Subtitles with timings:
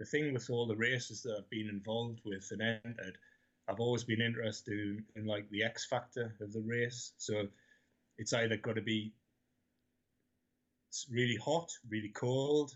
[0.00, 3.18] the thing with all the races that I've been involved with and entered,
[3.68, 7.12] I've always been interested in, in like the X factor of the race.
[7.18, 7.46] So
[8.16, 9.12] it's either got to be
[11.12, 12.72] really hot, really cold.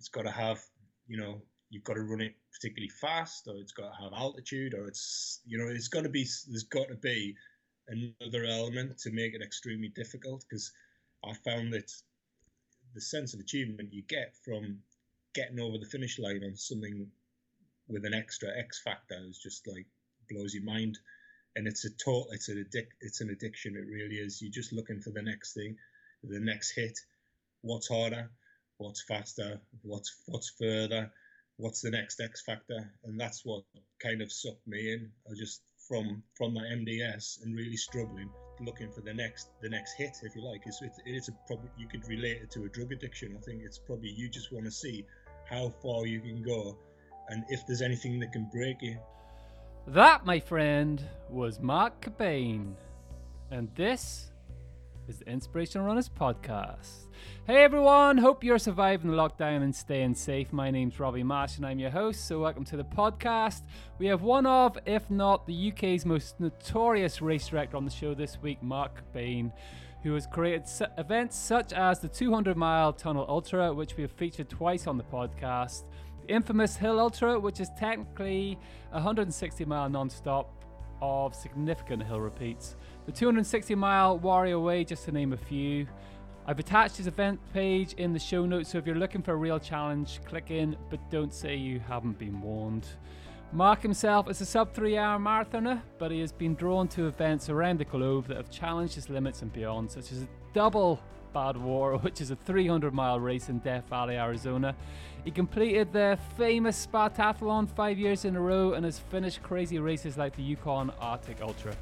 [0.00, 0.60] It's got to have,
[1.06, 4.72] you know, you've got to run it particularly fast, or it's got to have altitude,
[4.72, 6.26] or it's, you know, it's got to be.
[6.48, 7.36] There's got to be
[7.88, 10.72] another element to make it extremely difficult because
[11.22, 11.92] I found that
[12.94, 14.78] the sense of achievement you get from
[15.34, 17.06] getting over the finish line on something
[17.88, 19.86] with an extra X factor is just like
[20.30, 20.98] blows your mind.
[21.54, 23.76] And it's a total, it's an addic- it's an addiction.
[23.76, 24.40] It really is.
[24.40, 25.76] You're just looking for the next thing,
[26.22, 26.98] the next hit.
[27.60, 28.30] What's harder?
[28.78, 29.60] What's faster?
[29.82, 31.12] What's what's further?
[31.58, 32.90] What's the next X factor?
[33.04, 33.64] And that's what
[34.02, 35.10] kind of sucked me in.
[35.30, 38.30] I just from from my MDS and really struggling,
[38.60, 40.62] looking for the next the next hit, if you like.
[40.64, 43.36] It's it's, it's a probably you could relate it to a drug addiction.
[43.36, 45.04] I think it's probably you just want to see
[45.52, 46.78] how far you can go,
[47.28, 48.96] and if there's anything that can break you.
[49.86, 52.72] That, my friend, was Mark Cockbain.
[53.50, 54.30] And this
[55.06, 57.08] is the Inspirational Runners Podcast.
[57.46, 60.54] Hey everyone, hope you're surviving the lockdown and staying safe.
[60.54, 63.62] My name's Robbie Marsh and I'm your host, so welcome to the podcast.
[63.98, 68.14] We have one of, if not the UK's most notorious race director on the show
[68.14, 69.52] this week, Mark Cockbain,
[70.02, 70.64] who has created
[70.98, 75.04] events such as the 200 mile Tunnel Ultra, which we have featured twice on the
[75.04, 75.84] podcast
[76.22, 78.58] the infamous Hill Ultra, which is technically
[78.90, 80.64] 160 mile non-stop
[81.00, 82.76] of significant hill repeats.
[83.06, 85.86] The 260 mile Warrior Way, just to name a few.
[86.46, 89.36] I've attached his event page in the show notes, so if you're looking for a
[89.36, 92.86] real challenge, click in, but don't say you haven't been warned.
[93.54, 97.50] Mark himself is a sub three hour marathoner, but he has been drawn to events
[97.50, 100.98] around the globe that have challenged his limits and beyond, such as a double
[101.34, 104.74] Badwater, which is a 300 mile race in Death Valley, Arizona.
[105.26, 110.16] He completed the famous Spartathlon five years in a row and has finished crazy races
[110.16, 111.76] like the Yukon Arctic Ultra.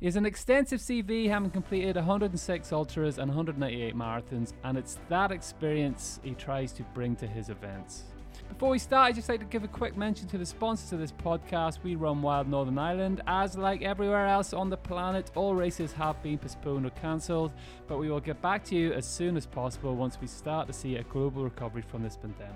[0.00, 5.30] He has an extensive CV, having completed 106 ultras and 198 marathons, and it's that
[5.30, 8.11] experience he tries to bring to his events.
[8.52, 10.98] Before we start, I'd just like to give a quick mention to the sponsors of
[10.98, 11.78] this podcast.
[11.82, 13.22] We run Wild Northern Ireland.
[13.26, 17.50] As like everywhere else on the planet, all races have been postponed or cancelled,
[17.88, 20.74] but we will get back to you as soon as possible once we start to
[20.74, 22.52] see a global recovery from this pandemic.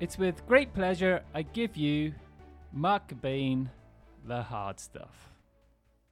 [0.00, 2.14] It's with great pleasure I give you
[2.72, 3.68] Mark Cockbain,
[4.26, 5.28] the hard stuff.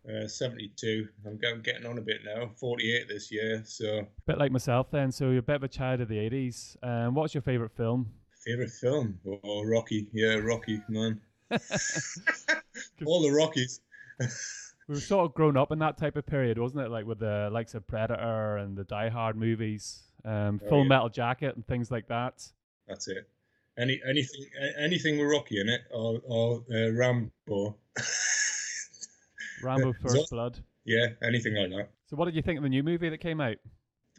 [0.07, 1.09] Uh, 72.
[1.27, 2.51] I'm getting on a bit now.
[2.57, 4.01] 48 this year, so.
[4.01, 5.11] A Bit like myself then.
[5.13, 6.77] So you're a bit of a child of the 80s.
[6.83, 8.11] Um, what's your favourite film?
[8.51, 9.19] Favorite film?
[9.45, 10.09] Oh, Rocky.
[10.13, 11.21] Yeah, Rocky, man.
[13.07, 13.81] All the Rockies.
[14.19, 16.91] we were sort of grown up in that type of period, wasn't it?
[16.91, 20.89] Like with the likes of Predator and the Die Hard movies, um, oh, Full yeah.
[20.89, 22.45] Metal Jacket, and things like that.
[22.89, 23.29] That's it.
[23.79, 24.47] Any anything
[24.77, 27.77] anything with Rocky in it, or or uh, Rambo.
[29.63, 30.59] Rambo First Blood.
[30.85, 31.91] Yeah, anything like that.
[32.07, 33.59] So, what did you think of the new movie that came out?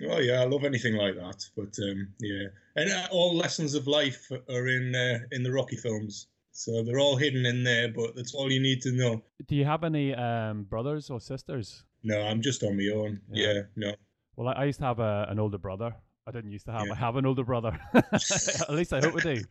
[0.10, 1.44] Oh yeah, I love anything like that.
[1.56, 5.76] But um, yeah, and uh, all lessons of life are in uh, in the Rocky
[5.76, 7.90] films, so they're all hidden in there.
[7.90, 9.22] But that's all you need to know.
[9.48, 11.84] Do you have any um, brothers or sisters?
[12.04, 13.22] No, I'm just on my own.
[13.32, 13.96] Yeah, yeah no.
[14.36, 15.94] Well, I, used to have a, an older brother.
[16.28, 16.88] I didn't used to have.
[16.88, 16.94] Yeah.
[16.94, 17.78] I have an older brother.
[17.94, 19.44] At least I hope I do.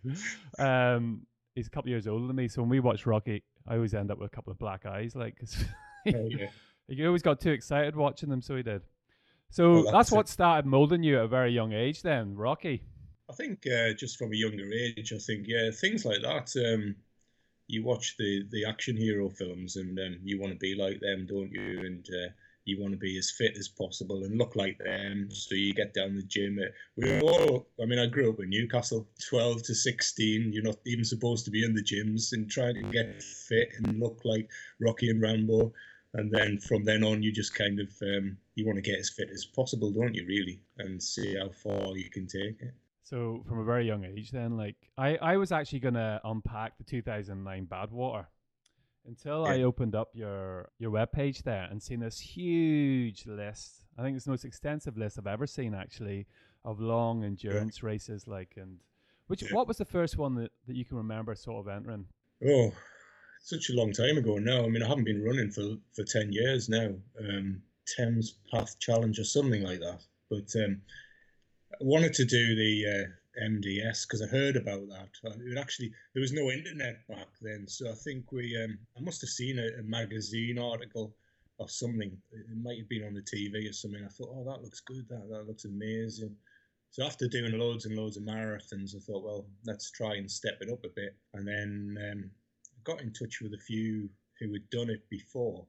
[0.59, 3.95] Um, he's a couple years older than me, so when we watch Rocky, I always
[3.95, 5.37] end up with a couple of black eyes, like.
[6.09, 6.47] oh, yeah.
[6.89, 8.83] he always got too excited watching them, so he did.
[9.51, 12.83] So well, that's, that's what started molding you at a very young age, then, Rocky.
[13.29, 16.53] I think uh, just from a younger age, I think yeah, things like that.
[16.57, 16.97] Um,
[17.67, 21.27] you watch the the action hero films, and um, you want to be like them,
[21.29, 21.81] don't you?
[21.81, 22.31] And uh,
[22.65, 25.29] you want to be as fit as possible and look like them.
[25.31, 26.61] So you get down the gym.
[26.97, 30.53] We all, I mean, I grew up in Newcastle, 12 to 16.
[30.53, 33.99] You're not even supposed to be in the gyms and trying to get fit and
[33.99, 35.73] look like Rocky and Rambo
[36.15, 39.11] and then from then on you just kind of um, you want to get as
[39.11, 43.43] fit as possible don't you really and see how far you can take it so
[43.49, 46.85] from a very young age then like i i was actually going to unpack the
[46.85, 48.27] 2009 badwater
[49.07, 49.53] until yeah.
[49.53, 54.15] i opened up your your web page there and seen this huge list i think
[54.15, 56.27] it's the most extensive list i've ever seen actually
[56.65, 57.87] of long endurance yeah.
[57.87, 58.79] races like and
[59.29, 59.49] which yeah.
[59.53, 62.05] what was the first one that, that you can remember sort of entering
[62.47, 62.71] oh
[63.43, 64.65] such a long time ago now.
[64.65, 66.95] I mean, I haven't been running for, for 10 years now.
[67.19, 67.63] Um,
[67.97, 70.01] Thames Path Challenge or something like that.
[70.29, 70.81] But um,
[71.73, 75.09] I wanted to do the uh, MDS because I heard about that.
[75.25, 79.01] Uh, it actually there was no internet back then, so I think we um, I
[79.01, 81.15] must have seen a, a, magazine article
[81.59, 82.17] or something.
[82.33, 84.05] It might have been on the TV or something.
[84.05, 85.07] I thought, oh, that looks good.
[85.09, 86.35] That that looks amazing.
[86.91, 90.59] So after doing loads and loads of marathons, I thought, well, let's try and step
[90.61, 91.15] it up a bit.
[91.35, 92.31] And then um,
[92.67, 94.11] I got in touch with a few
[94.41, 95.67] who had done it before,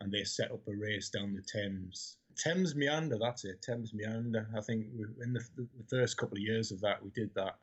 [0.00, 2.16] and they set up a race down the Thames.
[2.36, 3.60] Thames Meander, that's it.
[3.62, 4.48] Thames Meander.
[4.56, 4.86] I think
[5.22, 7.56] in the, the first couple of years of that, we did that,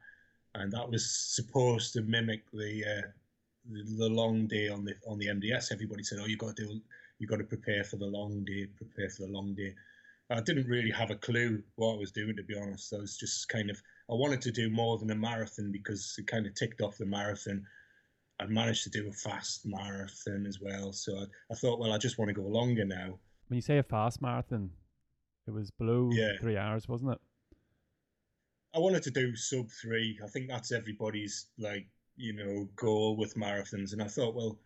[0.55, 3.07] and that was supposed to mimic the uh,
[3.71, 5.71] the, the long day on the on the MDS.
[5.71, 6.81] Everybody said, "Oh, you got to do,
[7.19, 9.73] you got to prepare for the long day, prepare for the long day."
[10.29, 12.93] I didn't really have a clue what I was doing, to be honest.
[12.93, 16.27] I was just kind of, I wanted to do more than a marathon because it
[16.27, 17.65] kind of ticked off the marathon.
[18.39, 20.91] I'd managed to do a fast marathon as well.
[20.93, 23.17] So I, I thought, well, I just want to go longer now.
[23.47, 24.69] When you say a fast marathon,
[25.47, 26.33] it was below Yeah.
[26.39, 27.19] three hours, wasn't it?
[28.75, 30.19] I wanted to do sub three.
[30.23, 33.93] I think that's everybody's like you know goal with marathons.
[33.93, 34.59] And I thought, well,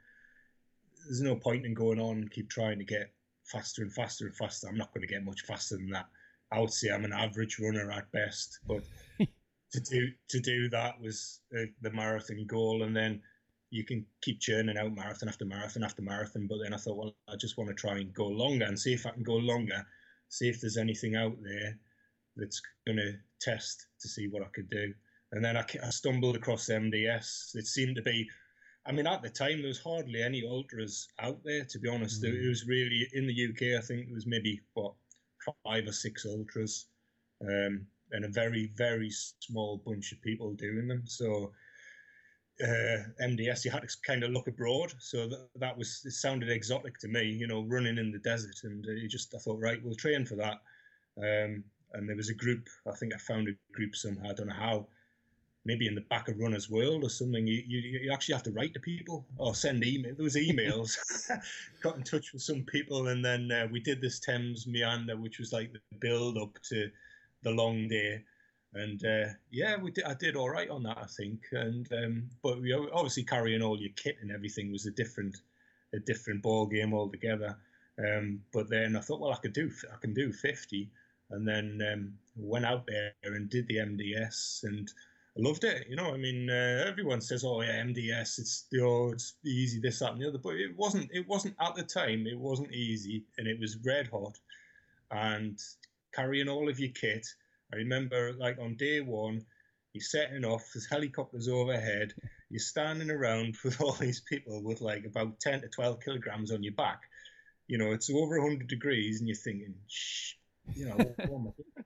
[1.06, 3.14] there's no point in going on and keep trying to get
[3.46, 4.68] faster and faster and faster.
[4.68, 6.08] I'm not going to get much faster than that.
[6.52, 8.84] I would say I'm an average runner at best, but
[9.20, 13.22] to do to do that was uh, the marathon goal, and then
[13.72, 16.46] you can keep churning out marathon after marathon after marathon.
[16.46, 18.94] But then I thought, well, I just want to try and go longer and see
[18.94, 19.86] if I can go longer,
[20.28, 21.78] see if there's anything out there
[22.36, 24.94] that's going to test to see what I could do.
[25.32, 27.56] And then I, I stumbled across MDS.
[27.56, 28.28] It seemed to be,
[28.86, 31.64] I mean, at the time there was hardly any ultras out there.
[31.64, 32.44] To be honest, Mm.
[32.44, 33.78] it was really in the UK.
[33.82, 34.94] I think there was maybe what
[35.64, 36.88] five or six ultras,
[37.42, 41.04] um, and a very very small bunch of people doing them.
[41.06, 41.54] So.
[42.64, 46.98] Uh, MDS, you had to kind of look abroad, so that, was it sounded exotic
[47.00, 49.84] to me, you know, running in the desert, and uh, you just I thought, right,
[49.84, 50.62] we'll train for that.
[51.18, 51.64] Um,
[51.94, 52.68] and there was a group.
[52.88, 54.30] I think I found a group somehow.
[54.30, 54.88] I don't know how.
[55.64, 57.46] Maybe in the back of Runner's World or something.
[57.46, 60.16] You, you, you actually have to write to people or send email.
[60.16, 60.98] There was emails.
[61.84, 65.38] Got in touch with some people, and then uh, we did this Thames Meander, which
[65.38, 66.90] was like the build up to
[67.44, 68.24] the long day.
[68.74, 70.06] And uh, yeah, we did.
[70.06, 71.42] I did all right on that, I think.
[71.52, 75.38] And um, but we obviously carrying all your kit and everything was a different,
[75.94, 77.58] a different ball game altogether.
[78.00, 80.90] Um, but then I thought, well, I could do, I can do fifty
[81.32, 84.92] and then um, went out there and did the MDS and
[85.38, 85.88] I loved it.
[85.90, 89.80] You know, I mean, uh, everyone says, "Oh yeah, MDS, it's the oh, it's easy,
[89.80, 91.10] this, that, and the other," but it wasn't.
[91.14, 92.28] It wasn't at the time.
[92.28, 94.38] It wasn't easy, and it was red hot.
[95.10, 95.58] And
[96.14, 97.26] carrying all of your kit,
[97.74, 99.46] I remember, like on day one,
[99.94, 100.70] you're setting off.
[100.74, 102.14] There's helicopters overhead.
[102.50, 106.64] You're standing around with all these people with like about ten to twelve kilograms on
[106.64, 107.02] your back.
[107.68, 110.34] You know, it's over 100 degrees, and you're thinking, "Shh."
[110.76, 111.86] you know, what, what am I doing?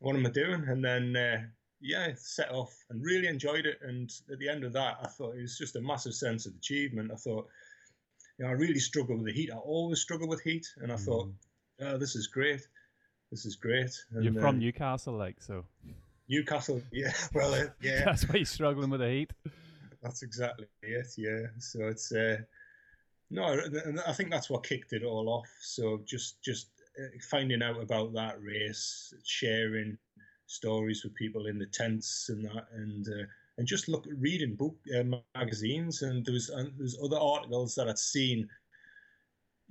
[0.00, 0.64] What am I doing?
[0.66, 1.42] And then, uh,
[1.80, 3.78] yeah, set off and really enjoyed it.
[3.82, 6.54] And at the end of that, I thought it was just a massive sense of
[6.56, 7.12] achievement.
[7.12, 7.46] I thought,
[8.36, 9.50] you know, I really struggle with the heat.
[9.52, 11.28] I always struggle with heat, and I thought,
[11.80, 12.66] oh, this is great.
[13.32, 13.90] This is great.
[14.12, 15.64] And, You're from uh, Newcastle, like so.
[16.28, 16.82] Newcastle.
[16.92, 19.32] Yeah, well, uh, yeah, That's why you're struggling with the heat.
[20.02, 21.06] that's exactly it.
[21.16, 21.46] Yeah.
[21.58, 22.36] So it's uh,
[23.30, 23.58] no,
[24.06, 25.48] I think that's what kicked it all off.
[25.62, 26.68] So just just
[27.00, 29.96] uh, finding out about that race, sharing
[30.46, 33.24] stories with people in the tents and that, and uh,
[33.56, 35.04] and just look reading book uh,
[35.34, 38.46] magazines, and there was and there was other articles that I'd seen,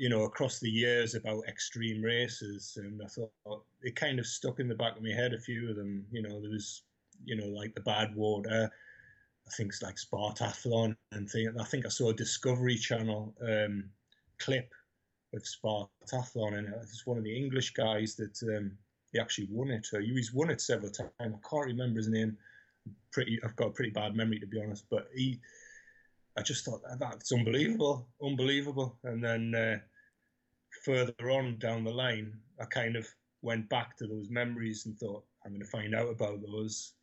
[0.02, 4.60] you know, across the years about extreme races, and I thought it kind of stuck
[4.60, 5.32] in the back of my head.
[5.32, 6.82] A few of them, you know, there was,
[7.24, 8.66] you know, like the Badwater.
[8.66, 11.54] I think it's like Spartathlon and thing.
[11.60, 13.92] I think I saw a Discovery Channel um,
[14.40, 14.72] clip
[15.36, 18.72] of Spartathlon, and it's one of the English guys that um,
[19.12, 19.86] he actually won it.
[19.94, 21.12] Or he's won it several times.
[21.20, 22.36] I can't remember his name.
[23.12, 24.86] Pretty, I've got a pretty bad memory to be honest.
[24.90, 25.40] But he,
[26.36, 28.98] I just thought that's unbelievable, unbelievable.
[29.04, 29.78] And then uh,
[30.84, 33.08] further on down the line, I kind of
[33.42, 36.94] went back to those memories and thought, I'm going to find out about those.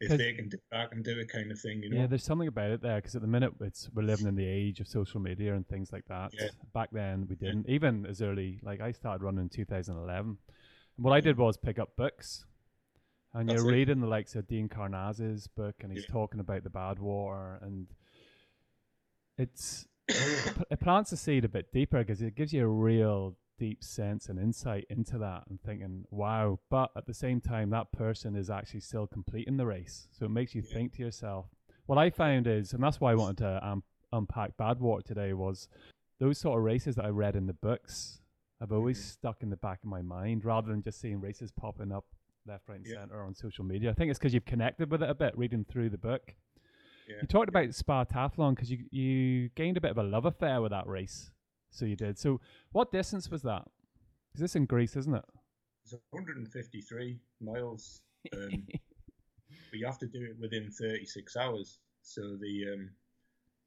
[0.00, 2.00] If they can do it, I can do it, kind of thing, you know.
[2.00, 4.46] Yeah, there's something about it there because at the minute it's we're living in the
[4.46, 6.32] age of social media and things like that.
[6.38, 6.48] Yeah.
[6.74, 7.68] Back then we didn't.
[7.68, 10.36] Even as early like I started running in 2011.
[10.96, 11.40] And what I did mm.
[11.40, 12.44] was pick up books,
[13.32, 13.74] and That's you're it.
[13.74, 16.12] reading the likes of Dean Karnazes's book, and he's Yeah.
[16.12, 17.86] talking about the Badwater, and
[19.38, 23.82] it's it plants the seed a bit deeper because it gives you a real deep
[23.84, 26.58] sense and insight into that and thinking, wow.
[26.70, 30.08] But at the same time, that person is actually still completing the race.
[30.12, 30.74] So it makes you Yeah.
[30.74, 31.46] think to yourself,
[31.86, 35.68] what I found is, and that's why I wanted to um, unpack Badwater today, was
[36.18, 38.20] those sort of races that I read in the books
[38.60, 39.02] have always Mhm.
[39.12, 42.06] stuck in the back of my mind rather than just seeing races popping up
[42.46, 42.94] left, right, and Yeah.
[43.00, 43.90] center on social media.
[43.90, 46.34] I think it's because you've connected with it a bit reading through the book.
[47.08, 47.16] Yeah.
[47.22, 50.70] You talked about Spartathlon because you you gained a bit of a love affair with
[50.70, 51.30] that race.
[51.70, 52.18] So you did.
[52.18, 52.40] So
[52.72, 53.64] what distance was that?
[54.34, 55.24] Is this in Greece, isn't it?
[55.84, 58.00] It's 153 miles.
[58.32, 61.78] Um, but you have to do it within 36 hours.
[62.02, 62.90] So the um,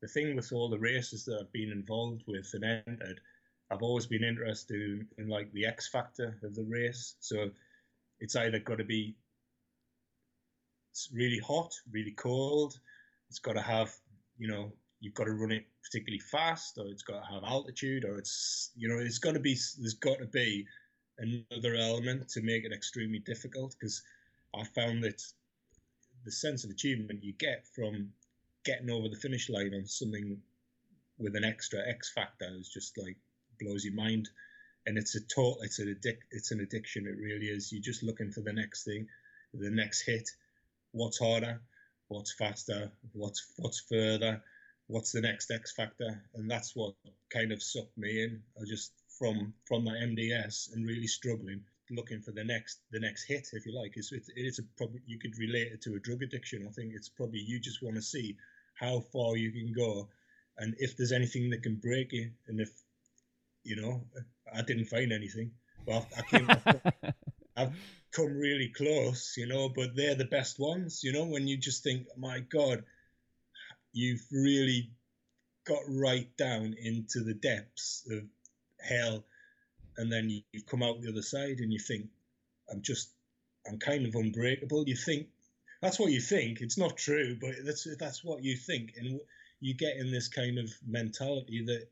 [0.01, 3.19] the thing with all the races that I've been involved with and entered,
[3.71, 7.15] I've always been interested in, in like the X factor of the race.
[7.19, 7.49] So
[8.19, 9.15] it's either got to be
[11.13, 12.79] really hot, really cold.
[13.29, 13.93] It's got to have,
[14.37, 18.05] you know, you've got to run it particularly fast, or it's got to have altitude,
[18.05, 19.55] or it's, you know, it's got to be.
[19.79, 20.65] There's got to be
[21.19, 24.01] another element to make it extremely difficult because
[24.55, 25.21] I found that
[26.25, 28.09] the sense of achievement you get from
[28.65, 30.37] getting over the finish line on something
[31.17, 33.17] with an extra X factor is just like
[33.59, 34.29] blows your mind.
[34.85, 37.07] And it's a total, it's an addic, it's an addiction.
[37.07, 37.71] It really is.
[37.71, 39.07] You're just looking for the next thing,
[39.53, 40.29] the next hit.
[40.91, 41.61] What's harder?
[42.07, 42.91] What's faster?
[43.13, 44.41] What's what's further?
[44.87, 46.23] What's the next X factor?
[46.35, 46.95] And that's what
[47.29, 48.41] kind of sucked me in.
[48.59, 51.61] I just from from that MDS and really struggling,
[51.91, 53.93] looking for the next the next hit, if you like.
[53.95, 56.65] It's it's, it's a probably you could relate it to a drug addiction.
[56.67, 58.37] I think it's probably you just want to see
[58.75, 60.07] how far you can go,
[60.57, 62.69] and if there's anything that can break you, and if
[63.63, 64.01] you know,
[64.53, 65.51] I didn't find anything.
[65.85, 66.49] Well, I came,
[67.57, 67.73] I've,
[68.06, 71.55] I've come really close, you know, but they're the best ones, you know, when you
[71.55, 72.83] just think, my God,
[73.93, 74.89] you've really
[75.67, 78.23] got right down into the depths of
[78.81, 79.23] hell,
[79.97, 82.07] and then you, come out the other side and you think,
[82.71, 83.11] I'm just,
[83.67, 84.87] I'm kind of unbreakable.
[84.87, 85.27] You think
[85.81, 86.61] that's what you think.
[86.61, 89.19] It's not true, but that's that's what you think, and
[89.59, 91.87] you get in this kind of mentality that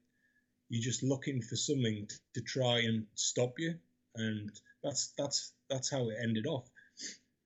[0.69, 3.75] you're just looking for something to, to try and stop you,
[4.15, 4.51] and
[4.83, 6.69] that's that's that's how it ended off.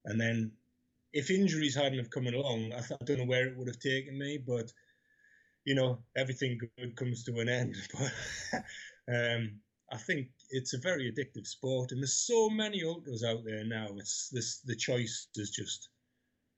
[0.05, 0.51] And then,
[1.13, 4.17] if injuries hadn't have come along, I, I don't know where it would have taken
[4.17, 4.71] me, but
[5.65, 7.75] you know, everything good comes to an end.
[9.07, 9.59] But um,
[9.91, 13.87] I think it's a very addictive sport, and there's so many ultras out there now.
[13.97, 15.89] It's this the choice is just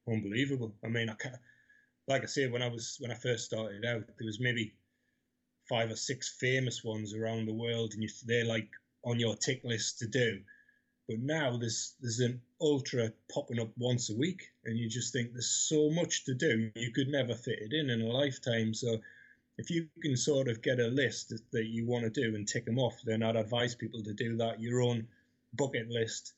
[0.08, 0.76] unbelievable.
[0.84, 1.36] I mean, I can't,
[2.08, 4.74] like I said, when I was when I first started out, there was maybe
[5.70, 8.70] five or six famous ones around the world, and you, they're like
[9.06, 10.42] on your tick list to do.
[11.08, 15.34] But now there's there's an ultra popping up once a week, and you just think
[15.34, 16.72] there's so much to do.
[16.76, 18.74] You could never fit it in in a lifetime.
[18.74, 18.98] So
[19.58, 22.66] if you can sort of get a list that, you want to do and tick
[22.66, 25.08] them off, then I'd advise people to do that your own
[25.54, 26.34] bucket list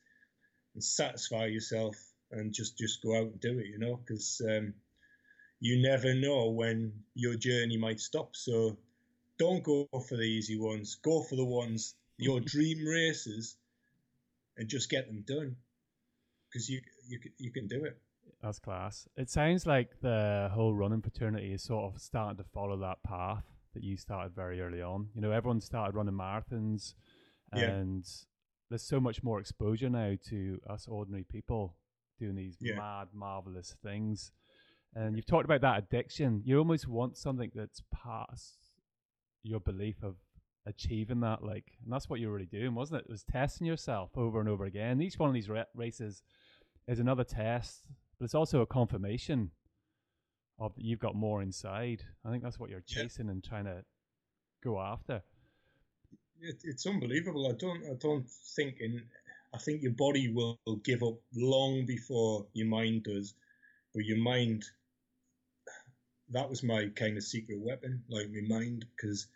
[0.74, 1.96] and satisfy yourself
[2.32, 3.68] and just just go out and do it.
[3.68, 4.74] You know, because um,
[5.60, 8.36] you never know when your journey might stop.
[8.36, 8.78] So
[9.38, 10.96] don't go for the easy ones.
[10.96, 13.58] Go for the ones your dream races,
[14.58, 15.56] and just get them done.
[16.52, 17.98] Because you you you can do it.
[18.42, 19.08] That's class.
[19.16, 23.46] It sounds like the whole running fraternity is sort of starting to follow that path
[23.74, 25.08] that you started very early on.
[25.16, 26.94] You know, everyone started running marathons,
[27.52, 28.26] and yeah.
[28.70, 31.76] there's so much more exposure now to us ordinary people
[32.20, 32.76] doing these yeah.
[32.76, 34.32] mad, marvelous things.
[34.96, 36.42] And you've talked about that addiction.
[36.46, 38.58] You almost want something that's past
[39.42, 40.16] your belief of
[40.66, 43.06] achieving that like and that's what you're really doing wasn't it?
[43.06, 45.02] It was testing yourself over and over again.
[45.02, 46.24] Each one of these ra- races
[46.88, 47.84] is another test
[48.18, 49.52] but it's also a confirmation
[50.60, 52.04] of that you've got more inside.
[52.24, 53.32] I think that's what you're chasing yeah.
[53.32, 53.84] and trying to
[54.64, 55.22] go after.
[56.40, 57.48] It, it's unbelievable.
[57.48, 59.02] I don't i don't think in
[59.54, 63.34] i think your body will give up long before your mind does
[63.94, 64.66] but your mind
[66.34, 69.28] that was my kind of secret weapon, like my mind, because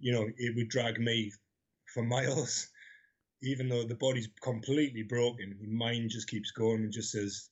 [0.00, 1.32] you know it would drag me
[1.92, 2.68] for miles,
[3.42, 5.56] even though the body's completely broken.
[5.60, 7.48] Your mind just keeps going and just says,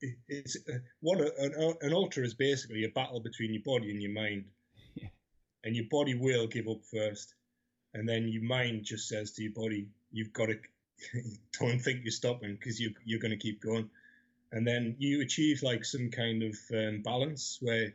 [0.00, 3.90] it, "It's uh, what a, an, an ultra is basically a battle between your body
[3.90, 4.44] and your mind,
[4.94, 5.08] yeah.
[5.64, 7.34] and your body will give up first,
[7.94, 10.58] and then your mind just says to your body, "You've got to."
[11.58, 13.88] don't think you're stopping because you, you're going to keep going
[14.52, 17.92] and then you achieve like some kind of um, balance where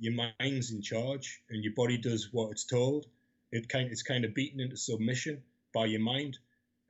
[0.00, 3.06] your mind's in charge and your body does what it's told.
[3.52, 6.38] It kind it's kind of beaten into submission by your mind,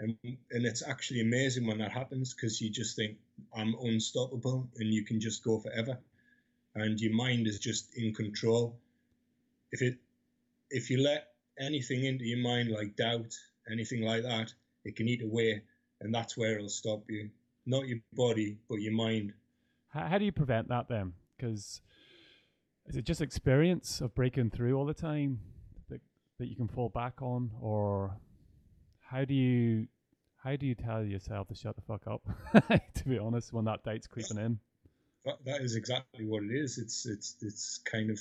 [0.01, 3.19] and and it's actually amazing when that happens because you just think
[3.55, 5.99] I'm unstoppable and you can just go forever,
[6.75, 8.79] and your mind is just in control.
[9.73, 9.99] If it
[10.71, 13.35] if you let anything into your mind like doubt,
[13.71, 14.53] anything like that,
[14.85, 15.63] it can eat away,
[16.01, 17.31] and that's where it'll stop you
[17.67, 19.33] not your body, but your mind.
[19.89, 21.13] How, how do you prevent that then?
[21.37, 21.83] Because
[22.89, 25.41] is it just experience of breaking through all the time
[25.89, 26.01] that
[26.39, 28.17] that you can fall back on, or
[29.01, 29.87] how do you
[30.37, 32.23] how do you tell yourself to shut the fuck up?
[32.95, 34.59] to be honest, when that date's creeping in.
[35.25, 36.79] That, that is exactly what it is.
[36.79, 38.19] It's it's it's kind of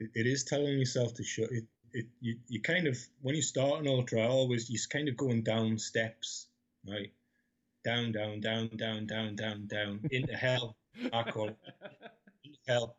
[0.00, 1.64] it, it is telling yourself to shut it.
[1.92, 5.42] It you, you kind of when you start an ultra, always you're kind of going
[5.42, 6.46] down steps,
[6.86, 7.12] right?
[7.84, 10.76] down, down, down, down, down, down, down into hell.
[11.12, 11.56] I call it
[12.44, 12.96] into hell.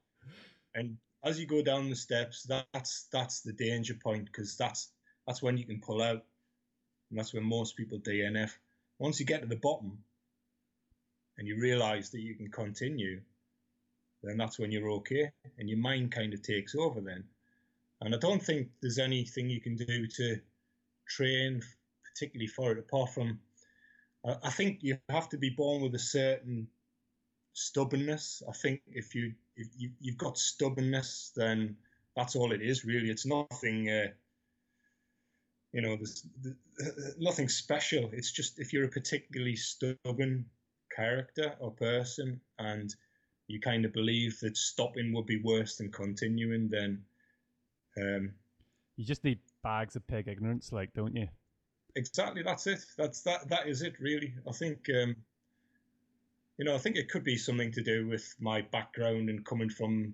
[0.76, 4.92] And as you go down the steps, that's that's the danger point because that's
[5.28, 6.24] that's when you can pull out,
[7.10, 8.52] and that's when most people DNF.
[9.00, 9.98] Once you get to the bottom,
[11.38, 13.22] and you realise that you can continue,
[14.24, 17.24] then that's when you're okay, and your mind kind of takes over then.
[18.02, 20.40] And I don't think there's anything you can do to
[21.08, 21.62] train
[22.04, 23.40] particularly for it apart from
[24.44, 26.68] I think you have to be born with a certain
[27.54, 28.44] stubbornness.
[28.48, 29.34] I think if you
[29.78, 31.76] you, you've got stubbornness, then
[32.16, 33.10] that's all it is really.
[33.10, 34.08] It's nothing, uh,
[35.74, 36.26] you know, there's,
[36.78, 38.10] there's nothing special.
[38.14, 40.46] It's just if you're a particularly stubborn
[40.96, 42.94] character or person, and
[43.48, 47.02] you kind of believe that stopping would be worse than continuing, then
[47.98, 48.34] um,
[48.96, 51.28] you just need bags of pig ignorance, like, don't you?
[51.96, 55.16] exactly that's it that's that that is it really i think um,
[56.60, 59.70] you know i think it could be something to do with my background and coming
[59.70, 60.14] from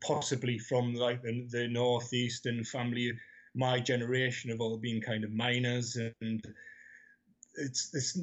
[0.00, 3.12] possibly from like the, the northeastern family
[3.54, 6.42] my generation have all been kind of miners and
[7.56, 8.18] it's, it's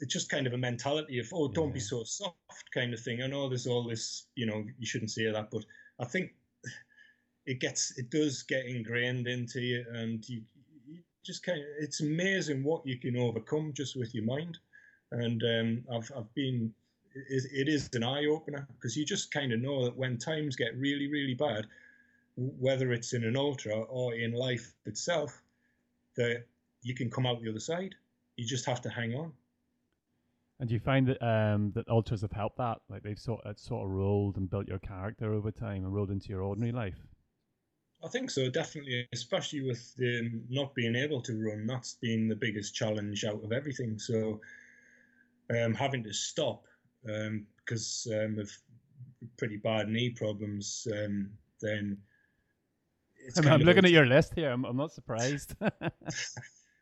[0.00, 1.74] it's just kind of a mentality of oh don't yeah.
[1.74, 2.36] be so soft
[2.72, 5.64] kind of thing i know there's all this you know you shouldn't say that but
[6.00, 6.32] i think
[7.44, 10.42] it gets it does get ingrained into you and you
[11.24, 14.58] just kind of it's amazing what you can overcome just with your mind
[15.12, 16.72] and um, I've, I've been
[17.14, 20.56] it, it is an eye opener because you just kind of know that when times
[20.56, 21.66] get really really bad
[22.36, 25.42] whether it's in an ultra or in life itself
[26.16, 26.44] that
[26.82, 27.94] you can come out the other side
[28.36, 29.32] you just have to hang on
[30.58, 33.58] and do you find that um, that ultras have helped that like they've sort of,
[33.58, 36.98] sort of rolled and built your character over time and rolled into your ordinary life
[38.04, 41.66] I think so, definitely, especially with um, not being able to run.
[41.66, 43.98] That's been the biggest challenge out of everything.
[43.98, 44.40] So,
[45.50, 46.64] um, having to stop
[47.08, 48.50] um, because um, of
[49.36, 51.30] pretty bad knee problems, um,
[51.60, 51.98] then
[53.36, 54.50] I'm, I'm looking at your list here.
[54.50, 55.54] I'm, I'm not surprised.
[55.58, 55.90] but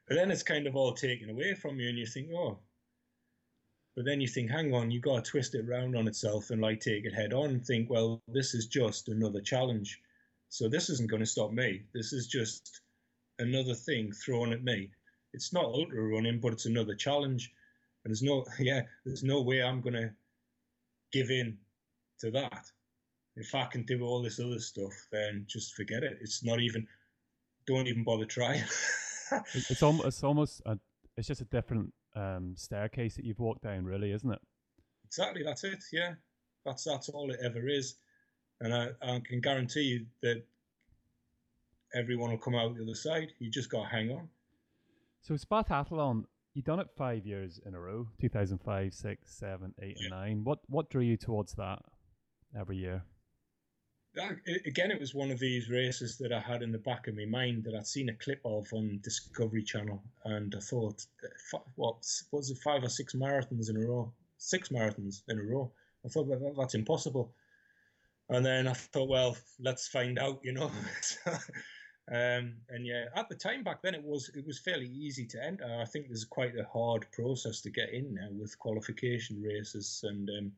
[0.09, 2.59] then it's kind of all taken away from you, and you think, oh.
[3.97, 6.61] But then you think, hang on, you got to twist it round on itself and
[6.61, 7.51] like take it head on.
[7.51, 10.01] And think, well, this is just another challenge
[10.55, 11.83] so this isn't going to stop me.
[11.95, 12.83] This is just
[13.41, 14.89] another thing thrown at me.
[15.33, 17.53] It's not ultra running, but it's another challenge.
[18.05, 20.11] And there's no, yeah, there's no way I'm going to
[21.13, 21.57] give in
[22.21, 22.67] to that.
[23.37, 26.19] If I can do all this other stuff, then just forget it.
[26.21, 26.87] It's not even,
[27.67, 28.63] don't even bother trying.
[29.55, 30.79] it's almost, it's almost, a,
[31.17, 34.41] it's just a different um, staircase that you've walked down, really, isn't it?
[35.07, 35.43] Exactly.
[35.43, 35.83] That's it.
[35.93, 36.15] Yeah.
[36.65, 37.97] That's, that's all it ever is
[38.61, 40.43] and I, I can guarantee you that
[41.95, 43.33] everyone will come out the other side.
[43.39, 44.29] You just got to hang on.
[45.23, 50.03] So Spartathlon, you done it five years in a row 2005, 6, 7, 8, yeah.
[50.03, 50.45] and 9.
[50.45, 51.81] What, what drew you towards that
[52.59, 53.03] every year?
[54.65, 57.25] Again, it was one of these races that I had in the back of my
[57.25, 61.05] mind that I'd seen a clip of on Discovery Channel, and I thought,
[61.75, 61.97] what
[62.31, 64.13] was it, five or six marathons in a row?
[64.39, 65.73] Six marathons in a row.
[66.05, 67.35] I thought well, that's impossible.
[68.29, 70.71] And then I thought, well, let's find out, you know.
[72.13, 75.43] um, and yeah, at the time back then, it was it was fairly easy to
[75.43, 75.65] enter.
[75.81, 80.29] I think there's quite a hard process to get in now with qualification races, and
[80.29, 80.53] um,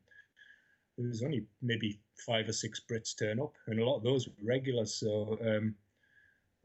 [0.99, 4.27] there was only maybe five or six Brits turn up, and a lot of those
[4.27, 4.95] were regulars.
[4.95, 5.75] So um,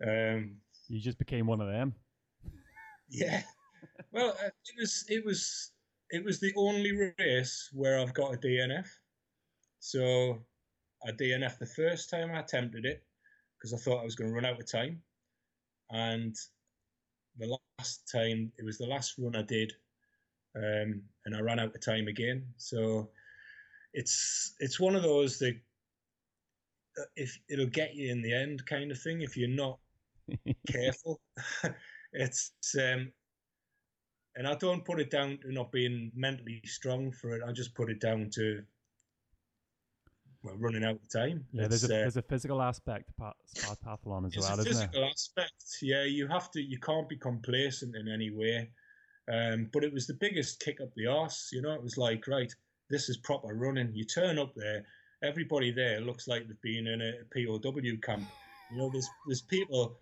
[0.08, 0.56] um,
[0.88, 1.94] you just became one of them.
[3.14, 3.42] Yeah.
[4.14, 5.72] Well, uh, it was it was
[6.12, 8.88] it was the only race where I've got a DNF.
[9.80, 10.40] So
[11.06, 13.04] I DNF the first time I attempted it
[13.62, 15.02] because I thought I was going to run out of time.
[15.92, 16.36] And
[17.38, 19.74] the last time, it was the last run I did,
[20.56, 22.46] um, and I ran out of time again.
[22.58, 23.10] So
[23.94, 25.56] it's it's one of those that
[26.98, 29.80] uh, if it'll get you in the end kind of thing if you're not
[30.68, 31.20] careful.
[32.14, 33.12] it's um,
[34.36, 37.44] and I don't put it down to not being mentally strong for it.
[37.46, 38.64] I just put it down to
[40.44, 41.46] well, running out of time.
[41.52, 44.64] Yeah, there's a, uh, there's a physical aspect to Spartathlon as well, isn't there?
[44.64, 45.64] physical aspect.
[45.82, 46.62] Yeah, you have to.
[46.62, 48.70] You can't be complacent in any way.
[49.32, 51.50] Um, but it was the biggest kick up the arse.
[51.54, 52.52] You know, it was like, right,
[52.90, 53.92] this is proper running.
[53.94, 54.84] You turn up there,
[55.24, 58.28] everybody there looks like they've been in a POW camp.
[58.72, 59.98] You know, there's there's people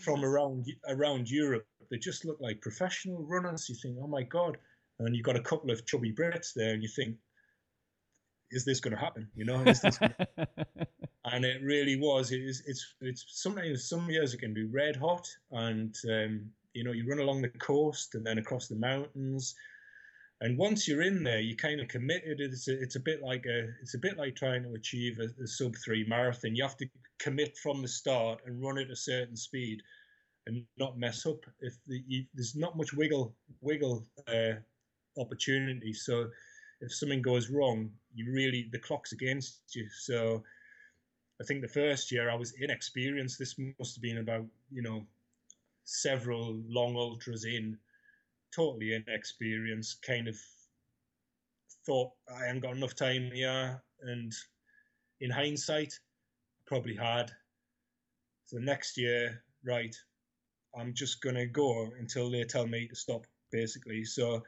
[0.00, 3.68] from around around Europe that just look like professional runners.
[3.68, 4.56] You think, oh my god,
[4.98, 7.16] and you've got a couple of chubby Brits there, and you think,
[8.54, 9.28] is this going to happen?
[9.36, 9.58] You know,
[11.24, 12.32] and it really was.
[12.32, 16.84] It is, it's it's sometimes some years it can be red hot, and um, You
[16.84, 19.54] know, you run along the coast and then across the mountains.
[20.40, 22.40] And once you're in there, you kind of committed.
[22.40, 25.28] It's a, it's a bit like a it's a bit like trying to achieve a,
[25.42, 26.56] a sub three marathon.
[26.56, 26.86] You have to
[27.18, 29.80] commit from the start and run at a certain speed,
[30.46, 31.40] and not mess up.
[31.60, 34.54] If the, you, there's not much wiggle wiggle uh,
[35.16, 36.28] opportunity, so
[36.80, 39.86] if something goes wrong, you really the clock's against you.
[39.90, 40.42] So
[41.40, 43.38] I think the first year I was inexperienced.
[43.38, 45.04] This must have been about you know
[45.84, 47.76] several long ultras in,
[48.54, 50.02] totally inexperienced.
[50.02, 50.36] Kind of
[51.86, 54.32] thought I ain't got enough time here, and
[55.20, 55.92] in hindsight,
[56.66, 57.30] probably had.
[58.46, 59.94] So next year, right,
[60.78, 64.04] I'm just gonna go until they tell me to stop, basically.
[64.04, 64.42] So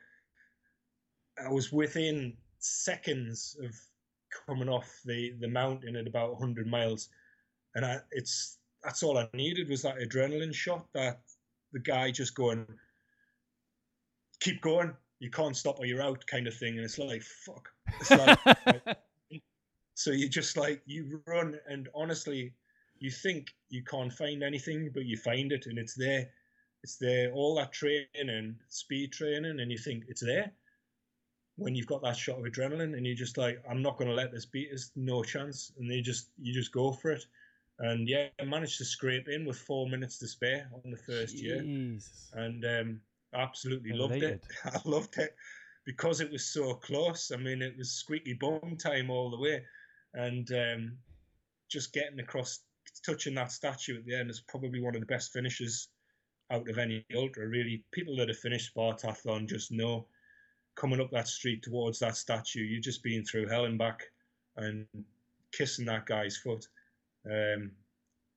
[1.44, 3.74] I was within seconds of
[4.46, 7.08] coming off the, the mountain at about 100 miles,
[7.74, 10.86] and I, it's that's all I needed was that adrenaline shot.
[10.94, 11.20] That
[11.72, 12.66] the guy just going,
[14.40, 16.76] keep going, you can't stop or you're out, kind of thing.
[16.76, 17.68] And it's like fuck.
[18.00, 18.38] It's like,
[19.94, 22.52] so you just like you run, and honestly,
[22.98, 26.30] you think you can't find anything, but you find it, and it's there.
[26.82, 27.32] It's there.
[27.32, 30.52] All that training, speed training, and you think it's there
[31.56, 34.14] when you've got that shot of adrenaline and you're just like, I'm not going to
[34.14, 37.24] let this beat us, no chance, and you just you just go for it.
[37.78, 41.36] And yeah, I managed to scrape in with four minutes to spare on the first
[41.36, 41.42] Jeez.
[41.42, 42.00] year,
[42.34, 43.00] and um,
[43.34, 44.42] absolutely loved it.
[44.64, 45.34] I loved it
[45.84, 47.30] because it was so close.
[47.32, 49.62] I mean, it was squeaky bum time all the way,
[50.14, 50.98] and um,
[51.70, 52.60] just getting across,
[53.04, 55.88] touching that statue at the end is probably one of the best finishes
[56.50, 57.46] out of any ultra.
[57.46, 60.06] Really, people that have finished Spartathlon just know
[60.76, 64.04] coming up that street towards that statue, you've just been through hell and back
[64.56, 64.86] and
[65.52, 66.68] kissing that guy's foot.
[67.30, 67.72] Um,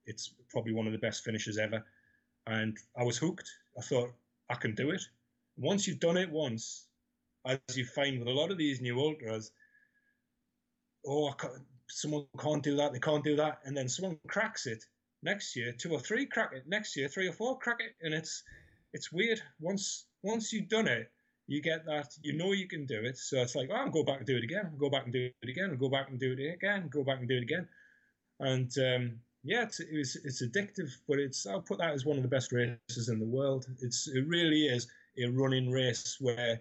[0.06, 1.84] it's probably one of the best finishes ever.
[2.48, 3.50] And I was hooked.
[3.78, 4.12] I thought,
[4.50, 5.02] I can do it.
[5.58, 6.88] Once you've done it once,
[7.46, 9.52] as you find with a lot of these new ultras,
[11.06, 11.34] oh,
[11.88, 13.60] someone can't do that, they can't do that.
[13.66, 14.84] And then someone cracks it
[15.22, 17.96] next year, two or three crack it next year, three or four crack it.
[18.02, 18.44] And it's,
[18.94, 19.42] it's weird.
[19.60, 21.12] Once, once you've done it,
[21.50, 23.18] you get that you know you can do it.
[23.18, 25.14] So it's like oh, i'll go back and do it again I'll go back and
[25.14, 27.44] do it again I'll go back and do it again go back and do it
[27.44, 27.68] again.
[28.40, 32.24] And um, yeah it's, it's it's addictive but it's i'll put that as one of
[32.24, 33.66] the best races in the world.
[33.82, 36.60] It's it really is a running race where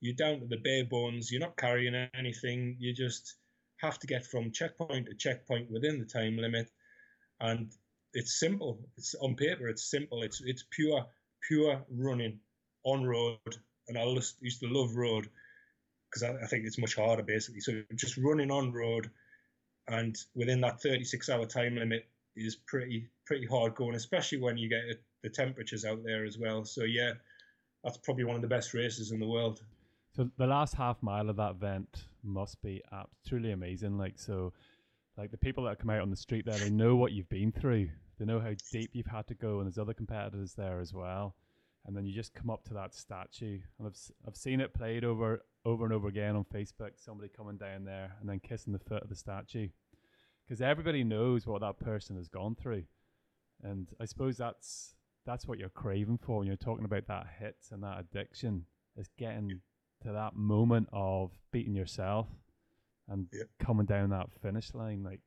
[0.00, 3.34] you're down to the bare bones you're not carrying anything you just
[3.78, 6.68] have to get from checkpoint to checkpoint within the time limit.
[7.40, 7.72] And
[8.12, 8.80] it's simple.
[8.96, 10.22] It's on paper it's simple.
[10.22, 11.04] It's it's pure
[11.48, 12.38] pure running
[12.84, 13.38] on road
[13.88, 15.28] and I used to love road
[16.10, 17.60] because I, I, think it's much harder basically.
[17.60, 19.10] So just running on road
[19.88, 24.68] and within that 36 hour time limit is pretty pretty hard going, especially when you
[24.68, 24.82] get
[25.22, 26.64] the temperatures out there as well.
[26.64, 27.12] So yeah,
[27.82, 29.60] that's probably one of the best races in the world.
[30.14, 33.98] So the last half mile of that event must be absolutely amazing.
[33.98, 34.52] Like so,
[35.16, 37.52] like the people that come out on the street there, they know what you've been
[37.52, 37.88] through.
[38.18, 41.34] They know how deep you've had to go, and there's other competitors there as well
[41.86, 43.60] and then you just come up to that statue.
[43.78, 47.56] And I've, I've seen it played over over and over again on facebook somebody coming
[47.56, 49.68] down there and then kissing the foot of the statue.
[50.46, 52.84] Because everybody knows what that person has gone through.
[53.62, 54.94] And i suppose that's
[55.26, 58.64] that's what you're craving for when you're talking about that hit and that addiction
[58.96, 59.60] is getting
[60.02, 62.28] to that moment of beating yourself
[63.08, 63.26] and
[63.58, 65.02] coming down that finish line.
[65.02, 65.20] Like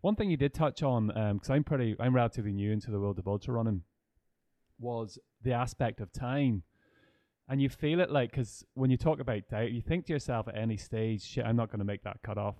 [0.00, 3.00] one thing you did touch on because um, i'm pretty i'm relatively new into the
[3.00, 3.82] world of ultra running
[4.78, 6.64] was the aspect of time.
[7.48, 10.48] And you feel it like, because when you talk about doubt, you think to yourself
[10.48, 12.56] at any stage, shit, I'm not going to make that cut off.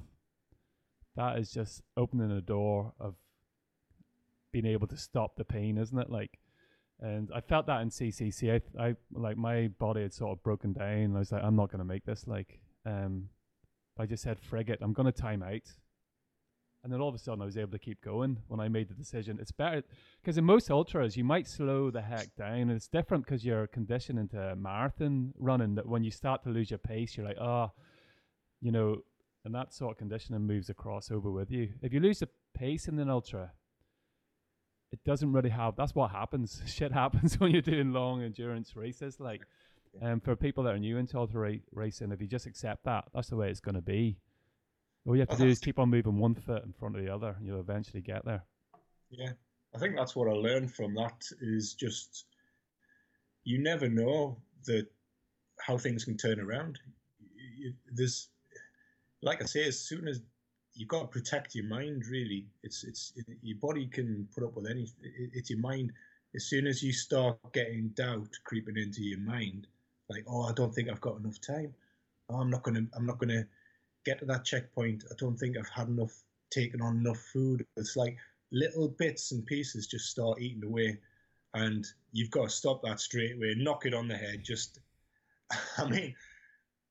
[1.17, 3.15] That is just opening a door of
[4.53, 6.09] being able to stop the pain, isn't it?
[6.09, 6.39] Like,
[7.01, 8.63] and I felt that in CCC.
[8.79, 11.17] I, I like my body had sort of broken down.
[11.17, 12.27] I was like, I'm not going to make this.
[12.29, 13.29] Like, um,
[13.99, 15.69] I just said, frigate, I'm going to time out
[16.87, 18.89] and then all of a sudden I was able to keep going when I made
[18.89, 19.39] the decision.
[19.41, 19.83] It's better
[20.23, 23.67] because in most ultras you might slow the heck down, and it's different because you're
[23.67, 25.75] conditioned into marathon running.
[25.75, 27.73] That when you start to lose your pace, you're like, oh,
[28.61, 28.99] you know,
[29.45, 31.71] and that sort of conditioning moves across over with you.
[31.83, 33.51] If you lose the pace in an ultra,
[34.93, 35.75] it doesn't really have.
[35.75, 36.63] That's what happens.
[36.67, 39.19] Shit happens when you're doing long endurance races.
[39.19, 39.43] Like,
[40.01, 43.07] um, for people that are new into ultra ra- racing, if you just accept that,
[43.13, 44.19] that's the way it's going to be.
[45.07, 47.15] All you have to do is keep on moving one foot in front of the
[47.15, 48.45] other, and you'll eventually get there.
[49.11, 49.31] Yeah,
[49.75, 52.27] I think that's what I learned from that is just
[53.45, 54.87] you never know that
[55.61, 56.81] how things can turn around.
[57.93, 58.29] There's,
[59.23, 60.21] like I say, as soon as
[60.75, 64.57] you've got to protect your mind, really, it's it's it, your body can put up
[64.57, 65.05] with anything.
[65.05, 65.93] It, it's your mind.
[66.35, 69.69] as soon as you start getting doubt creeping into your mind,
[70.09, 71.73] like, oh, I don't think I've got enough time.
[72.29, 73.47] Oh, I'm not gonna, I'm not gonna
[74.07, 75.05] get to that checkpoint.
[75.11, 77.67] I don't think I've had enough, taken on enough food.
[77.77, 78.17] It's like
[78.53, 80.99] little bits and pieces just start eating away,
[81.53, 84.43] and you've got to stop that straight away, knock it on the head.
[84.45, 84.79] Just,
[85.79, 86.15] I mean,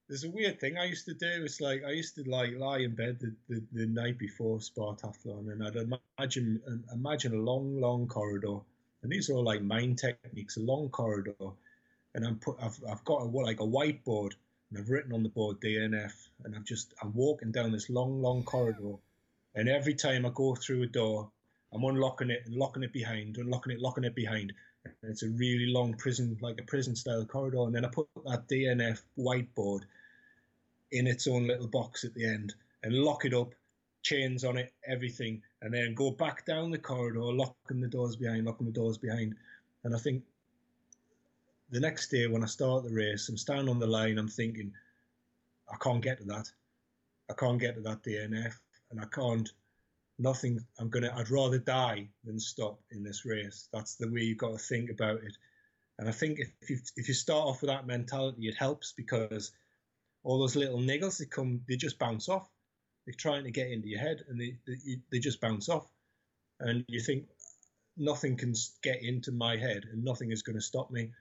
[0.07, 1.43] there's a weird thing I used to do.
[1.43, 5.51] It's like I used to like lie in bed the, the, the night before Spartathlon,
[5.51, 6.61] and I'd imagine
[6.93, 8.59] imagine a long, long corridor,
[9.01, 11.33] and these are all like mind techniques, a long corridor,
[12.13, 14.33] and I'm put I've I've got a, like a whiteboard,
[14.75, 16.11] and I've written on the board DNF,
[16.43, 18.95] and I'm just I'm walking down this long, long corridor,
[19.55, 21.31] and every time I go through a door,
[21.73, 24.51] I'm unlocking it and locking it behind, unlocking it, locking it behind,
[24.83, 27.63] and it's a really long prison, like a prison style corridor.
[27.63, 29.83] And then I put that DNF whiteboard
[30.91, 33.53] in its own little box at the end and lock it up,
[34.03, 38.45] chains on it, everything, and then go back down the corridor, locking the doors behind,
[38.45, 39.35] locking the doors behind.
[39.85, 40.23] And I think
[41.69, 44.71] the next day when I start the race, I'm standing on the line, I'm thinking,
[45.71, 46.51] I can't get to that.
[47.29, 48.53] I can't get to that DNF,
[48.91, 49.51] and I can't
[50.17, 53.67] nothing i'm gonna i'd rather die than stop in this race.
[53.73, 55.35] That's the way you've got to think about it.
[55.99, 59.51] And i think if you if you start off with that mentality it helps because
[60.23, 62.49] all those little niggles that come they just bounce off.
[63.05, 65.87] They're trying to get into your head and they they, they just bounce off.
[66.59, 67.25] And you think
[67.97, 71.11] nothing can get into my head and nothing is going to stop me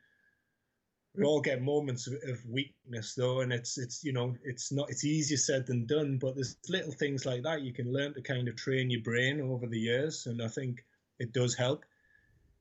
[1.17, 4.91] we all get moments of, of, weakness though and it's it's you know it's not
[4.91, 8.21] it's easier said than done but there's little things like that you can learn to
[8.21, 10.85] kind of train your brain over the years and i think
[11.19, 11.85] it does help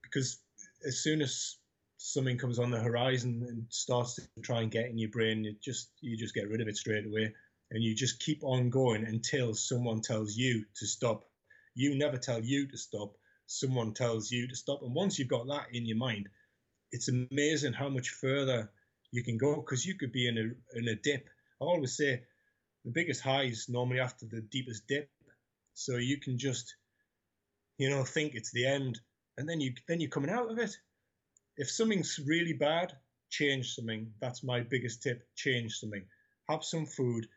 [0.02, 0.38] because
[0.86, 1.58] as soon as
[1.98, 5.62] something comes on the horizon and starts to try and get in your brain it
[5.62, 7.34] just you just get rid of it straight away
[7.74, 11.26] and you just keep on going until someone tells you to stop.
[11.74, 13.16] You never tell you to stop.
[13.48, 16.30] Someone tells you to stop and once you've got that in your mind
[16.94, 18.70] it's amazing how much further
[19.12, 21.28] you can go because you could be in a in a dip.
[21.60, 22.22] I always say
[22.86, 25.10] the biggest highs normally after the deepest dip,
[25.74, 26.76] so you can just
[27.80, 29.00] you know think it's the end,
[29.38, 30.78] and then you then you're coming out of it.
[31.58, 32.94] If something's really bad,
[33.30, 34.14] change something.
[34.22, 35.28] That's my biggest tip.
[35.36, 36.06] Change something.
[36.48, 37.28] Have some food.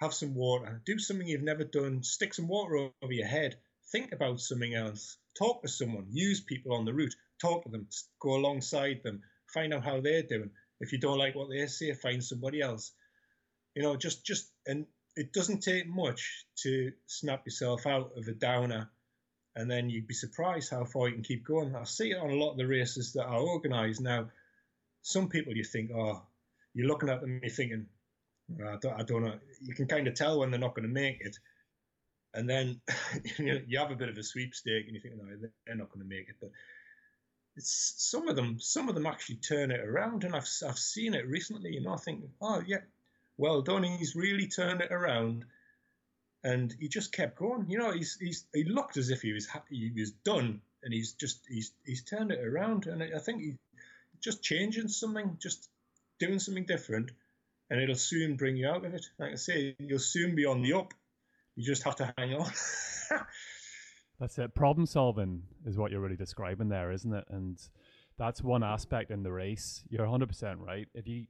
[0.00, 0.82] Have some water.
[0.84, 2.02] Do something you've never done.
[2.02, 3.56] Stick some water over your head.
[3.92, 5.16] Think about something else.
[5.38, 6.06] Talk to someone.
[6.10, 7.88] Use people on the route talk to them,
[8.20, 9.20] go alongside them,
[9.52, 10.50] find out how they're doing.
[10.80, 12.92] If you don't like what they say, find somebody else.
[13.74, 18.32] You know, just just and it doesn't take much to snap yourself out of a
[18.32, 18.90] downer,
[19.54, 21.74] and then you'd be surprised how far you can keep going.
[21.76, 24.28] I see it on a lot of the races that are organised now.
[25.02, 26.22] Some people you think, oh,
[26.74, 27.86] you're looking at them, you're thinking,
[28.64, 29.34] I don't, I don't know.
[29.60, 31.36] You can kind of tell when they're not going to make it,
[32.34, 32.80] and then
[33.38, 35.24] you have a bit of a sweepstake, and you think, no,
[35.66, 36.36] they're not going to make it.
[36.40, 36.50] But
[37.56, 41.14] it's some of them some of them actually turn it around and I've, I've seen
[41.14, 42.78] it recently and I think oh yeah
[43.36, 45.44] well done he's really turned it around.
[46.44, 49.46] And he just kept going you know he's, he's he looked as if he was
[49.46, 53.42] happy he was done and he's just he's he's turned it around and I think
[53.42, 53.58] he's
[54.20, 55.68] just changing something just
[56.18, 57.12] doing something different
[57.70, 59.06] and it'll soon bring you out of it.
[59.18, 60.92] Like I say you'll soon be on the up.
[61.56, 62.50] You just have to hang on
[64.22, 64.54] That's it.
[64.54, 67.24] Problem solving is what you're really describing there, isn't it?
[67.28, 67.60] And
[68.16, 69.82] that's one aspect in the race.
[69.88, 70.86] You're 100% right.
[70.94, 71.26] If you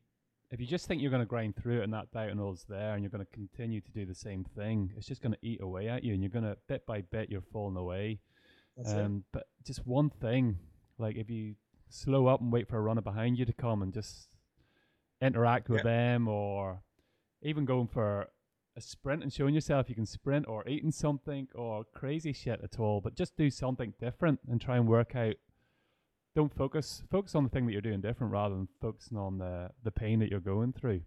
[0.50, 2.66] if you just think you're going to grind through it and that doubt and all's
[2.68, 5.38] there and you're going to continue to do the same thing, it's just going to
[5.40, 8.20] eat away at you and you're going to bit by bit you're falling away.
[8.76, 9.22] That's um, it.
[9.32, 10.58] But just one thing,
[10.98, 11.54] like if you
[11.88, 14.28] slow up and wait for a runner behind you to come and just
[15.22, 16.82] interact with them or
[17.40, 18.28] even going for
[18.76, 22.78] a sprint and showing yourself you can sprint or eating something or crazy shit at
[22.78, 25.34] all, but just do something different and try and work out.
[26.34, 29.70] Don't focus focus on the thing that you're doing different rather than focusing on the
[29.84, 31.02] the pain that you're going through.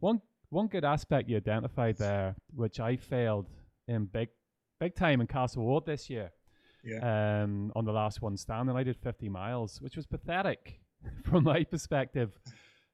[0.00, 3.48] One one good aspect you identified there, which I failed
[3.86, 4.30] in big
[4.80, 6.32] big time in Castle Ward this year.
[6.84, 7.42] Yeah.
[7.42, 10.80] Um, on the last one standing, I did 50 miles, which was pathetic
[11.24, 12.38] from my perspective.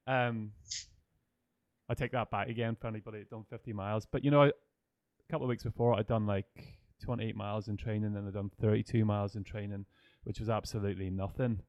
[0.06, 0.52] Um,
[1.90, 4.06] I take that back again for anybody that done 50 miles.
[4.06, 4.52] But you know, a
[5.28, 6.46] couple of weeks before, I'd done like
[7.02, 9.86] 28 miles in training, and I'd done 32 miles in training,
[10.22, 11.60] which was absolutely nothing.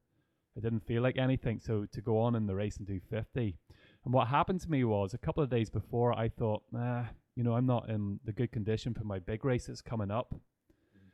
[0.56, 1.58] I didn't feel like anything.
[1.58, 3.58] So to go on in the race and do 50,
[4.04, 7.42] and what happened to me was a couple of days before, I thought, nah, you
[7.42, 10.34] know, I'm not in the good condition for my big race that's coming up.
[10.34, 11.08] Mm-hmm.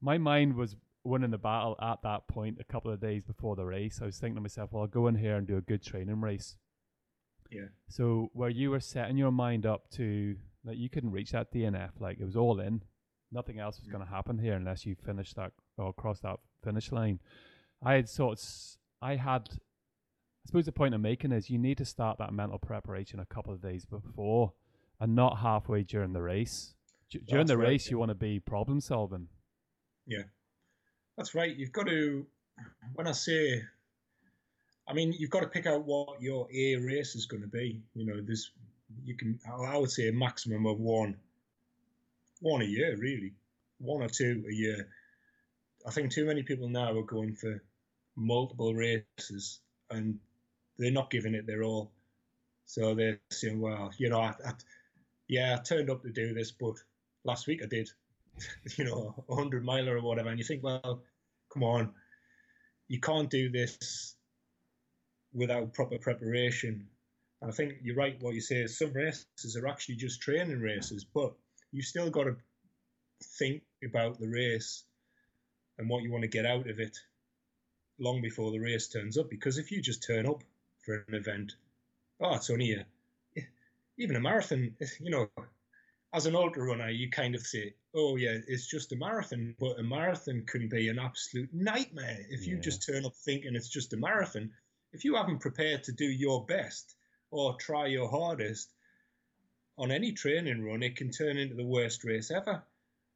[0.00, 3.66] My mind was winning the battle at that point a couple of days before the
[3.66, 4.00] race.
[4.02, 6.20] I was thinking to myself, well, I'll go in here and do a good training
[6.20, 6.56] race.
[7.52, 7.66] Yeah.
[7.88, 11.90] So where you were setting your mind up to that you couldn't reach that DNF,
[12.00, 12.82] like it was all in.
[13.30, 13.92] Nothing else was mm.
[13.92, 17.20] going to happen here unless you finish that or cross that finish line.
[17.84, 18.44] I had sort of,
[19.00, 22.58] I had, I suppose the point I'm making is you need to start that mental
[22.58, 24.52] preparation a couple of days before
[25.00, 26.74] and not halfway during the race.
[27.10, 27.90] D- during That's the right, race, yeah.
[27.92, 29.28] you want to be problem solving.
[30.06, 30.22] Yeah,
[31.16, 31.54] that's right.
[31.54, 32.26] You've got to,
[32.94, 33.62] when I say,
[34.92, 37.80] I mean, you've got to pick out what your A race is going to be.
[37.94, 38.50] You know, there's,
[39.02, 41.16] you can, I would say a maximum of one,
[42.40, 43.32] one a year, really,
[43.78, 44.88] one or two a year.
[45.86, 47.62] I think too many people now are going for
[48.16, 50.18] multiple races and
[50.76, 51.90] they're not giving it their all.
[52.66, 54.52] So they're saying, well, you know, I, I,
[55.26, 56.74] yeah, I turned up to do this, but
[57.24, 57.88] last week I did
[58.76, 61.02] you know, a hundred miler or whatever, and you think, well,
[61.50, 61.92] come on,
[62.88, 64.16] you can't do this
[65.34, 66.88] without proper preparation.
[67.40, 68.20] And I think you're right.
[68.20, 71.32] What you say is some races are actually just training races, but
[71.72, 72.36] you still got to
[73.38, 74.84] think about the race
[75.78, 76.98] and what you want to get out of it
[77.98, 79.30] long before the race turns up.
[79.30, 80.42] Because if you just turn up
[80.84, 81.52] for an event,
[82.20, 82.86] oh, it's only a
[83.98, 85.28] even a marathon, you know,
[86.14, 89.78] as an ultra runner, you kind of say, "Oh yeah, it's just a marathon," but
[89.78, 93.92] a marathon can be an absolute nightmare if you just turn up thinking it's just
[93.92, 94.52] a marathon.
[94.92, 96.94] If you haven't prepared to do your best
[97.30, 98.72] or try your hardest
[99.78, 102.62] on any training run, it can turn into the worst race ever.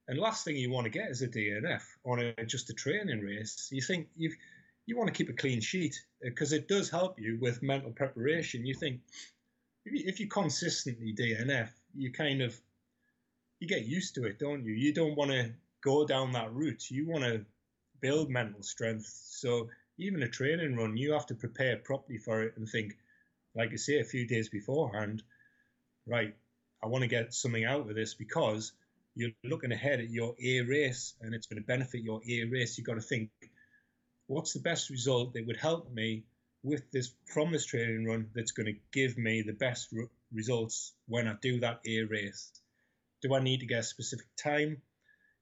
[0.09, 3.21] And last thing you want to get is a DNF on a, just a training
[3.21, 3.69] race.
[3.73, 4.33] You think you
[4.87, 7.91] you want to keep a clean sheet uh, because it does help you with mental
[7.91, 8.65] preparation.
[8.65, 9.01] You think
[9.85, 12.59] if you, if you consistently DNF, you kind of
[13.59, 14.73] you get used to it, don't you?
[14.75, 15.51] You don't want to
[15.83, 16.91] go down that route.
[16.91, 17.45] You want to
[18.01, 19.07] build mental strength.
[19.07, 22.97] So even a training run, you have to prepare properly for it and think,
[23.55, 25.23] like I say, a few days beforehand,
[26.07, 26.35] right?
[26.83, 28.73] I want to get something out of this because
[29.15, 32.77] you're looking ahead at your A race and it's going to benefit your A race.
[32.77, 33.31] You've got to think,
[34.27, 36.25] what's the best result that would help me
[36.63, 40.93] with this from this training run that's going to give me the best r- results
[41.07, 42.53] when I do that A race?
[43.23, 44.83] Do I need to get a specific time?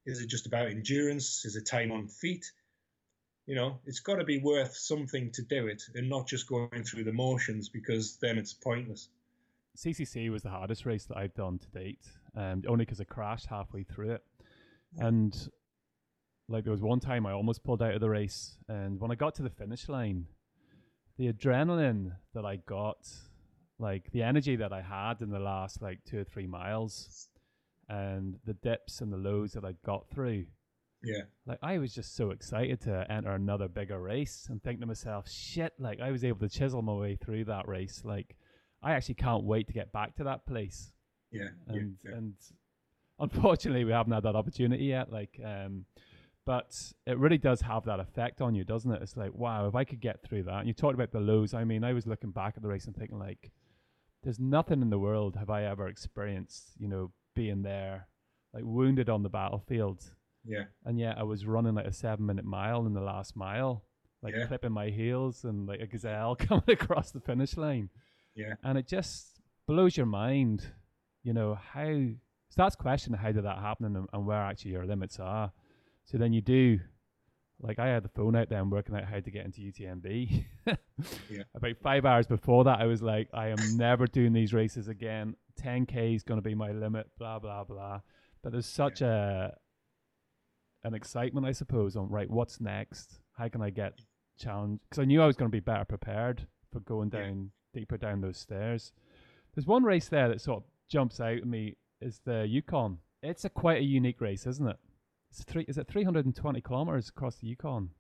[0.06, 1.44] Is it just about endurance?
[1.44, 2.44] Is it time on feet?
[3.46, 6.84] You know, it's got to be worth something to do it and not just going
[6.84, 9.08] through the motions because then it's pointless.
[9.76, 13.46] CCC was the hardest race that I've done to date, um, only because I crashed
[13.46, 14.22] halfway through it.
[14.98, 15.36] And
[16.48, 19.14] like there was one time I almost pulled out of the race, and when I
[19.14, 20.26] got to the finish line,
[21.16, 23.08] the adrenaline that I got,
[23.78, 27.28] like the energy that I had in the last like two or three miles,
[27.88, 30.46] and the dips and the lows that I got through,
[31.04, 34.86] Yeah, like I was just so excited to enter another bigger race and think to
[34.86, 38.02] myself, shit, like I was able to chisel my way through that race.
[38.04, 38.36] Like
[38.82, 40.92] I actually can't wait to get back to that place.
[41.30, 42.12] yeah, yeah, And yeah.
[42.12, 42.34] and
[43.18, 45.12] unfortunately we haven't had that opportunity yet.
[45.12, 45.84] Like um
[46.46, 49.00] but it really does have that effect on you, doesn't it?
[49.00, 50.58] It's like, wow, if I could get through that.
[50.58, 51.54] And you talked about the lows.
[51.54, 53.50] I mean, I was looking back at the race and thinking like
[54.22, 58.08] there's nothing in the world have I ever experienced, you know, being there,
[58.52, 60.02] like wounded on the battlefield
[60.46, 60.64] yeah.
[60.84, 63.84] and yet I was running like a seven minute mile in the last mile,
[64.22, 64.46] like Yeah.
[64.46, 67.90] clipping my heels and like a gazelle coming across the finish line.
[68.34, 68.54] Yeah.
[68.62, 70.66] And it just blows your mind,
[71.22, 72.08] you know, how
[72.50, 75.52] starts questioning how did that happen and, and where actually your limits are.
[76.04, 76.78] So then you do,
[77.60, 80.44] like I had the phone out there and working out how to get into UTMB.
[81.28, 81.42] Yeah.
[81.56, 85.34] About five hours before that, I was like, I am never doing these races again.
[85.60, 88.00] 10K is going to be my limit, blah, blah, blah.
[88.42, 89.56] But there's such a
[90.84, 93.20] an excitement, I suppose, on right, what's next?
[93.36, 93.98] How can I get
[94.38, 94.82] challenged?
[94.88, 97.20] Because I knew I was going to be better prepared for going Yeah.
[97.22, 98.92] down deeper down those stairs.
[99.54, 102.98] There's one race there that sort of jumps out at me is the Yukon.
[103.22, 104.76] It's a quite a unique race, isn't it?
[105.30, 105.64] It's three.
[105.66, 107.90] Is it 320 kilometers across the Yukon?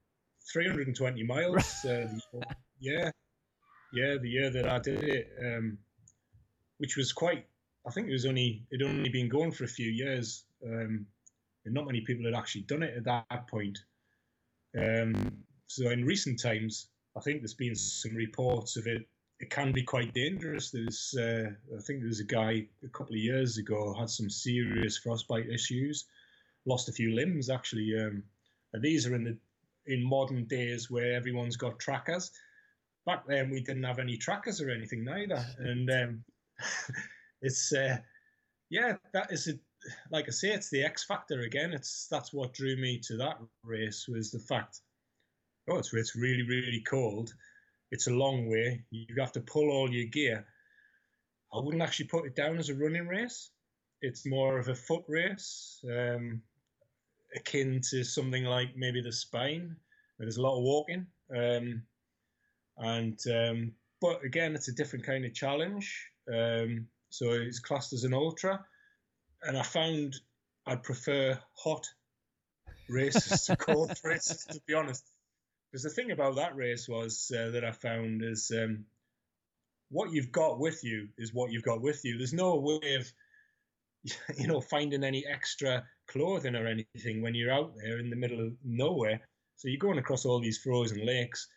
[0.52, 1.84] 320 miles.
[1.84, 2.06] uh,
[2.80, 3.10] yeah,
[3.92, 5.78] yeah, the year that I did it, um,
[6.78, 7.46] which was quite.
[7.86, 11.06] I think it was only it only been going for a few years, um,
[11.64, 13.78] and not many people had actually done it at that point.
[14.78, 19.02] Um, so in recent times, I think there's been some reports of it.
[19.40, 20.70] It can be quite dangerous.
[20.70, 24.30] There's, uh, I think there was a guy a couple of years ago had some
[24.30, 26.06] serious frostbite issues,
[26.66, 27.92] lost a few limbs actually.
[27.98, 28.22] Um,
[28.72, 29.38] and these are in the
[29.86, 32.30] in modern days where everyone's got trackers.
[33.06, 36.24] Back then, we didn't have any trackers or anything neither, and um,
[37.42, 37.98] it's uh,
[38.70, 39.52] yeah, that is a
[40.10, 41.72] like I say, it's the X factor again.
[41.72, 44.80] It's that's what drew me to that race was the fact.
[45.68, 47.32] Oh, it's it's really really cold.
[47.90, 48.84] It's a long way.
[48.90, 50.46] You have to pull all your gear.
[51.52, 53.50] I wouldn't actually put it down as a running race.
[54.00, 55.82] It's more of a foot race.
[55.84, 56.42] Um,
[57.34, 59.76] akin to something like maybe the spine,
[60.16, 61.06] where there's a lot of walking.
[61.34, 61.82] Um,
[62.76, 66.08] and um, but again, it's a different kind of challenge.
[66.32, 68.64] Um, so it's classed as an ultra,
[69.46, 70.16] and I found
[70.66, 71.86] I'd prefer hot
[72.88, 75.04] races to cold races, to be honest.
[75.70, 78.84] Because the thing about that race was uh, that I found is um,
[79.90, 82.16] what you've got with you is what you've got with you.
[82.16, 83.12] There's no way of
[84.38, 88.40] you know finding any extra clothing or anything when you're out there in the middle
[88.40, 89.20] of nowhere.
[89.56, 91.48] So you're going across all these frozen lakes,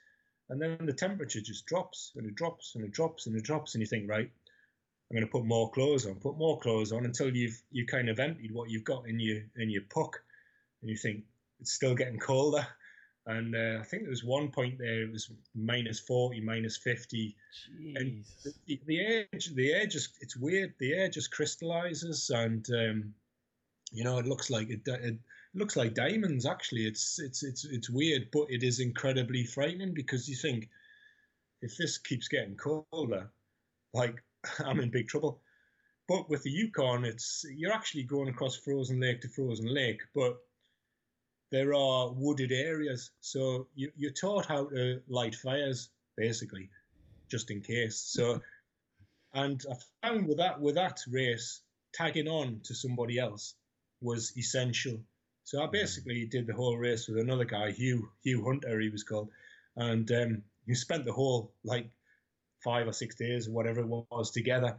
[0.50, 3.76] and then the temperature just drops and it drops and it drops and it drops,
[3.76, 4.32] and you think, right,
[5.10, 8.10] I'm going to put more clothes on, put more clothes on until you've you kind
[8.10, 10.22] of emptied what you've got in your in your pulk,
[10.82, 11.24] and you think
[11.60, 12.68] it's still getting colder.
[13.26, 17.36] And uh, I think there was one point there it was minus forty, minus fifty,
[17.70, 17.95] Jeez.
[17.95, 18.26] and
[18.66, 20.74] the, the air the air just it's weird.
[20.80, 23.14] The air just crystallizes, and um,
[23.91, 25.18] you know it looks like it, it
[25.53, 26.45] looks like diamonds.
[26.45, 30.70] Actually, it's it's it's it's weird, but it is incredibly frightening because you think
[31.62, 33.30] if this keeps getting colder,
[33.93, 34.24] like
[34.66, 35.41] I'm in big trouble.
[36.08, 40.38] But with the Yukon, it's you're actually going across frozen lake to frozen lake, but
[41.52, 46.70] there are wooded areas, so you, you're taught how to light fires basically,
[47.30, 47.98] just in case.
[47.98, 48.41] So,
[49.34, 51.62] and I found with that with that race,
[51.93, 53.56] tagging on to somebody else
[54.02, 55.00] was essential.
[55.43, 59.04] So I basically did the whole race with another guy, Hugh Hugh Hunter, he was
[59.04, 59.30] called,
[59.76, 61.89] and um, he spent the whole like
[62.68, 64.76] five or six days or whatever it was together,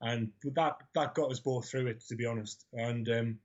[0.00, 2.64] and that that got us both through it to be honest.
[2.72, 3.38] And um,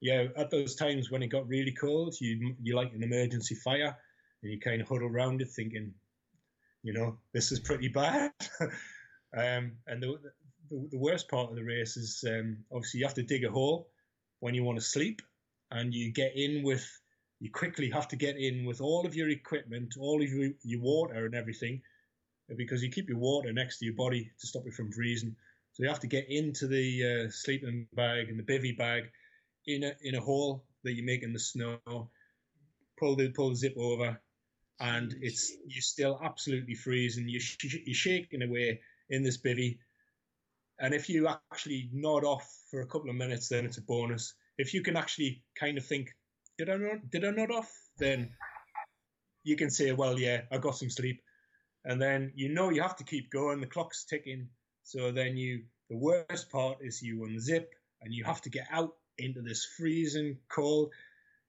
[0.00, 3.96] yeah, at those times when it got really cold, you you like an emergency fire,
[4.42, 5.92] and you kind of huddle around it thinking,
[6.84, 8.30] you know, this is pretty bad.
[9.36, 10.16] um, and the,
[10.70, 13.50] the the worst part of the race is um, obviously you have to dig a
[13.50, 13.88] hole
[14.38, 15.22] when you want to sleep,
[15.72, 16.86] and you get in with
[17.42, 20.80] you quickly have to get in with all of your equipment, all of your, your
[20.80, 21.82] water and everything,
[22.56, 25.34] because you keep your water next to your body to stop it from freezing.
[25.72, 29.04] So you have to get into the uh, sleeping bag and the bivy bag
[29.66, 31.78] in a in a hole that you make in the snow.
[32.98, 34.20] Pull the pull the zip over,
[34.80, 37.28] and it's you're still absolutely freezing.
[37.28, 38.80] You sh- you're shaking away
[39.10, 39.78] in this bivy,
[40.78, 44.34] and if you actually nod off for a couple of minutes, then it's a bonus.
[44.58, 46.14] If you can actually kind of think,
[46.58, 47.72] did I nod, did I nod off?
[47.98, 48.30] Then
[49.44, 51.22] you can say, well, yeah, I got some sleep,
[51.84, 53.60] and then you know you have to keep going.
[53.60, 54.48] The clock's ticking,
[54.84, 55.64] so then you.
[55.90, 57.66] The worst part is you unzip
[58.00, 60.90] and you have to get out into this freezing cold.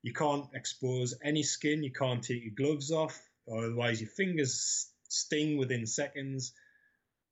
[0.02, 1.84] You can't expose any skin.
[1.84, 3.20] You can't take your gloves off,
[3.50, 6.54] otherwise your fingers sting within seconds.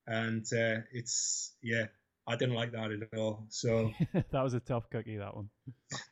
[0.08, 1.88] And uh, it's yeah,
[2.28, 3.46] I didn't like that at all.
[3.50, 5.18] So that was a tough cookie.
[5.18, 5.50] That one.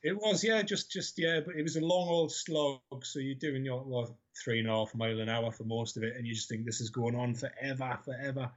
[0.03, 2.81] it was yeah, just just yeah, but it was a long old slog.
[3.03, 6.03] So you're doing your well, three and a half mile an hour for most of
[6.03, 8.51] it, and you just think this is going on forever, forever.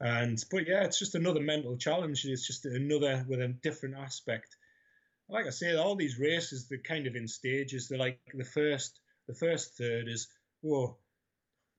[0.00, 2.24] And but yeah, it's just another mental challenge.
[2.24, 4.56] It's just another with a different aspect.
[5.28, 7.88] Like I say, all these races they're kind of in stages.
[7.88, 10.28] They're like the first the first third is
[10.60, 10.96] whoa,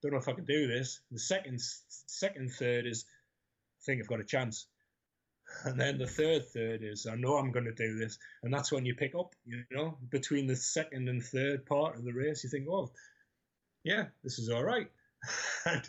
[0.02, 1.02] don't know if I can do this.
[1.12, 4.68] The second second third is I think I've got a chance.
[5.64, 8.72] And then the third third is I know I'm going to do this, and that's
[8.72, 9.34] when you pick up.
[9.46, 12.92] You know, between the second and third part of the race, you think, oh,
[13.84, 14.88] yeah, this is all right.
[15.66, 15.82] I,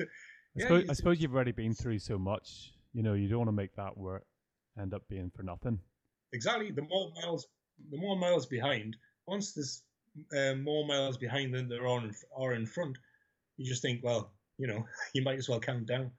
[0.59, 2.73] suppose, I suppose you've already been through so much.
[2.93, 4.25] You know, you don't want to make that work
[4.81, 5.81] end up being for nothing.
[6.33, 6.71] Exactly.
[6.71, 7.47] The more miles,
[7.91, 8.97] the more miles behind.
[9.27, 9.83] Once there's
[10.37, 12.97] uh, more miles behind than there are in, are in front,
[13.57, 16.11] you just think, well, you know, you might as well count down.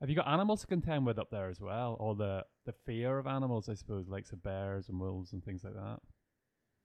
[0.00, 3.18] Have you got animals to contend with up there as well, or the the fear
[3.18, 3.68] of animals?
[3.68, 5.98] I suppose, like some bears and wolves and things like that.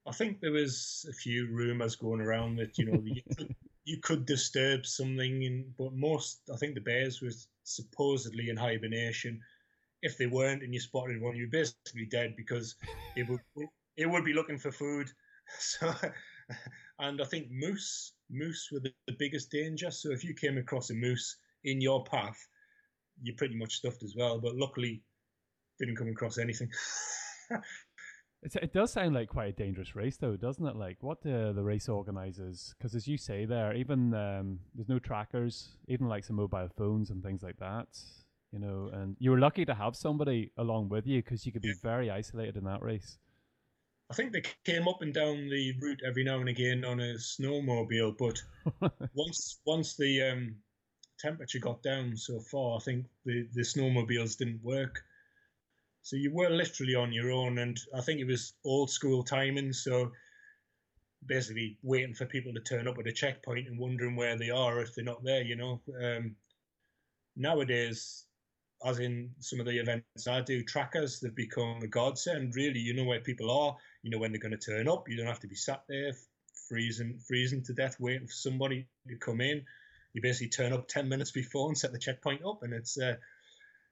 [0.07, 3.55] I think there was a few rumors going around that you know you, could,
[3.85, 9.41] you could disturb something, in, but most I think the bears was supposedly in hibernation.
[10.01, 12.75] If they weren't and you spotted one, you're basically dead because
[13.15, 13.41] it would
[13.97, 15.11] it would be looking for food.
[15.57, 15.91] So,
[16.99, 19.89] and I think moose moose were the, the biggest danger.
[19.89, 22.37] So if you came across a moose in your path,
[23.21, 24.39] you're pretty much stuffed as well.
[24.39, 25.01] But luckily,
[25.79, 26.69] didn't come across anything.
[28.41, 30.77] It does sound like quite a dangerous race, though, doesn't it?
[30.77, 32.73] Like, what do the race organizers?
[32.77, 37.09] Because as you say there, even um, there's no trackers, even like some mobile phones
[37.09, 37.87] and things like that.
[38.53, 41.61] You know, and you were lucky to have somebody along with you because you could
[41.61, 43.17] be very isolated in that race.
[44.09, 47.15] I think they came up and down the route every now and again on a
[47.15, 48.41] snowmobile, but
[49.13, 50.55] once once the um,
[51.19, 55.03] temperature got down so far, I think the, the snowmobiles didn't work.
[56.09, 59.73] So you were literally on your own, and I think it was old school timing.
[59.73, 60.11] So
[61.23, 64.81] basically waiting for people to turn up at a checkpoint and wondering where they are
[64.81, 65.43] if they're not there.
[65.43, 66.35] You know, um,
[67.35, 68.25] nowadays,
[68.83, 72.55] as in some of the events I do, trackers they've become a godsend.
[72.55, 73.77] Really, you know where people are.
[74.01, 75.07] You know when they're going to turn up.
[75.07, 76.13] You don't have to be sat there
[76.67, 79.63] freezing freezing to death waiting for somebody to come in.
[80.13, 82.97] You basically turn up ten minutes before and set the checkpoint up, and it's.
[82.97, 83.17] Uh,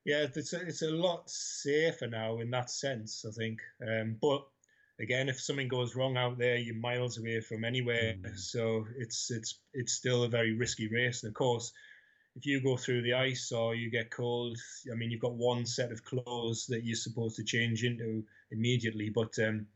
[0.07, 3.59] yeah, it's a, it's a lot safer now in that sense, I think.
[3.85, 4.41] Um, but
[5.01, 8.15] again, if something goes wrong out there, you're miles away from anywhere.
[8.21, 8.39] Mm.
[8.39, 11.23] So it's it's it's still a very risky race.
[11.23, 11.73] And of course,
[12.37, 14.57] if you go through the ice or you get cold,
[14.89, 19.11] I mean, you've got one set of clothes that you're supposed to change into immediately.
[19.13, 19.67] But um,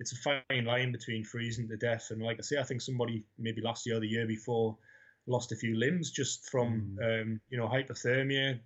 [0.00, 0.16] it's a
[0.48, 3.84] fine line between freezing to death and, like I say, I think somebody maybe last
[3.84, 4.78] year or the year before
[5.26, 7.22] lost a few limbs just from mm.
[7.22, 8.58] um, you know hypothermia,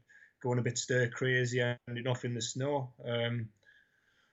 [0.42, 2.90] going a bit stir crazy, ending off in the snow.
[3.06, 3.48] Um,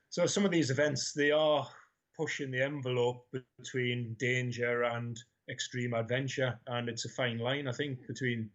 [0.09, 1.67] so some of these events they are
[2.15, 3.27] pushing the envelope
[3.57, 5.17] between danger and
[5.49, 8.49] extreme adventure, and it's a fine line I think between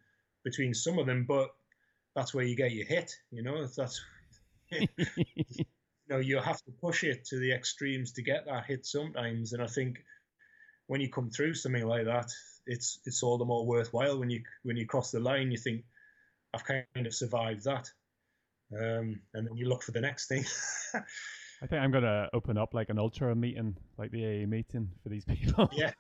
[0.45, 1.25] between some of them.
[1.27, 1.51] But
[2.15, 3.13] that's where you get your hit.
[3.31, 4.01] You know, that's
[4.71, 4.87] you
[6.09, 9.63] know you have to push it to the extremes to get that hit sometimes, and
[9.63, 9.99] I think
[10.87, 12.31] when you come through something like that,
[12.67, 15.51] it's it's all the more worthwhile when you when you cross the line.
[15.51, 15.85] You think
[16.55, 17.91] I've kind of survived that.
[18.73, 20.45] Um, and then you look for the next thing.
[21.63, 25.09] I think I'm gonna open up like an ultra meeting, like the AA meeting for
[25.09, 25.69] these people.
[25.73, 25.93] Yeah,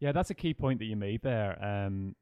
[0.00, 1.62] yeah, that's a key point that you made there.
[1.62, 2.14] Um,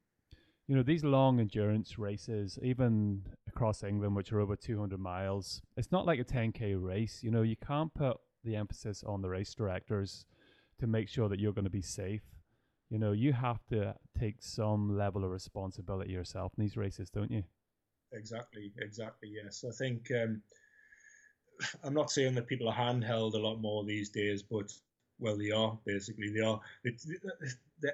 [0.67, 5.91] you know, these long endurance races, even across England, which are over 200 miles, it's
[5.91, 7.21] not like a 10k race.
[7.23, 10.25] You know, you can't put the emphasis on the race directors
[10.79, 12.21] to make sure that you're going to be safe.
[12.89, 17.31] You know, you have to take some level of responsibility yourself in these races, don't
[17.31, 17.43] you?
[18.13, 19.29] Exactly, exactly.
[19.43, 20.41] Yes, I think um,
[21.83, 24.71] I'm not saying that people are handheld a lot more these days, but
[25.19, 26.29] well, they are basically.
[26.29, 26.59] They are.
[27.81, 27.93] The,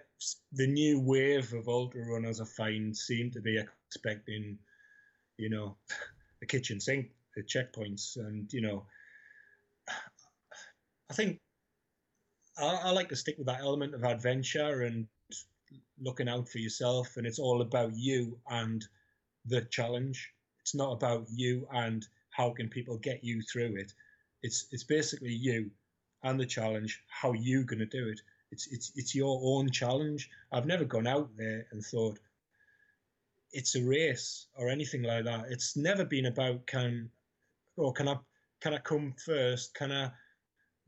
[0.53, 4.57] the new wave of ultra runners, I find, seem to be expecting,
[5.38, 5.78] you know,
[6.41, 8.86] a kitchen sink at checkpoints, and you know,
[11.09, 11.39] I think
[12.57, 15.07] I, I like to stick with that element of adventure and
[16.01, 18.86] looking out for yourself, and it's all about you and
[19.48, 20.32] the challenge.
[20.62, 23.93] It's not about you and how can people get you through it.
[24.43, 25.72] It's it's basically you
[26.24, 27.02] and the challenge.
[27.08, 28.22] How you going to do it?
[28.52, 30.30] It's it's it's your own challenge.
[30.52, 32.20] I've never gone out there and thought
[33.52, 35.46] it's a race or anything like that.
[35.50, 37.10] It's never been about can
[37.78, 38.18] or can I
[38.62, 39.74] can I come first?
[39.76, 40.12] Can I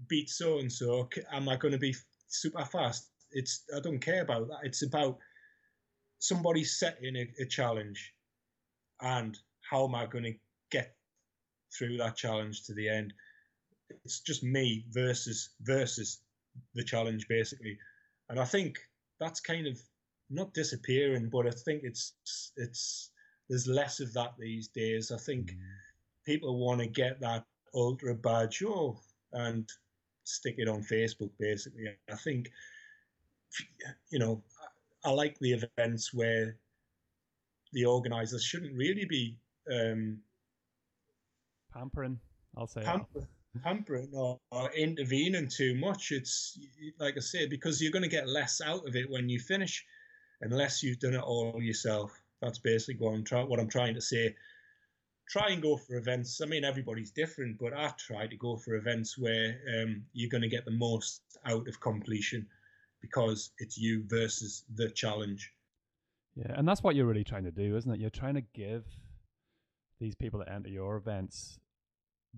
[0.07, 1.07] beat so and so?
[1.31, 1.95] Am I going to be
[2.27, 3.09] super fast?
[3.31, 4.59] It's I don't care about that.
[4.63, 5.17] It's about
[6.19, 8.13] somebody setting a, a challenge
[9.01, 9.37] and
[9.69, 10.33] how am I going to
[10.71, 10.95] get
[11.77, 13.13] through that challenge to the end?
[14.03, 16.19] It's just me versus versus
[16.73, 17.77] the challenge basically,
[18.29, 18.77] and I think
[19.19, 19.79] that's kind of
[20.29, 22.13] not disappearing, but I think it's
[22.57, 23.11] it's
[23.49, 25.11] there's less of that these days.
[25.11, 25.57] I think mm.
[26.25, 28.99] people want to get that ultra badge, oh,
[29.33, 29.69] and
[30.23, 31.85] stick it on Facebook basically.
[32.11, 32.49] I think
[34.09, 34.43] you know
[35.05, 36.57] I like the events where
[37.73, 39.37] the organisers shouldn't really be
[39.71, 40.19] um,
[41.73, 42.19] pampering.
[42.55, 43.27] I'll say pamper,
[43.63, 46.11] pampering or, or, intervening too much.
[46.11, 46.57] It's
[46.99, 49.85] like I said because you're going to get less out of it when you finish,
[50.41, 52.19] unless you've done it all yourself.
[52.41, 53.49] That's basically what I'm trying.
[53.49, 54.35] What I'm trying to say.
[55.29, 56.39] Try and go for events.
[56.41, 60.41] I mean, everybody's different, but I try to go for events where um, you're going
[60.41, 62.47] to get the most out of completion
[63.01, 65.51] because it's you versus the challenge.
[66.37, 67.99] Yeah, and that's what you're really trying to do, isn't it?
[67.99, 68.85] You're trying to give
[69.99, 71.57] these people that enter your events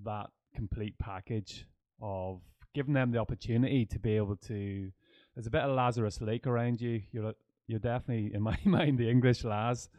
[0.06, 1.66] that complete package
[2.02, 2.40] of
[2.74, 4.90] giving them the opportunity to be able to.
[5.36, 7.02] There's a bit of Lazarus Lake around you.
[7.12, 7.34] You're
[7.68, 9.90] you're definitely, in my mind, the English Laz,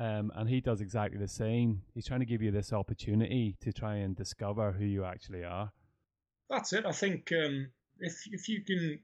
[0.00, 1.82] um, and he does exactly the same.
[1.94, 5.70] He's trying to give you this opportunity to try and discover who you actually are.
[6.50, 6.84] That's it.
[6.84, 7.68] I think um,
[8.00, 8.98] if if you can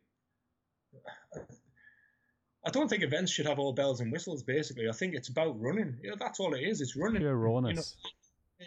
[2.65, 4.43] I don't think events should have all bells and whistles.
[4.43, 5.97] Basically, I think it's about running.
[6.03, 6.81] Know, that's all it is.
[6.81, 7.23] It's running.
[7.23, 7.97] Pure rawness.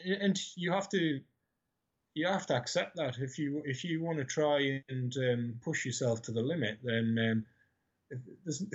[0.04, 1.20] You know, and you have to,
[2.16, 5.86] you have to accept that if you if you want to try and um, push
[5.86, 7.46] yourself to the limit, then um,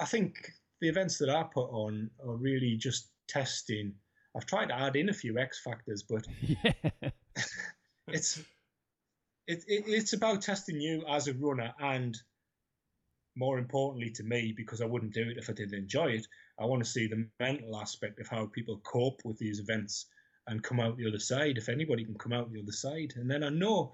[0.00, 3.94] I think the events that I put on are really just testing.
[4.36, 6.72] I've tried to add in a few X factors, but yeah.
[8.08, 8.38] it's
[9.46, 12.16] it, it, it's about testing you as a runner and
[13.36, 16.26] more importantly to me, because I wouldn't do it if I didn't enjoy it,
[16.58, 20.06] I want to see the mental aspect of how people cope with these events
[20.46, 21.58] and come out the other side.
[21.58, 23.92] If anybody can come out the other side, and then I know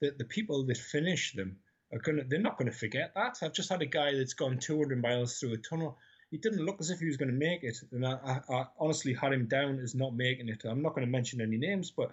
[0.00, 1.56] that the people that finish them
[1.92, 3.38] are gonna, they're not to forget that.
[3.42, 5.98] I've just had a guy that's gone 200 miles through a tunnel.
[6.30, 9.12] He didn't look as if he was to make it, and I, I, I honestly
[9.12, 10.62] had him down as not making it.
[10.64, 12.10] I'm not to mention any names, but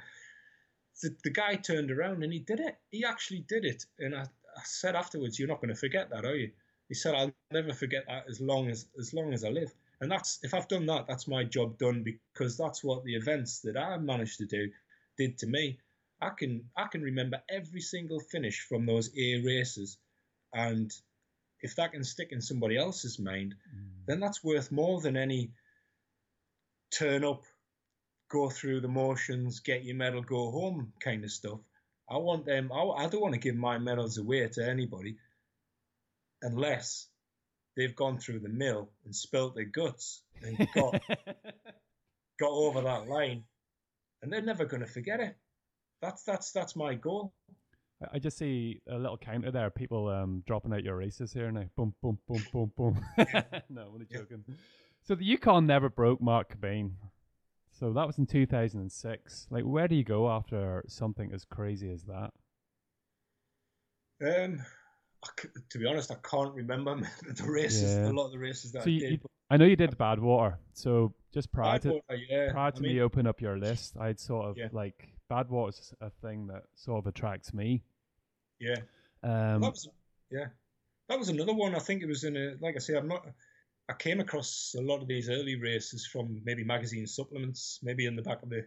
[1.01, 2.78] the, the guy turned around and he did it.
[2.91, 4.26] He actually did it, and I,
[4.60, 6.51] I said afterwards, "You're not going to forget that, are you?"
[6.89, 10.12] He said, "I'll never forget that as long as as long as I live." And
[10.12, 13.78] that's if I've done that, that's my job done because that's what the events that
[13.78, 14.72] I managed to do
[15.18, 15.80] did to me.
[16.22, 19.97] I can I can remember every single finish from those A races,
[20.53, 20.91] and
[21.62, 24.05] if that can stick in somebody else's mind, mm.
[24.07, 25.51] then that's worth more than any
[26.91, 27.43] turn up,
[28.30, 31.60] go through the motions, get your medal, go home kind of stuff.
[32.10, 32.72] I want them.
[32.72, 35.18] I, I don't want to give my medals away to anybody
[36.41, 37.07] unless
[37.76, 41.01] they've gone through the mill and spilt their guts and got
[42.39, 43.43] got over that line,
[44.22, 45.36] and they're never going to forget it.
[46.01, 47.34] That's that's that's my goal.
[48.14, 49.70] I just see a little counter there.
[49.70, 51.66] People um, dropping out your races here now.
[51.76, 53.05] Boom, boom, boom, boom, boom.
[53.70, 54.45] no, I'm only joking.
[54.47, 54.55] Yeah.
[55.03, 56.91] So the Yukon never broke Mark Cockbain.
[57.80, 59.47] So that was in 2006.
[59.49, 62.32] Like, where do you go after something as crazy as that?
[64.21, 64.59] Um,
[65.69, 66.99] to be honest, I can't remember
[67.36, 67.95] the races.
[67.95, 68.09] Yeah.
[68.09, 69.21] A lot of the races that so I you, did.
[69.49, 70.57] I know you did Badwater.
[70.73, 72.51] So just prior to yeah.
[72.51, 74.67] prior to I mean, me opening up your list, I'd sort of yeah.
[74.73, 77.82] like Badwater's a thing that sort of attracts me.
[78.59, 78.75] Yeah.
[79.23, 79.88] Um, that was
[80.30, 80.47] yeah.
[81.07, 81.75] That was another one.
[81.75, 83.25] I think it was in a like I say, I'm not.
[83.90, 88.16] I came across a lot of these early races from maybe magazine supplements, maybe in
[88.16, 88.66] the back of the,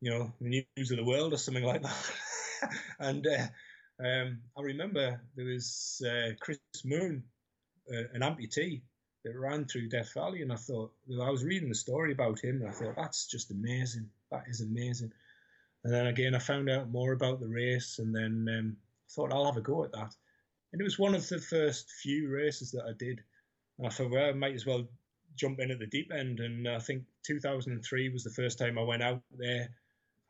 [0.00, 2.12] you know, the news of the world or something like that.
[2.98, 3.46] and uh,
[4.04, 7.24] um, I remember there was uh, Chris Moon,
[7.92, 8.82] uh, an amputee
[9.24, 12.62] that ran through Death Valley, and I thought I was reading the story about him,
[12.62, 14.08] and I thought that's just amazing.
[14.30, 15.12] That is amazing.
[15.84, 18.76] And then again, I found out more about the race, and then um,
[19.10, 20.14] thought I'll have a go at that.
[20.72, 23.22] And it was one of the first few races that I did.
[23.78, 24.86] And I thought, well, I might as well
[25.36, 26.40] jump in at the deep end.
[26.40, 29.68] And I think 2003 was the first time I went out there.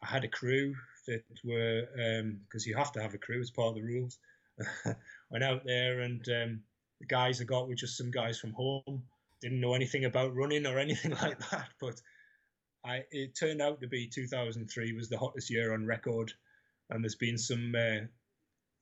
[0.02, 0.74] I had a crew
[1.06, 4.18] that were, because um, you have to have a crew as part of the rules.
[5.30, 6.60] went out there, and um,
[7.00, 9.02] the guys I got were just some guys from home.
[9.40, 11.68] Didn't know anything about running or anything like that.
[11.80, 12.00] But
[12.84, 16.32] I, it turned out to be 2003 was the hottest year on record.
[16.90, 18.06] And there's been some uh,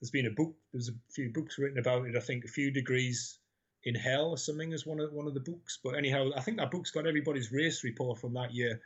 [0.01, 0.55] there's been a book.
[0.73, 2.17] There's a few books written about it.
[2.17, 3.39] I think a few degrees
[3.85, 5.79] in hell or something is one of one of the books.
[5.83, 8.81] But anyhow, I think that book's got everybody's race report from that year,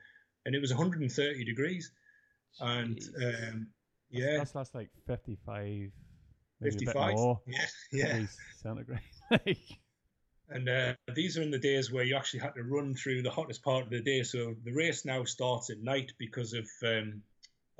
[0.46, 1.90] and it was 130 degrees.
[2.60, 3.66] And um,
[4.10, 5.90] yeah, that's, that's, like 55.
[6.62, 7.14] 55.
[7.46, 8.26] Yeah, yeah.
[8.62, 9.00] Centigrade.
[10.48, 13.30] and uh, these are in the days where you actually had to run through the
[13.30, 14.22] hottest part of the day.
[14.22, 17.22] So the race now starts at night because of um,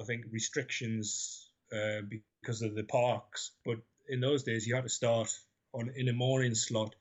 [0.01, 2.03] I think restrictions uh,
[2.41, 3.53] because of the parks.
[3.65, 5.33] But in those days, you had to start
[5.73, 6.95] on in a morning slot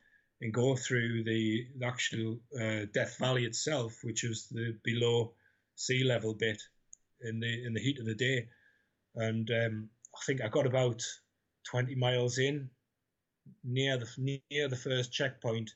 [0.43, 5.33] and go through the, the actual uh, Death Valley itself, which was the below
[5.75, 6.61] sea level bit
[7.21, 8.47] in the in the heat of the day.
[9.15, 11.01] And um, I think I got about
[11.71, 12.69] 20 miles in
[13.63, 15.71] near the near the first checkpoint,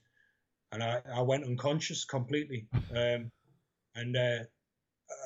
[0.74, 2.68] and I, I went unconscious completely.
[2.96, 3.32] Um,
[3.96, 4.44] and uh,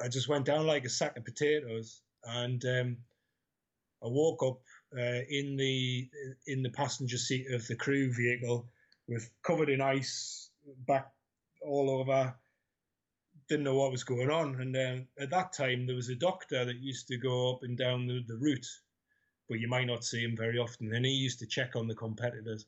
[0.04, 2.02] I just went down like a sack of potatoes.
[2.24, 2.98] And um,
[4.04, 4.62] I woke up
[4.98, 6.10] uh, in the
[6.48, 8.68] in the passenger seat of the crew vehicle
[9.12, 10.50] with covered in ice,
[10.88, 11.12] back
[11.62, 12.34] all over.
[13.50, 16.64] Didn't know what was going on, and then at that time there was a doctor
[16.66, 18.68] that used to go up and down the, the route,
[19.50, 20.94] but you might not see him very often.
[20.96, 22.66] And he used to check on the competitors,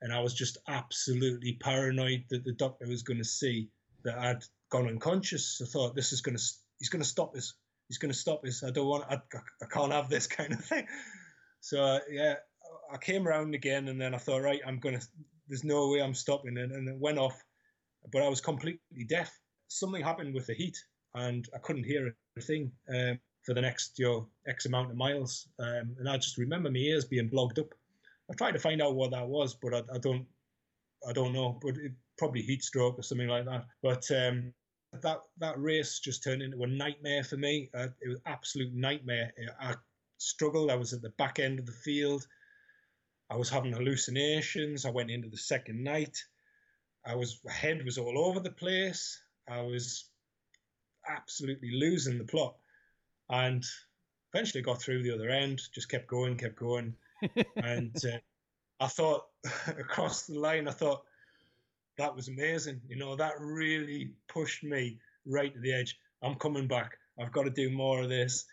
[0.00, 3.68] and I was just absolutely paranoid that the doctor was going to see
[4.04, 5.60] that I'd gone unconscious.
[5.62, 6.44] I thought this is going to
[6.78, 7.52] he's going to stop us
[7.90, 8.62] he's going to stop us.
[8.62, 9.16] I don't want, I,
[9.60, 10.86] I can't have this kind of thing.
[11.60, 12.36] So uh, yeah,
[12.90, 15.00] I came around again, and then I thought, right, I'm gonna.
[15.50, 17.42] There's no way I'm stopping, and, and it went off.
[18.12, 19.36] But I was completely deaf.
[19.68, 20.78] Something happened with the heat,
[21.14, 24.96] and I couldn't hear a thing um, for the next you know, X amount of
[24.96, 25.48] miles.
[25.58, 27.74] Um, and I just remember my ears being blocked up.
[28.30, 30.24] I tried to find out what that was, but I, I don't,
[31.06, 31.58] I don't know.
[31.60, 33.66] But it, probably heat stroke or something like that.
[33.82, 34.52] But um,
[35.02, 37.70] that that race just turned into a nightmare for me.
[37.74, 39.32] Uh, it was absolute nightmare.
[39.60, 39.74] I
[40.18, 40.70] struggled.
[40.70, 42.26] I was at the back end of the field.
[43.30, 44.84] I was having hallucinations.
[44.84, 46.22] I went into the second night.
[47.06, 49.22] I was my head was all over the place.
[49.48, 50.10] I was
[51.08, 52.56] absolutely losing the plot,
[53.30, 53.64] and
[54.34, 55.62] eventually got through the other end.
[55.72, 56.94] Just kept going, kept going,
[57.56, 58.18] and uh,
[58.80, 59.26] I thought
[59.68, 60.66] across the line.
[60.66, 61.04] I thought
[61.98, 62.80] that was amazing.
[62.88, 65.96] You know, that really pushed me right to the edge.
[66.22, 66.98] I'm coming back.
[67.18, 68.44] I've got to do more of this.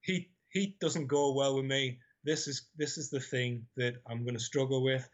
[0.00, 2.00] Heat heat doesn't go well with me.
[2.24, 5.08] This is this is the thing that I'm going to struggle with.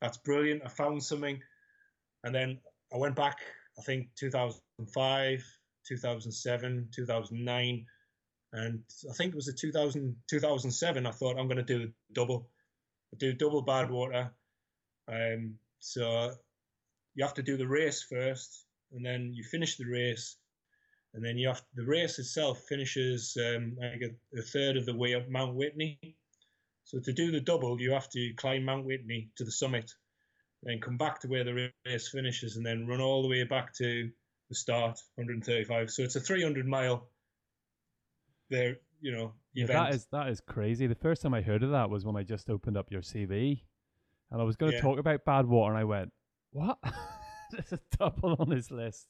[0.00, 0.62] That's brilliant.
[0.64, 1.40] I found something,
[2.24, 2.58] and then
[2.92, 3.38] I went back.
[3.78, 5.44] I think 2005,
[5.86, 7.86] 2007, 2009,
[8.52, 11.06] and I think it was a 2000, 2007.
[11.06, 12.48] I thought I'm going to do double,
[13.12, 14.30] I do double Badwater.
[15.08, 16.32] Um, so
[17.14, 20.36] you have to do the race first, and then you finish the race,
[21.14, 24.96] and then you have the race itself finishes um, like a, a third of the
[24.96, 26.16] way up Mount Whitney.
[26.86, 29.90] So to do the double, you have to climb Mount Whitney to the summit,
[30.62, 33.74] then come back to where the race finishes, and then run all the way back
[33.74, 34.08] to
[34.48, 35.90] the start, 135.
[35.90, 37.08] So it's a 300 mile.
[38.50, 40.86] There, you know, yeah, that is that is crazy.
[40.86, 43.62] The first time I heard of that was when I just opened up your CV,
[44.30, 44.82] and I was going to yeah.
[44.82, 46.12] talk about Badwater, and I went,
[46.52, 46.78] "What?
[47.50, 49.08] There's a double on this list."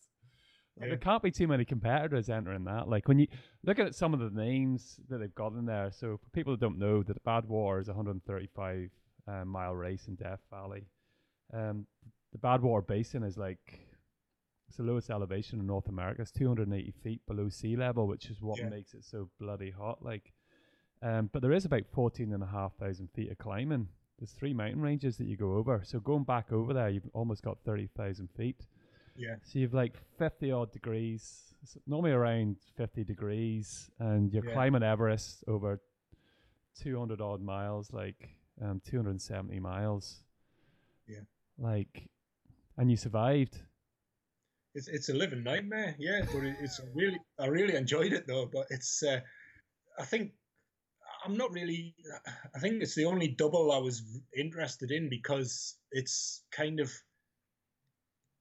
[0.79, 0.91] Like, yeah.
[0.91, 2.89] There can't be too many competitors entering that.
[2.89, 3.29] Like when you
[3.65, 5.91] look at some of the names that they've got in there.
[5.91, 8.91] So for people who don't know, that Badwater is a 135
[9.27, 10.87] uh, mile race in Death Valley.
[11.53, 11.87] Um,
[12.33, 13.81] the Badwater Basin is like
[14.69, 16.23] it's the lowest elevation in North America.
[16.23, 18.69] It's 280 feet below sea level, which is what yeah.
[18.69, 20.03] makes it so bloody hot.
[20.03, 20.33] Like,
[21.03, 23.89] um, but there is about 14 and a half thousand feet of climbing.
[24.19, 25.83] There's three mountain ranges that you go over.
[25.85, 28.67] So going back over there, you've almost got 30,000 feet.
[29.19, 29.37] Yeah.
[29.43, 31.55] So you've like 50 odd degrees,
[31.87, 34.53] normally around 50 degrees, and you're yeah.
[34.53, 35.81] climbing Everest over
[36.83, 38.29] 200 odd miles, like
[38.63, 40.23] um, 270 miles.
[41.09, 41.21] Yeah.
[41.59, 42.09] Like,
[42.77, 43.61] and you survived
[44.77, 45.97] it's it's a living nightmare.
[45.99, 48.47] Yeah, but it's really I really enjoyed it though.
[48.53, 49.21] But it's uh,
[49.99, 50.33] I think
[51.25, 51.95] I'm not really.
[52.55, 54.03] I think it's the only double I was
[54.37, 56.93] interested in because it's kind of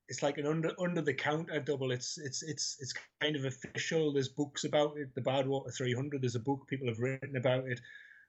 [0.08, 1.91] it's like an under under the counter double.
[1.91, 4.14] It's it's it's it's kind of official.
[4.14, 5.14] There's books about it.
[5.16, 6.22] The Badwater 300.
[6.22, 7.80] There's a book people have written about it.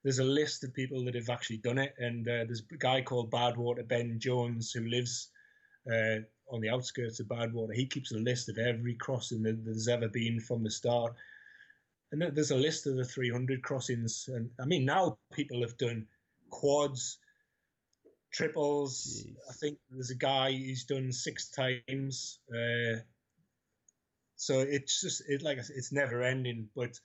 [0.03, 3.03] There's a list of people that have actually done it, and uh, there's a guy
[3.03, 5.31] called Badwater Ben Jones who lives
[5.91, 6.20] uh,
[6.51, 7.74] on the outskirts of Badwater.
[7.74, 11.14] He keeps a list of every crossing that there's ever been from the start.
[12.12, 14.29] And there's a list of the 300 crossings.
[14.33, 16.07] And I mean, now people have done
[16.51, 17.18] quads,
[18.37, 19.24] triples.
[19.26, 19.34] Jeez.
[19.51, 22.39] I think there's a guy who's done six times.
[22.51, 23.01] Uh,
[24.37, 26.68] so it's just it like it's never ending.
[26.76, 26.99] But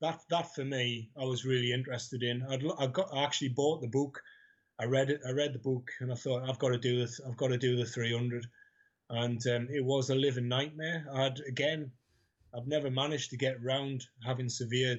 [0.00, 2.42] that that for me, I was really interested in.
[2.50, 4.20] I'd, I got I actually bought the book.
[4.80, 5.20] I read it.
[5.26, 7.20] I read the book, and I thought I've got to do this.
[7.26, 8.46] I've got to do the 300
[9.12, 11.06] and um, it was a living nightmare.
[11.12, 11.90] I'd again,
[12.54, 14.98] I've never managed to get round having severe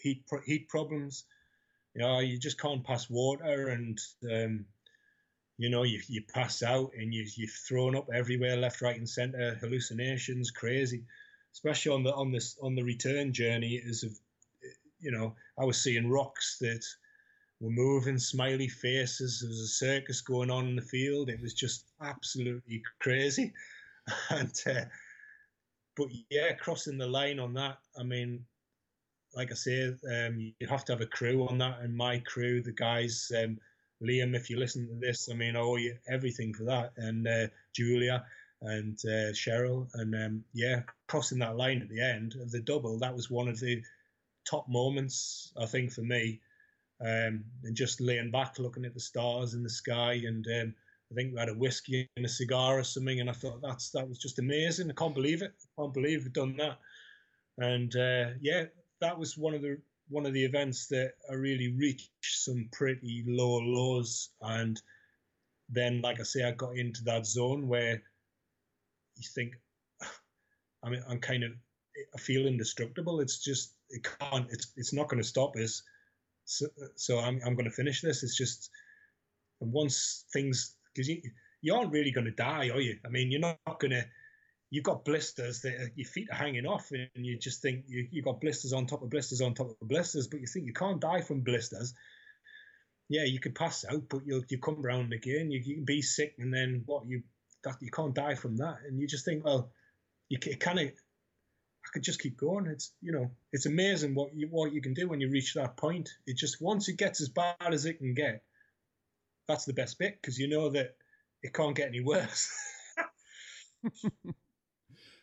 [0.00, 1.24] heat heat problems.
[1.94, 3.98] You know, you just can't pass water, and
[4.30, 4.66] um,
[5.60, 9.06] you know, you you pass out, and you you've thrown up everywhere, left, right, and
[9.06, 11.02] centre, hallucinations, crazy.
[11.52, 14.18] Especially on the on this on the return journey, is of,
[15.00, 16.82] you know, I was seeing rocks that
[17.60, 19.40] were moving, smiley faces.
[19.40, 21.28] There was a circus going on in the field.
[21.28, 23.52] It was just absolutely crazy.
[24.30, 24.86] and uh,
[25.94, 27.80] but yeah, crossing the line on that.
[27.98, 28.46] I mean,
[29.36, 31.80] like I say, um, you have to have a crew on that.
[31.80, 33.58] And my crew, the guys, um,
[34.02, 36.92] Liam, if you listen to this, I mean, I owe you everything for that.
[36.96, 38.24] And uh, Julia
[38.62, 42.98] and uh, Cheryl, and um, yeah, crossing that line at the end of the double,
[42.98, 43.82] that was one of the
[44.48, 46.40] top moments I think for me
[47.00, 50.20] um, and just laying back, looking at the stars in the sky.
[50.26, 50.74] And um,
[51.10, 53.20] I think we had a whiskey and a cigar or something.
[53.20, 54.90] And I thought that's that was just amazing.
[54.90, 55.52] I can't believe it.
[55.62, 56.78] I can't believe we've done that.
[57.58, 58.64] And uh, yeah,
[59.00, 59.78] that was one of the
[60.10, 64.30] one of the events that I really reached some pretty low lows.
[64.42, 64.80] And
[65.68, 68.02] then, like I say, I got into that zone where
[69.16, 69.54] you think,
[70.84, 71.52] I mean, I'm kind of
[72.14, 73.20] I feel indestructible.
[73.20, 74.46] It's just it can't.
[74.50, 75.82] It's it's not going to stop us
[76.50, 78.24] so, so I'm, I'm going to finish this.
[78.24, 78.70] It's just
[79.60, 81.22] and once things because you
[81.62, 82.98] you aren't really going to die, are you?
[83.04, 84.04] I mean, you're not going to.
[84.70, 88.22] You've got blisters that your feet are hanging off, and you just think you you
[88.22, 91.00] got blisters on top of blisters on top of blisters, but you think you can't
[91.00, 91.92] die from blisters.
[93.08, 95.50] Yeah, you could pass out, but you'll you come round again.
[95.50, 97.22] You, you can be sick, and then what you
[97.64, 99.72] that you can't die from that, and you just think, well,
[100.28, 102.66] you kind of I could just keep going.
[102.66, 105.76] It's you know, it's amazing what you what you can do when you reach that
[105.76, 106.10] point.
[106.26, 108.44] It just once it gets as bad as it can get,
[109.48, 110.94] that's the best bit because you know that
[111.42, 112.48] it can't get any worse.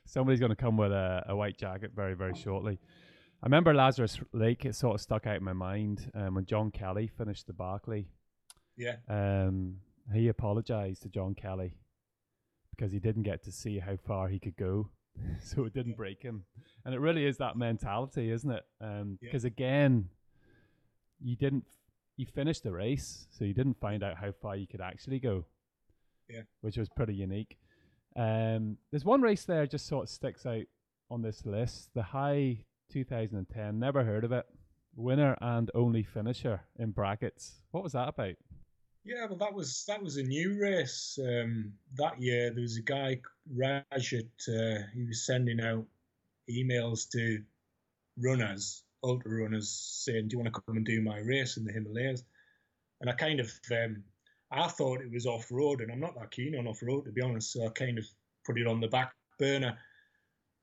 [0.08, 2.80] Somebody's going to come with a, a white jacket very very shortly.
[3.43, 4.66] I remember Lazarus Lake.
[4.66, 8.08] It sort of stuck out in my mind um, when John Kelly finished the Barkley.
[8.76, 8.95] Yeah.
[9.08, 9.78] Um,
[10.14, 11.78] he apologized to John Kelly
[12.76, 14.89] because he didn't get to see how far he could go
[15.41, 16.43] so it didn't break him.
[16.86, 18.64] And it really is that mentality, isn't it?
[18.80, 19.39] Because um, yeah.
[19.45, 20.10] again,
[21.20, 21.66] you didn't
[22.16, 25.45] you finished the race, so you didn't find out how far you could actually go.
[26.30, 26.41] Yeah.
[26.62, 27.58] Which was pretty unique.
[28.18, 30.65] Um, there's one race there just sort of sticks out
[31.09, 31.89] on this list.
[31.93, 33.80] The High 2010.
[33.80, 34.45] Never heard of it.
[34.95, 37.61] Winner and only finisher in brackets.
[37.72, 38.36] What was that about?
[39.03, 42.51] Yeah, well, that was that was a new race um, that year.
[42.51, 43.22] There was a guy
[43.55, 45.86] Rajat uh, he was sending out
[46.49, 47.41] emails to
[48.18, 49.70] runners, ultra runners,
[50.03, 52.24] saying, "Do you want to come and do my race in the Himalayas?"
[52.99, 54.03] And I kind of um,
[54.51, 57.11] I thought it was off road, and I'm not that keen on off road to
[57.11, 57.51] be honest.
[57.51, 58.05] So I kind of
[58.45, 59.77] put it on the back burner.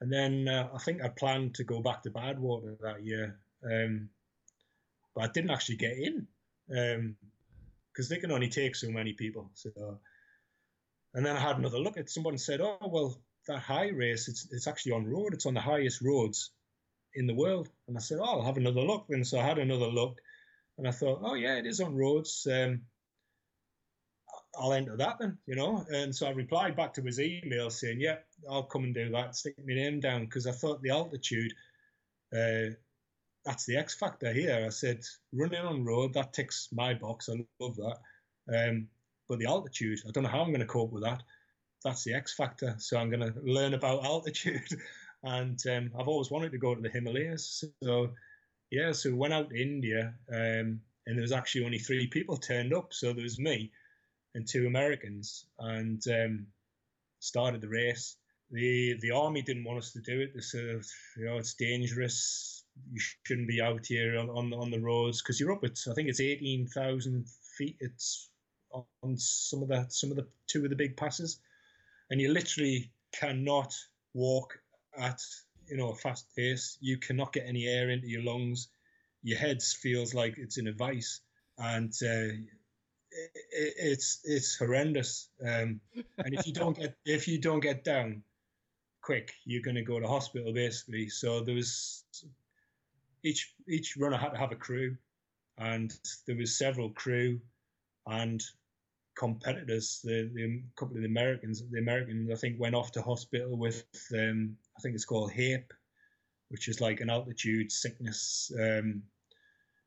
[0.00, 4.08] And then uh, I think I planned to go back to Badwater that year, um,
[5.14, 6.26] but I didn't actually get in.
[6.76, 7.16] Um,
[7.94, 9.50] because they can only take so many people.
[9.54, 10.00] So,
[11.14, 14.48] and then I had another look at someone said, "Oh well, that high race, it's
[14.50, 15.32] it's actually on road.
[15.32, 16.50] It's on the highest roads
[17.14, 19.58] in the world." And I said, "Oh, I'll have another look." And so I had
[19.58, 20.20] another look,
[20.76, 22.82] and I thought, "Oh yeah, it is on roads." Um,
[24.58, 25.84] I'll enter that then, you know.
[25.92, 29.36] And so I replied back to his email saying, "Yeah, I'll come and do that.
[29.36, 31.52] Stick my name down," because I thought the altitude.
[32.34, 32.74] Uh,
[33.44, 34.64] that's the X factor here.
[34.66, 37.28] I said, running on road, that ticks my box.
[37.28, 37.98] I love that.
[38.48, 38.88] Um,
[39.28, 41.22] but the altitude, I don't know how I'm going to cope with that.
[41.84, 42.74] That's the X factor.
[42.78, 44.62] So I'm going to learn about altitude.
[45.22, 47.64] and um, I've always wanted to go to the Himalayas.
[47.82, 48.10] So,
[48.70, 52.36] yeah, so we went out to India, um, and there was actually only three people
[52.36, 52.94] turned up.
[52.94, 53.70] So there was me
[54.34, 56.46] and two Americans, and um,
[57.20, 58.16] started the race.
[58.50, 60.32] The the army didn't want us to do it.
[60.34, 60.82] They said,
[61.16, 65.38] you know, it's dangerous you shouldn't be out here on on, on the roads because
[65.38, 67.26] you're up at I think it's eighteen thousand
[67.56, 67.76] feet.
[67.80, 68.30] It's
[69.02, 71.38] on some of the some of the two of the big passes,
[72.10, 73.74] and you literally cannot
[74.12, 74.58] walk
[74.96, 75.20] at
[75.68, 76.76] you know a fast pace.
[76.80, 78.68] You cannot get any air into your lungs.
[79.22, 81.20] Your head feels like it's in a vice,
[81.58, 82.34] and uh,
[83.14, 85.28] it, it's it's horrendous.
[85.46, 88.22] Um, and if you don't get if you don't get down
[89.02, 91.08] quick, you're going to go to hospital basically.
[91.08, 92.04] So there was
[93.22, 94.96] each each runner had to have a crew,
[95.58, 95.92] and
[96.26, 97.40] there was several crew
[98.06, 98.42] and
[99.16, 100.00] competitors.
[100.02, 103.84] The, the couple of the Americans, the Americans, I think, went off to hospital with
[104.12, 105.72] um, I think it's called HAPE,
[106.48, 109.02] which is like an altitude sickness, um,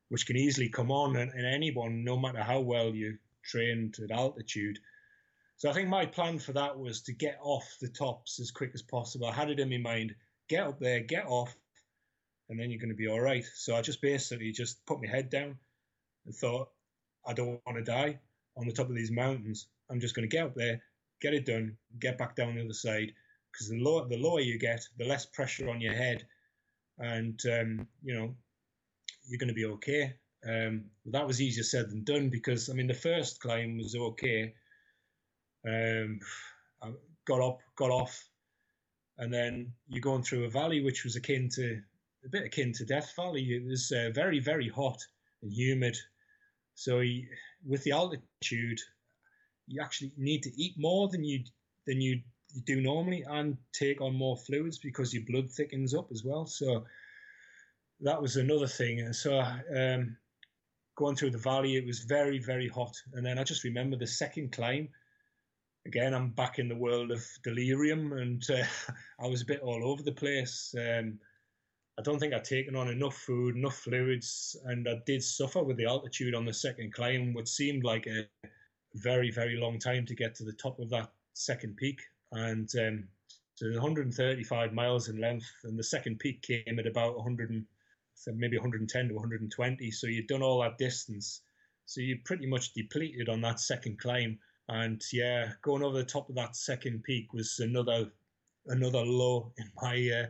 [0.08, 4.78] which can easily come on in anyone, no matter how well you trained at altitude.
[5.56, 8.70] So I think my plan for that was to get off the tops as quick
[8.74, 9.26] as possible.
[9.26, 10.14] I had it in my mind:
[10.48, 11.54] get up there, get off,
[12.48, 13.44] and then you're going to be all right.
[13.54, 15.58] So I just basically just put my head down
[16.26, 16.68] and thought,
[17.26, 18.18] I don't want to die
[18.56, 19.66] on the top of these mountains.
[19.90, 20.80] I'm just going to get up there,
[21.20, 23.12] get it done, get back down the other side.
[23.50, 26.24] Because the lower the lower you get, the less pressure on your head,
[26.98, 28.34] and um, you know
[29.28, 30.14] you're going to be okay.
[30.48, 34.54] Um, that was easier said than done because I mean the first climb was okay.
[35.66, 36.20] Um,
[36.82, 36.92] I
[37.26, 38.28] got up, got off,
[39.18, 41.80] and then you're going through a valley which was akin to
[42.24, 43.42] a bit akin to Death Valley.
[43.42, 44.98] It was uh, very, very hot
[45.42, 45.96] and humid.
[46.74, 47.26] So he,
[47.66, 48.80] with the altitude,
[49.66, 51.44] you actually need to eat more than you
[51.86, 52.20] than you,
[52.52, 56.46] you do normally, and take on more fluids because your blood thickens up as well.
[56.46, 56.84] So
[58.00, 59.00] that was another thing.
[59.00, 59.40] And so
[59.76, 60.16] um,
[60.96, 62.94] going through the valley, it was very, very hot.
[63.14, 64.88] And then I just remember the second climb.
[65.86, 68.64] Again, I'm back in the world of delirium, and uh,
[69.24, 70.74] I was a bit all over the place.
[70.76, 71.18] Um,
[71.98, 75.76] I don't think I'd taken on enough food, enough fluids, and I did suffer with
[75.76, 78.26] the altitude on the second climb, which seemed like a
[78.94, 82.00] very, very long time to get to the top of that second peak.
[82.32, 83.04] And um,
[83.54, 87.64] so 135 miles in length, and the second peak came at about 100,
[88.26, 89.90] maybe 110 to 120.
[89.90, 91.42] So you'd done all that distance.
[91.86, 94.38] So you're pretty much depleted on that second climb.
[94.68, 98.10] And yeah, going over the top of that second peak was another
[98.66, 100.26] another low in my uh,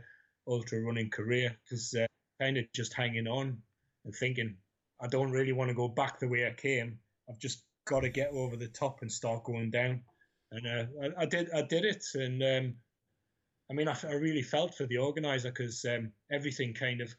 [0.49, 2.07] ultra running career because uh,
[2.41, 3.59] kind of just hanging on
[4.05, 4.57] and thinking
[5.01, 6.99] I don't really want to go back the way I came.
[7.28, 10.03] I've just got to get over the top and start going down.
[10.53, 12.74] And uh, I, I, did I did it, and um,
[13.70, 17.14] I mean I, I, really felt for the organizer because um, everything kind of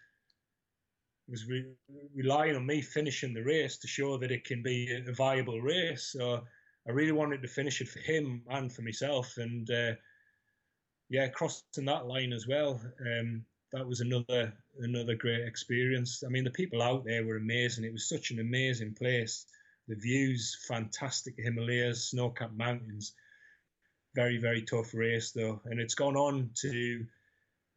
[1.29, 1.73] was re-
[2.15, 6.09] relying on me finishing the race to show that it can be a viable race.
[6.11, 6.43] So
[6.87, 9.93] I really wanted to finish it for him and for myself, and uh,
[11.09, 12.81] yeah, crossing that line as well.
[13.01, 16.23] Um, that was another another great experience.
[16.25, 17.83] I mean, the people out there were amazing.
[17.83, 19.45] It was such an amazing place.
[19.87, 23.13] The views, fantastic Himalayas, snow-capped mountains.
[24.15, 27.05] Very very tough race though, and it's gone on to.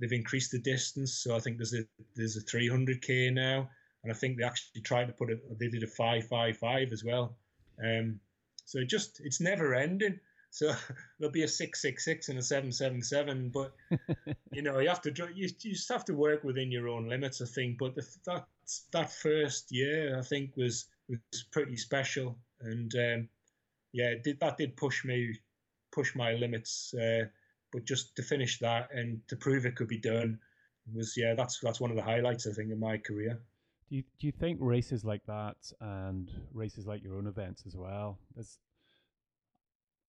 [0.03, 1.85] They've increased the distance, so I think there's a
[2.17, 3.71] there's a 300k now.
[4.03, 5.41] and I think they actually tried to put it.
[5.61, 7.37] They did a five five five as well.
[7.81, 8.19] Um,
[8.65, 10.19] so it just it's never ending.
[10.51, 10.75] So
[11.21, 13.77] there'll be a six six six and a seven seven seven, but
[14.53, 17.41] you know you have to you, you just have to work within your own limits,
[17.41, 17.79] I think.
[17.79, 18.47] But the, that
[18.91, 23.29] that first year, I think was was pretty special, and um,
[23.93, 25.39] yeah, did that did push me
[25.93, 26.93] push my limits.
[26.93, 27.27] Uh,
[27.73, 30.39] but just to finish that and to prove it could be done
[30.95, 33.41] was yeah, that's that's one of the highlights I think in my career.
[33.89, 37.77] Do you, do you think races like that and races like your own events as
[37.77, 38.19] well?
[38.35, 38.59] There's,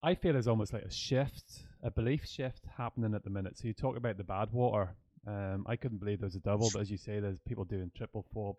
[0.02, 1.44] I feel there's almost like a shift,
[1.84, 3.58] a belief shift happening at the minute.
[3.58, 4.92] So you talk about the Badwater.
[5.28, 8.26] Um, I couldn't believe there's a double, but as you say, there's people doing triple
[8.34, 8.56] four.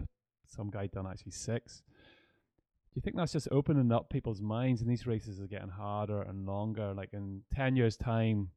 [0.46, 1.82] Some guy done actually six.
[2.92, 6.20] Do you think that's just opening up people's minds and these races are getting harder
[6.20, 6.92] and longer?
[6.92, 8.50] Like in 10 years' time,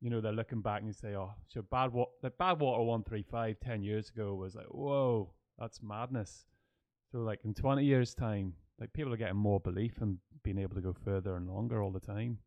[0.00, 3.60] you know, they're looking back and you say, oh, so bad, wa- the Badwater 135
[3.60, 6.46] 10 years ago was like, whoa, that's madness.
[7.12, 10.74] So like in 20 years time, like people are getting more belief and being able
[10.74, 12.38] to go further and longer all the time.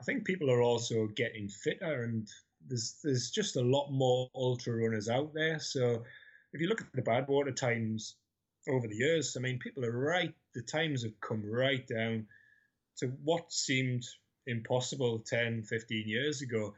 [0.00, 2.26] I think people are also getting fitter and
[2.66, 5.60] there's there's just a lot more ultra runners out there.
[5.60, 6.02] So
[6.52, 8.16] if you look at the Badwater times
[8.68, 12.26] over the years, I mean people are right the times have come right down
[12.98, 14.04] to what seemed
[14.46, 16.74] impossible 10, 15 years ago.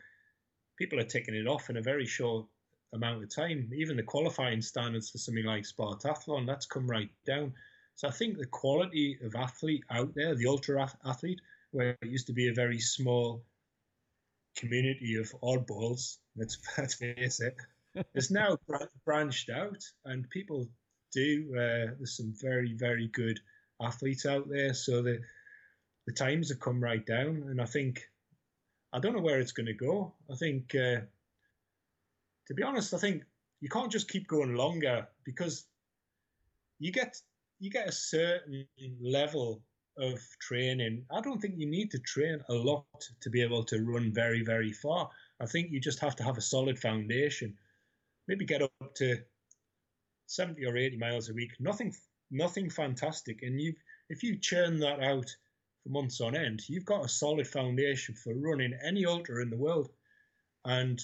[0.78, 2.46] People are taking it off in a very short
[2.92, 3.70] amount of time.
[3.74, 7.52] Even the qualifying standards for something like Spartathlon, that's come right down.
[7.96, 11.40] So I think the quality of athlete out there, the ultra athlete,
[11.70, 13.44] where it used to be a very small
[14.56, 17.56] community of oddballs, let's, let's face it,
[18.14, 18.58] is now
[19.04, 20.68] branched out, and people
[21.12, 21.48] do.
[21.52, 23.38] Uh, there's some very, very good
[23.80, 24.74] athletes out there.
[24.74, 25.20] So the
[26.06, 28.02] the times have come right down, and I think
[28.92, 30.12] I don't know where it's going to go.
[30.30, 31.00] I think uh,
[32.46, 33.24] to be honest, I think
[33.60, 35.66] you can't just keep going longer because
[36.78, 37.16] you get
[37.60, 38.66] you get a certain
[39.00, 39.62] level
[39.98, 41.04] of training.
[41.10, 42.84] I don't think you need to train a lot
[43.20, 45.08] to be able to run very very far.
[45.40, 47.54] I think you just have to have a solid foundation.
[48.28, 49.18] Maybe get up to
[50.26, 51.52] 70 or 80 miles a week.
[51.60, 51.94] Nothing
[52.30, 53.74] nothing fantastic and you
[54.08, 55.34] if you churn that out
[55.84, 59.56] for months on end, you've got a solid foundation for running any ultra in the
[59.56, 59.90] world.
[60.64, 61.00] And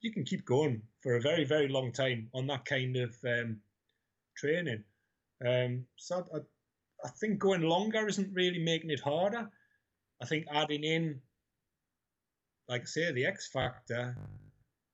[0.00, 3.58] you can keep going for a very, very long time on that kind of um,
[4.36, 4.82] training.
[5.46, 6.38] Um, so I,
[7.04, 9.48] I think going longer isn't really making it harder.
[10.20, 11.20] I think adding in,
[12.68, 14.16] like I say, the X factor,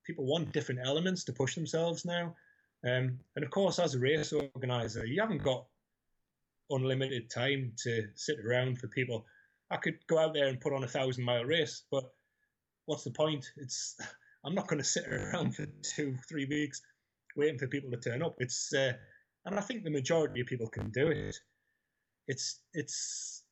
[0.06, 2.34] people want different elements to push themselves now.
[2.84, 5.64] Um, and of course, as a race organizer, you haven't got
[6.70, 9.26] unlimited time to sit around for people.
[9.70, 12.04] I could go out there and put on a thousand mile race, but
[12.86, 13.46] what's the point?
[13.56, 13.96] It's
[14.44, 16.80] I'm not going to sit around for two, three weeks
[17.36, 18.36] waiting for people to turn up.
[18.38, 18.92] It's uh,
[19.44, 21.36] and I think the majority of people can do it.
[22.26, 23.44] It's it's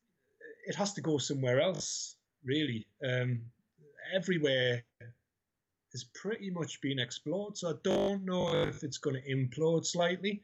[0.67, 2.87] it has to go somewhere else, really.
[3.05, 3.43] Um,
[4.15, 4.83] everywhere
[5.93, 10.43] has pretty much been explored, so I don't know if it's going to implode slightly.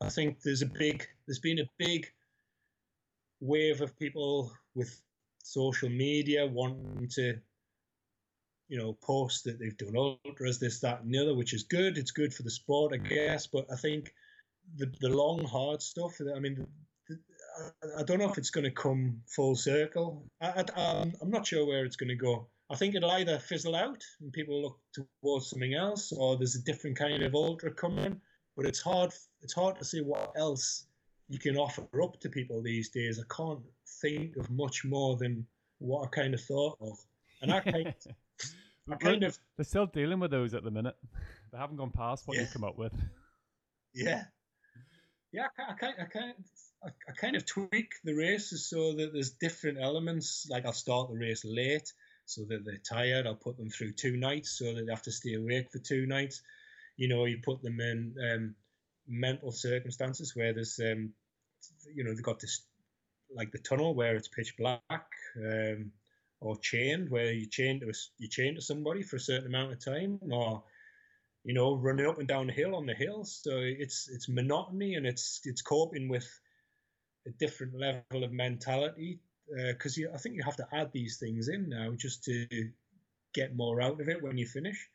[0.00, 2.06] I think there's a big there's been a big
[3.40, 5.00] wave of people with
[5.42, 7.38] social media wanting to
[8.68, 11.96] you know post that they've done ultras this that and the other which is good
[11.96, 14.12] it's good for the sport i guess but i think
[14.76, 16.66] the the long hard stuff i mean
[17.98, 20.24] I don't know if it's going to come full circle.
[20.40, 22.46] I, I, I'm not sure where it's going to go.
[22.70, 24.78] I think it'll either fizzle out and people look
[25.22, 28.20] towards something else, or there's a different kind of ultra coming.
[28.58, 30.86] But it's hard it's hard to see what else
[31.28, 33.20] you can offer up to people these days.
[33.20, 33.60] I can't
[34.02, 35.46] think of much more than
[35.78, 36.98] what I kind of thought of,
[37.40, 37.94] and I kind,
[38.90, 40.96] I kind of they're still dealing with those at the minute.
[41.52, 42.42] They haven't gone past what yeah.
[42.42, 42.92] you come up with.
[43.94, 44.24] Yeah,
[45.30, 45.46] yeah.
[45.56, 46.34] I, kind, I kind,
[46.82, 50.48] I, I kind of tweak the races so that there's different elements.
[50.50, 51.92] Like I'll start the race late
[52.24, 53.28] so that they're tired.
[53.28, 56.06] I'll put them through two nights so that they have to stay awake for two
[56.06, 56.42] nights.
[56.98, 58.14] You know, you put them in.
[58.22, 58.54] Um,
[59.08, 61.10] mental circumstances where there's um,
[61.94, 62.62] you know they've got this
[63.34, 64.82] like the tunnel where it's pitch black
[65.36, 65.90] um,
[66.40, 69.84] or chained where you chain to you chain to somebody for a certain amount of
[69.84, 70.62] time or
[71.44, 74.94] you know running up and down the hill on the hill so it's it's monotony
[74.94, 76.28] and it's it's coping with
[77.26, 79.20] a different level of mentality
[79.68, 82.46] because uh, I think you have to add these things in now just to
[83.34, 84.88] get more out of it when you finish.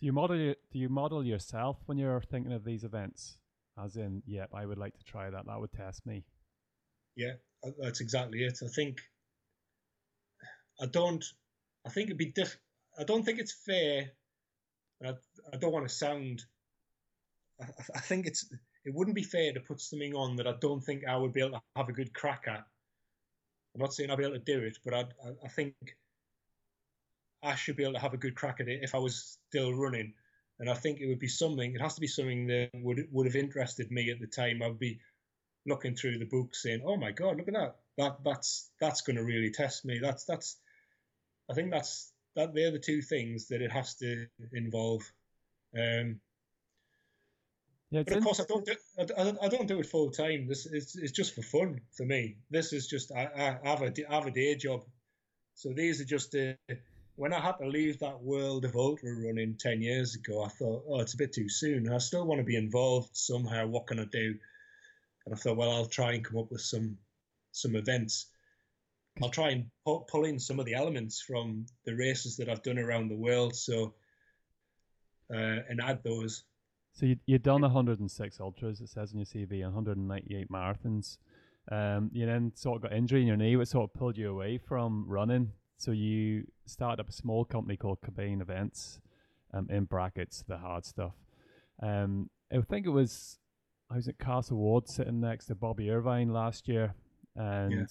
[0.00, 3.36] Do you model do you model yourself when you're thinking of these events?
[3.82, 5.46] As in, yep, I would like to try that.
[5.46, 6.24] That would test me.
[7.16, 7.34] Yeah,
[7.64, 8.58] uh, that's exactly it.
[8.64, 8.98] I think
[10.80, 11.24] I don't.
[11.86, 12.58] I think it'd be diff.
[12.98, 14.10] I don't think it's fair.
[15.04, 15.14] I,
[15.52, 16.44] I don't want to sound.
[17.60, 18.50] I, I think it's
[18.84, 21.40] it wouldn't be fair to put something on that I don't think I would be
[21.40, 22.64] able to have a good crack at.
[23.74, 25.74] I'm not saying I'll be able to do it, but I, I, I think
[27.42, 29.74] I should be able to have a good crack at it if I was still
[29.74, 30.14] running.
[30.58, 31.74] And I think it would be something.
[31.74, 34.62] It has to be something that would would have interested me at the time.
[34.62, 35.00] I would be
[35.66, 37.76] looking through the book, saying, "Oh my God, look at that!
[37.96, 39.98] That that's that's going to really test me.
[40.00, 40.58] That's that's.
[41.50, 42.54] I think that's that.
[42.54, 45.10] They're the two things that it has to involve.
[45.74, 46.20] Um,
[47.90, 48.74] yeah, but of course, I don't do,
[49.18, 50.46] I, I don't do it full time.
[50.46, 52.36] This is it's just for fun for me.
[52.50, 54.84] This is just I, I have a I have a day job,
[55.54, 56.52] so these are just uh,
[57.20, 60.42] when I had to leave that world of ultra running ten years ago.
[60.42, 61.92] I thought, oh, it's a bit too soon.
[61.92, 63.66] I still want to be involved somehow.
[63.66, 64.34] What can I do?
[65.26, 66.96] And I thought, well, I'll try and come up with some
[67.52, 68.28] some events.
[69.22, 72.62] I'll try and pull, pull in some of the elements from the races that I've
[72.62, 73.54] done around the world.
[73.54, 73.92] So
[75.30, 76.44] uh, and add those
[76.92, 81.18] so you you'd done 106 ultras, it says in your CV, 198 marathons.
[81.70, 84.30] Um, you then sort of got injury in your knee, which sort of pulled you
[84.30, 85.52] away from running.
[85.80, 89.00] So you started up a small company called Cockbain Events,
[89.54, 91.14] um, in brackets, the hard stuff.
[91.82, 93.38] Um, I think it was
[93.90, 96.94] I was at Castle Ward sitting next to Bobby Irvine last year,
[97.34, 97.84] and yeah.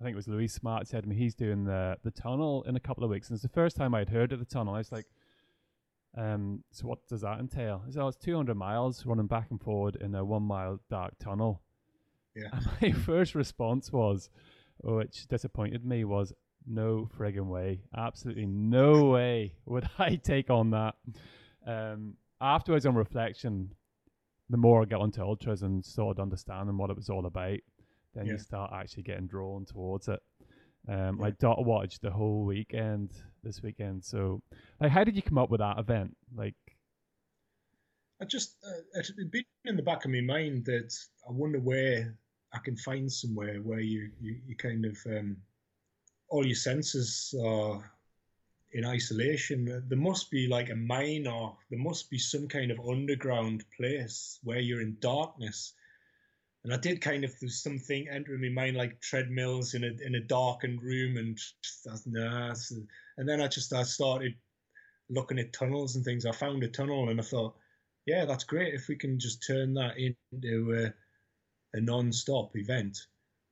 [0.00, 2.74] I think it was Louis Smart said to me he's doing the the tunnel in
[2.74, 3.28] a couple of weeks.
[3.28, 4.74] And it's the first time I'd heard of the tunnel.
[4.74, 5.06] I was like,
[6.16, 7.84] um, so what does that entail?
[7.90, 11.62] So it's 200 miles running back and forward in a one mile dark tunnel.
[12.34, 12.50] Yeah.
[12.52, 14.28] And my first response was,
[14.82, 16.32] which disappointed me, was
[16.66, 17.82] no friggin' way.
[17.96, 20.94] Absolutely no way would I take on that.
[21.66, 23.70] Um, afterwards, on reflection,
[24.48, 27.58] the more I got onto ultras and started understanding what it was all about,
[28.14, 28.32] then yeah.
[28.32, 30.20] you start actually getting drawn towards it.
[30.88, 31.26] Um, yeah.
[31.26, 33.12] I dot watched the whole weekend
[33.44, 34.04] this weekend.
[34.04, 34.42] So,
[34.80, 36.16] like, how did you come up with that event?
[36.34, 36.54] Like,
[38.20, 40.92] I just uh, it been in the back of my mind that
[41.28, 42.16] I wonder where
[42.52, 45.36] I can find somewhere where you you, you kind of um,
[46.30, 47.92] all your senses are
[48.72, 49.84] in isolation.
[49.88, 54.38] There must be like a mine or there must be some kind of underground place
[54.42, 55.74] where you're in darkness
[56.64, 60.16] and I did kind of there's something entering my mind like treadmills in a in
[60.16, 62.54] a darkened room and just, nah,
[63.16, 64.34] and then I just I started
[65.08, 66.26] looking at tunnels and things.
[66.26, 67.56] I found a tunnel and I thought,
[68.06, 72.98] yeah, that's great if we can just turn that into a, a non-stop event,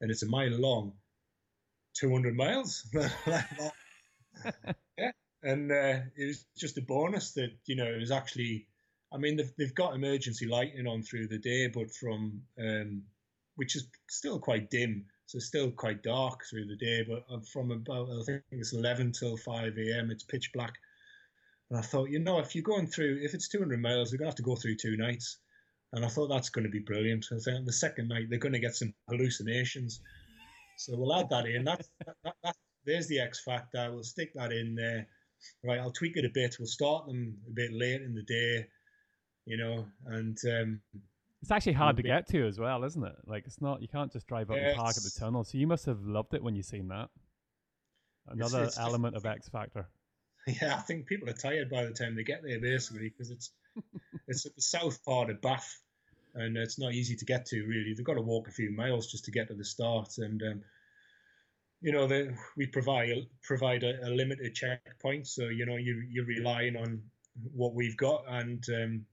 [0.01, 0.93] and it's a mile long,
[1.99, 2.87] 200 miles.
[4.45, 5.11] yeah,
[5.43, 8.67] and uh, it was just a bonus that you know it was actually
[9.13, 13.03] I mean, they've, they've got emergency lighting on through the day, but from um,
[13.57, 17.05] which is still quite dim, so still quite dark through the day.
[17.09, 20.11] But uh, from about I think it's 11 till 5 a.m.
[20.11, 20.75] It's pitch black.
[21.71, 24.31] And I thought, you know, if you're going through, if it's 200 miles, they're gonna
[24.31, 25.39] have to go through two nights.
[25.93, 27.27] And I thought that's going to be brilliant.
[27.33, 30.03] I think the second night they're going to get some hallucinations.
[30.79, 31.65] So we'll add that in.
[31.65, 33.91] That's that, that, that, there's the X factor.
[33.93, 35.07] We'll stick that in there.
[35.65, 36.57] Right, I'll tweak it a bit.
[36.59, 38.67] We'll start them a bit late in the day
[39.49, 40.81] you know, and um,
[41.41, 43.17] it's actually hard to get to as well, isn't it?
[43.27, 45.43] Like it's not you can't just drive up and park at the tunnel.
[45.43, 47.09] So you must have loved it when you seen that.
[48.29, 49.89] Another it's, it's element just, of X Factor.
[50.63, 53.51] Yeah, I think people are tired by the time they get there, basically, because it's
[54.29, 55.79] it's at the south part of Bath,
[56.35, 57.67] and it's not easy to get to.
[57.67, 60.43] Really, they've got to walk a few miles just to get to the start, and
[60.43, 60.63] um,
[61.81, 66.25] you know, they, we provide provide a, a, limited checkpoint, so you know you you're
[66.25, 67.01] relying on
[67.55, 69.07] what we've got, and um,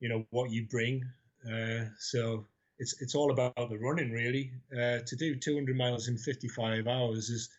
[0.00, 1.02] you know what you bring.
[1.46, 2.46] Uh, so
[2.78, 4.52] it's it's all about the running really.
[4.72, 7.50] Uh, to do 200 miles in 55 hours is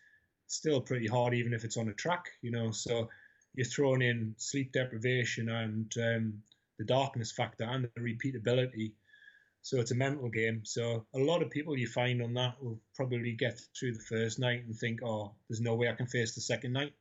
[0.47, 2.25] still pretty hard, even if it's on a track.
[2.41, 3.09] You know, so
[3.55, 6.33] you're throwing in sleep deprivation and um,
[6.77, 8.93] the darkness factor and the repeatability.
[9.65, 10.61] So it's a mental game.
[10.63, 14.37] So a lot of people you find on that will probably get through the first
[14.37, 16.93] night and think, oh, there's no way I can face the second night.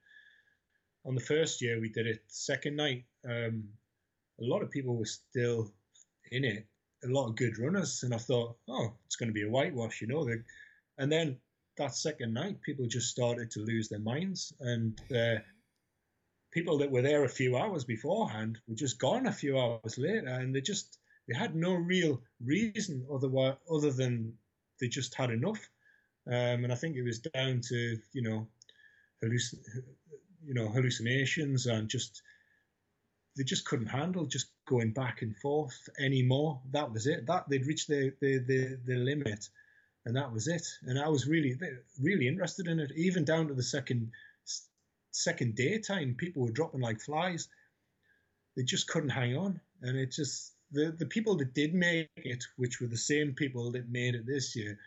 [1.04, 3.64] On the first year we did it, second night, um,
[4.40, 5.70] a lot of people were still
[6.32, 6.66] in it.
[7.04, 10.00] A lot of good runners, and I thought, oh, it's going to be a whitewash,
[10.00, 10.26] you know.
[10.96, 11.36] And then
[11.76, 15.40] that second night, people just started to lose their minds, and uh,
[16.50, 20.28] people that were there a few hours beforehand were just gone a few hours later,
[20.28, 20.96] and they just
[21.28, 24.34] they had no real reason otherwise other than
[24.80, 25.68] they just had enough.
[26.26, 28.46] Um, and I think it was down to you know,
[29.22, 29.62] hallucin-
[30.44, 32.22] you know hallucinations and just
[33.36, 36.60] they just couldn't handle just going back and forth anymore.
[36.70, 37.26] That was it.
[37.26, 39.48] That they'd reached the the the, the limit,
[40.04, 40.66] and that was it.
[40.84, 41.56] And I was really
[42.00, 44.10] really interested in it, even down to the second
[45.10, 46.14] second daytime.
[46.16, 47.48] People were dropping like flies.
[48.56, 52.44] They just couldn't hang on, and it just the the people that did make it,
[52.56, 54.78] which were the same people that made it this year,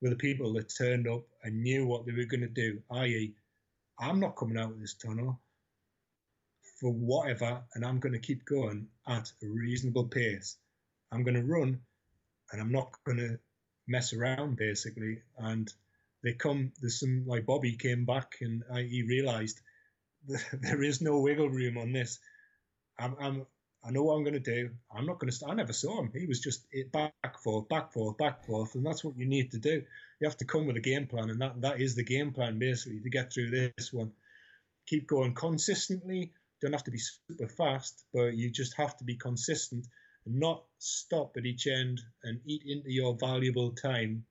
[0.00, 2.80] were the people that turned up and knew what they were going to do.
[2.90, 3.34] I.e.,
[3.98, 5.40] I'm not coming out of this tunnel
[6.80, 10.56] for whatever, and I'm going to keep going at a reasonable pace.
[11.12, 11.80] I'm going to run,
[12.52, 13.38] and I'm not going to
[13.86, 15.22] mess around basically.
[15.38, 15.72] And
[16.22, 16.72] they come.
[16.80, 19.60] There's some like Bobby came back, and I, he realised
[20.52, 22.18] there is no wiggle room on this.
[22.98, 23.46] I'm, I'm
[23.82, 24.70] I know what I'm going to do.
[24.94, 25.46] I'm not going to.
[25.46, 26.10] I never saw him.
[26.14, 29.58] He was just back forth, back forth, back forth, and that's what you need to
[29.58, 29.82] do.
[30.20, 32.58] You have to come with a game plan, and that that is the game plan
[32.58, 34.12] basically to get through this one.
[34.86, 36.32] Keep going consistently.
[36.60, 39.86] Don't have to be super fast, but you just have to be consistent
[40.26, 44.26] and not stop at each end and eat into your valuable time.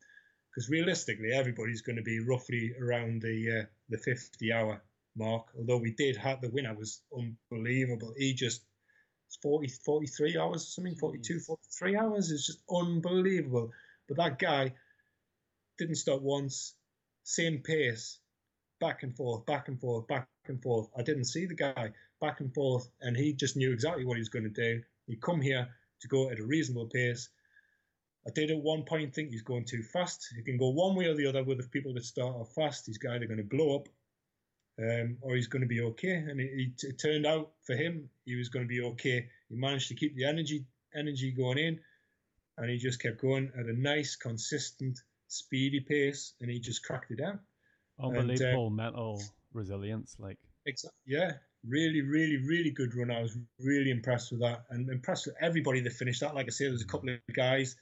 [0.51, 4.83] Because realistically, everybody's going to be roughly around the uh, the 50 hour
[5.15, 5.47] mark.
[5.57, 8.13] Although we did have the winner was unbelievable.
[8.15, 8.61] He just
[9.41, 12.31] 40, 43 hours or something, 42, 43 hours.
[12.31, 13.71] It's just unbelievable.
[14.07, 14.73] But that guy
[15.77, 16.75] didn't stop once,
[17.23, 18.19] same pace,
[18.79, 20.89] back and forth, back and forth, back and forth.
[20.97, 24.21] I didn't see the guy back and forth, and he just knew exactly what he
[24.21, 24.81] was going to do.
[25.07, 25.67] He come here
[26.01, 27.29] to go at a reasonable pace.
[28.27, 30.27] I did at one point think he's going too fast.
[30.35, 32.85] He can go one way or the other with the people that start off fast.
[32.85, 33.87] He's either going to blow up
[34.79, 36.13] um, or he's going to be okay.
[36.13, 39.27] And it, it, turned out for him, he was going to be okay.
[39.49, 40.65] He managed to keep the energy
[40.95, 41.79] energy going in,
[42.57, 47.11] and he just kept going at a nice, consistent, speedy pace, and he just cracked
[47.11, 47.39] it out.
[48.01, 49.21] Unbelievable and, uh, mental
[49.53, 50.37] resilience, like.
[50.65, 50.97] Exactly.
[51.05, 51.33] Yeah,
[51.67, 53.11] really, really, really good run.
[53.11, 56.35] I was really impressed with that, and impressed with everybody that finished that.
[56.35, 57.75] Like I said, there's a couple of guys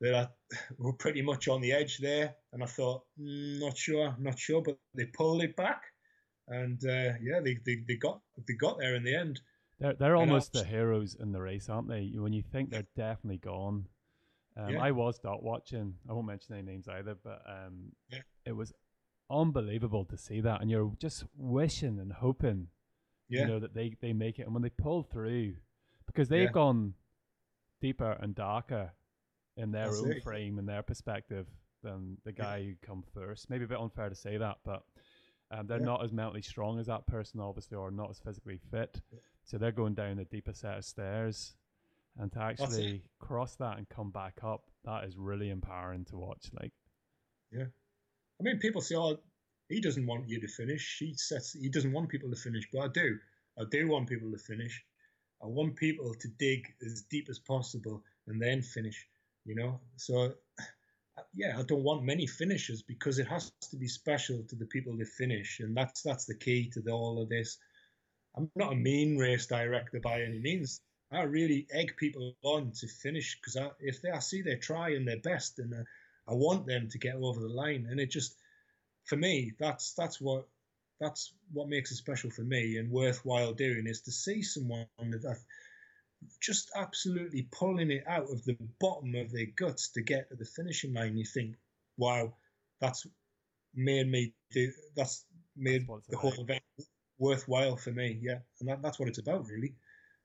[0.00, 0.32] that
[0.78, 4.62] were pretty much on the edge there, and I thought, mm, not sure, not sure,
[4.62, 5.82] but they pulled it back,
[6.48, 9.40] and uh, yeah, they, they, they got they got there in the end.
[9.78, 12.12] They're they're almost the heroes in the race, aren't they?
[12.14, 13.86] When you think they're definitely gone.
[14.58, 14.82] Um, yeah.
[14.82, 15.94] I was dot watching.
[16.08, 18.20] I won't mention any names either, but um, yeah.
[18.46, 18.72] it was
[19.30, 22.68] unbelievable to see that, and you're just wishing and hoping,
[23.28, 23.42] yeah.
[23.42, 24.44] you know, that they they make it.
[24.44, 25.56] And when they pull through,
[26.06, 26.94] because they've gone
[27.82, 28.92] deeper and darker
[29.56, 30.22] in their That's own it.
[30.22, 31.46] frame and their perspective
[31.82, 32.64] than the guy yeah.
[32.66, 33.50] who come first.
[33.50, 34.82] Maybe a bit unfair to say that, but
[35.50, 35.84] um, they're yeah.
[35.84, 39.00] not as mentally strong as that person, obviously, or not as physically fit.
[39.12, 39.20] Yeah.
[39.44, 41.54] So they're going down a deeper set of stairs.
[42.18, 46.46] And to actually cross that and come back up, that is really empowering to watch.
[46.58, 46.72] Like,
[47.52, 47.66] yeah,
[48.40, 49.18] I mean, people say, "Oh,
[49.68, 50.96] he doesn't want you to finish.
[50.98, 53.18] He says he doesn't want people to finish," but I do.
[53.58, 54.82] I do want people to finish.
[55.42, 59.06] I want people to dig as deep as possible and then finish
[59.46, 59.80] you know.
[59.96, 60.34] So
[61.34, 64.96] yeah, I don't want many finishes because it has to be special to the people
[64.96, 67.58] that finish, and that's that's the key to the, all of this.
[68.36, 70.80] I'm not a mean race director by any means.
[71.10, 75.20] I really egg people on to finish because if they I see they're trying their
[75.20, 75.84] best, and uh,
[76.28, 78.36] I want them to get over the line, and it just
[79.04, 80.46] for me that's that's what
[81.00, 85.36] that's what makes it special for me and worthwhile doing is to see someone that
[86.40, 90.44] just absolutely pulling it out of the bottom of their guts to get to the
[90.44, 91.16] finishing line.
[91.16, 91.56] You think,
[91.96, 92.34] wow,
[92.80, 93.06] that's
[93.74, 94.70] made me do.
[94.96, 95.24] That's
[95.56, 96.62] made that's the whole event
[97.18, 98.18] worthwhile for me.
[98.20, 99.74] Yeah, and that, that's what it's about, really.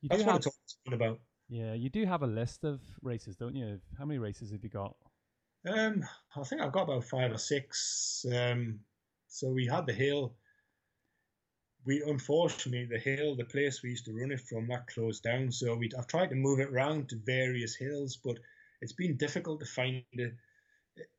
[0.01, 1.19] You that's what have, it's about.
[1.49, 3.79] Yeah, you do have a list of races, don't you?
[3.97, 4.95] How many races have you got?
[5.67, 6.03] Um,
[6.35, 8.25] I think I've got about five or six.
[8.33, 8.79] Um,
[9.27, 10.33] so we had the hill
[11.85, 15.51] we unfortunately the hill, the place we used to run it from, that closed down.
[15.51, 18.37] So we I've tried to move it around to various hills, but
[18.81, 20.31] it's been difficult to find a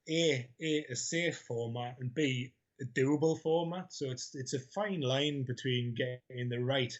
[0.09, 3.93] a, a, a safe format and b a doable format.
[3.93, 6.97] So it's it's a fine line between getting the right.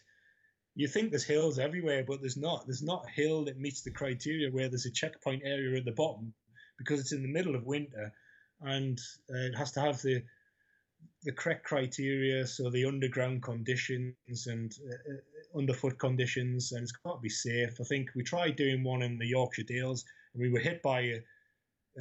[0.75, 2.65] You think there's hills everywhere, but there's not.
[2.65, 5.91] There's not a hill that meets the criteria where there's a checkpoint area at the
[5.91, 6.33] bottom
[6.77, 8.11] because it's in the middle of winter,
[8.61, 8.99] and
[9.29, 10.23] uh, it has to have the
[11.23, 17.15] the correct criteria, so the underground conditions and uh, uh, underfoot conditions, and it's got
[17.15, 17.79] to be safe.
[17.79, 21.01] I think we tried doing one in the Yorkshire Dales, and we were hit by
[21.01, 21.15] a,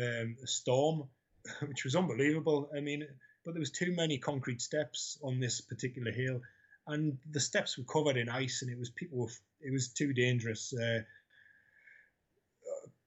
[0.00, 1.04] um, a storm,
[1.66, 2.70] which was unbelievable.
[2.76, 3.06] I mean,
[3.44, 6.40] but there was too many concrete steps on this particular hill,
[6.88, 10.12] and the steps were covered in ice, and it was people were, it was too
[10.12, 10.72] dangerous.
[10.72, 11.00] Uh,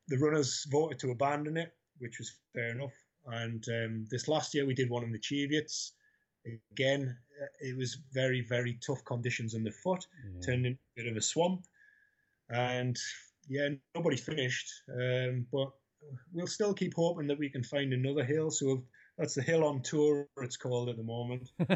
[0.07, 2.93] the runners voted to abandon it, which was fair enough.
[3.27, 5.91] And um, this last year we did one in the Cheviots,
[6.71, 7.17] Again,
[7.59, 10.41] it was very, very tough conditions underfoot, yeah.
[10.41, 11.65] turned into a bit of a swamp.
[12.49, 12.97] And
[13.47, 14.71] yeah, nobody finished.
[14.89, 15.71] Um, but
[16.33, 18.51] we'll still keep hoping that we can find another hill.
[18.51, 18.83] So
[19.17, 21.51] that's the hill on tour, it's called at the moment.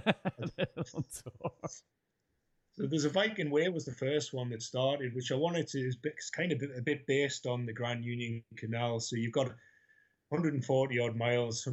[0.85, 1.31] so
[2.79, 5.79] So there's a Viking Way was the first one that started, which I wanted to
[5.79, 5.97] is
[6.33, 9.01] kind of a bit based on the Grand Union Canal.
[9.01, 9.47] So you've got
[10.29, 11.67] 140 odd miles,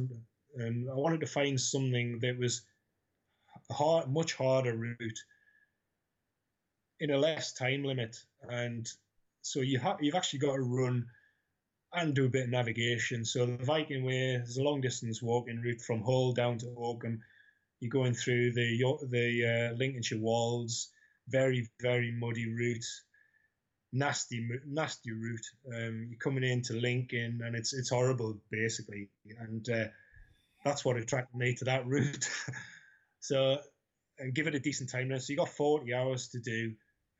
[0.55, 2.63] and I wanted to find something that was
[3.69, 5.19] a hard, much harder route
[6.99, 8.17] in a less time limit,
[8.49, 8.87] and
[9.41, 11.05] so you have you've actually got to run
[11.93, 13.23] and do a bit of navigation.
[13.23, 17.21] So the Viking Way is a long distance walking route from Hull down to Oakham.
[17.79, 20.89] You're going through the the uh, Lincolnshire Wolds,
[21.29, 22.85] very very muddy route,
[23.93, 25.45] nasty nasty route.
[25.73, 29.09] Um, you're coming into Lincoln and it's it's horrible basically,
[29.39, 29.85] and uh,
[30.65, 32.29] that's what attracted me to that route.
[33.19, 33.57] so
[34.19, 35.17] and give it a decent time now.
[35.17, 36.73] So you got 40 hours to do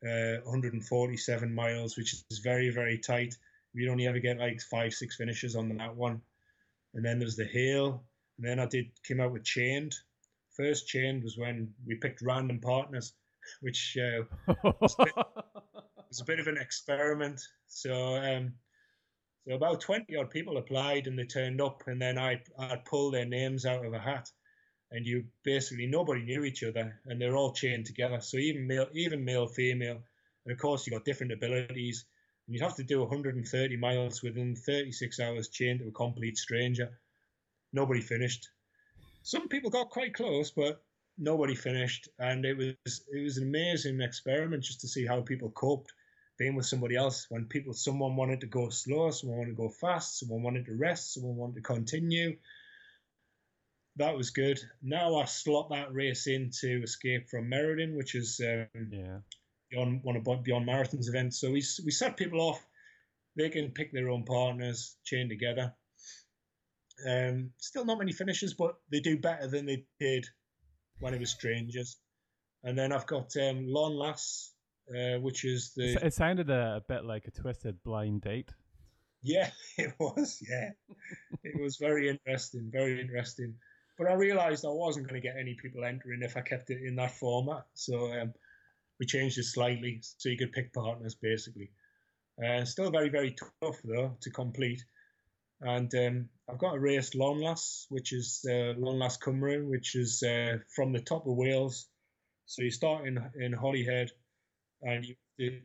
[0.04, 3.34] uh, 147 miles, which is very very tight.
[3.74, 6.22] You'd only ever get like five six finishes on that one,
[6.94, 8.02] and then there's the hill.
[8.38, 9.94] and then I did came out with Chained.
[10.56, 13.12] First Chained was when we picked random partners,
[13.60, 14.24] which uh,
[14.80, 15.14] was, a bit,
[16.08, 17.40] was, a bit, of an experiment.
[17.68, 18.54] So um,
[19.46, 23.14] so about 20 odd people applied and they turned up, and then I I pulled
[23.14, 24.30] their names out of a hat,
[24.90, 28.20] and you basically nobody knew each other, and they're all chained together.
[28.20, 30.02] So even male, even male, female,
[30.44, 32.04] and of course you got different abilities,
[32.46, 36.98] and you'd have to do 130 miles within 36 hours chained to a complete stranger.
[37.72, 38.48] Nobody finished.
[39.22, 40.82] Some people got quite close, but
[41.18, 45.50] nobody finished, and it was it was an amazing experiment just to see how people
[45.50, 45.92] coped
[46.38, 49.68] being with somebody else when people someone wanted to go slow someone wanted to go
[49.68, 52.36] fast someone wanted to rest someone wanted to continue
[53.98, 58.88] that was good now i slot that race into escape from Meriden which is um,
[58.90, 59.18] yeah
[59.70, 62.64] beyond one of beyond marathons events so we, we set people off
[63.36, 65.74] they can pick their own partners chain together
[67.06, 70.26] um, still not many finishes but they do better than they did
[71.00, 71.96] when it was strangers
[72.64, 74.52] and then i've got um, Lon Las
[74.90, 75.98] uh, which is the.
[76.04, 78.50] It sounded a, a, bit like a twisted blind date.
[79.22, 80.42] Yeah, it was.
[80.48, 80.70] Yeah,
[81.42, 83.54] it was very interesting, very interesting.
[83.98, 86.82] But I realised I wasn't going to get any people entering if I kept it
[86.82, 87.66] in that format.
[87.74, 88.32] So um,
[89.00, 91.70] we changed it slightly so you could pick partners basically.
[92.42, 94.84] Uh, still very, very tough though to complete.
[95.60, 100.58] And um, I've got a race Lass, which is uh, Las Cymru, which is uh,
[100.74, 101.88] from the top of Wales.
[102.46, 104.12] So you start in in Holyhead,
[104.82, 105.04] and
[105.36, 105.60] you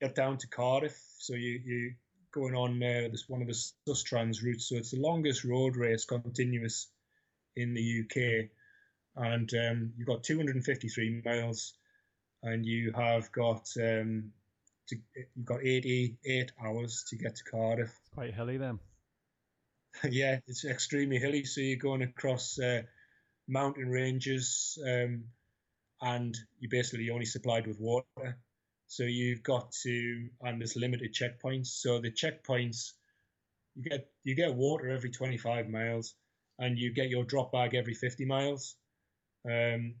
[0.00, 0.96] get down to Cardiff.
[1.18, 1.94] So you you
[2.32, 4.68] going on uh, this one of the Sustrans routes.
[4.68, 6.88] So it's the longest road race continuous
[7.56, 8.50] in the UK,
[9.16, 11.74] and um, you've got 253 miles,
[12.42, 14.32] and you have got um,
[14.88, 14.96] to,
[15.34, 17.88] you've got 88 hours to get to Cardiff.
[17.88, 18.78] It's quite hilly then.
[20.10, 21.44] yeah, it's extremely hilly.
[21.44, 22.82] So you're going across uh,
[23.48, 24.78] mountain ranges.
[24.86, 25.24] Um,
[26.00, 28.38] and you're basically only supplied with water.
[28.88, 31.68] So you've got to, and there's limited checkpoints.
[31.68, 32.92] So the checkpoints,
[33.74, 36.14] you get you get water every 25 miles,
[36.58, 38.76] and you get your drop bag every 50 miles.
[39.44, 39.96] Um,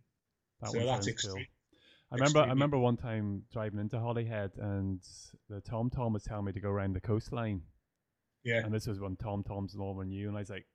[0.60, 1.34] that so that's extreme.
[1.34, 1.44] Cool.
[2.12, 5.00] I remember I remember one time driving into Holyhead and
[5.50, 7.62] the Tom Tom was telling me to go around the coastline.
[8.44, 8.64] Yeah.
[8.64, 10.66] And this was when Tom Tom's no one knew, and I was like,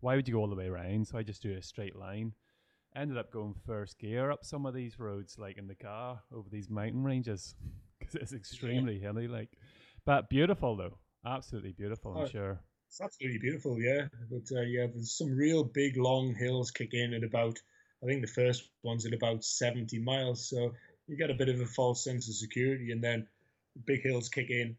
[0.00, 2.34] "Why would you go all the way around?" So I just do a straight line
[2.94, 6.48] ended up going first gear up some of these roads, like in the car over
[6.50, 7.54] these mountain ranges,
[7.98, 9.08] because it's extremely yeah.
[9.08, 9.28] hilly.
[9.28, 9.50] Like,
[10.04, 12.14] but beautiful though, absolutely beautiful.
[12.16, 12.60] I'm oh, sure.
[12.92, 14.08] It's absolutely beautiful, yeah.
[14.30, 17.58] But uh, yeah, there's some real big long hills kick in at about.
[18.02, 20.74] I think the first one's at about 70 miles, so
[21.08, 23.26] you get a bit of a false sense of security, and then
[23.86, 24.76] big hills kick in.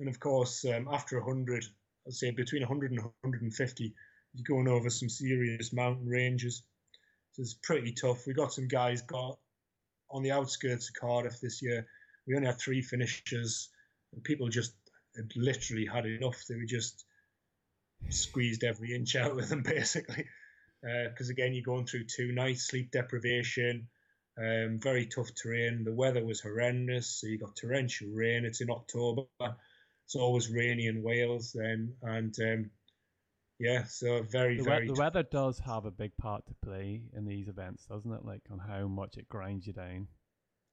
[0.00, 1.64] And of course, um, after 100,
[2.04, 3.94] I'd say between 100 and 150,
[4.34, 6.64] you're going over some serious mountain ranges.
[7.34, 8.26] So it's pretty tough.
[8.26, 9.38] We got some guys got
[10.10, 11.86] on the outskirts of Cardiff this year.
[12.26, 13.68] We only had three finishers.
[14.24, 14.74] People just
[15.16, 16.44] had literally had enough.
[16.48, 17.04] They were just
[18.10, 20.26] squeezed every inch out of them, basically.
[20.82, 23.88] Because uh, again, you're going through two nights, sleep deprivation,
[24.38, 25.84] um, very tough terrain.
[25.84, 27.20] The weather was horrendous.
[27.20, 28.44] So you got torrential rain.
[28.44, 29.22] It's in October.
[29.40, 32.70] It's always rainy in Wales then, and um,
[33.58, 34.86] yeah, so very, the, very.
[34.86, 38.24] the weather does have a big part to play in these events, doesn't it?
[38.24, 40.08] Like on how much it grinds you down.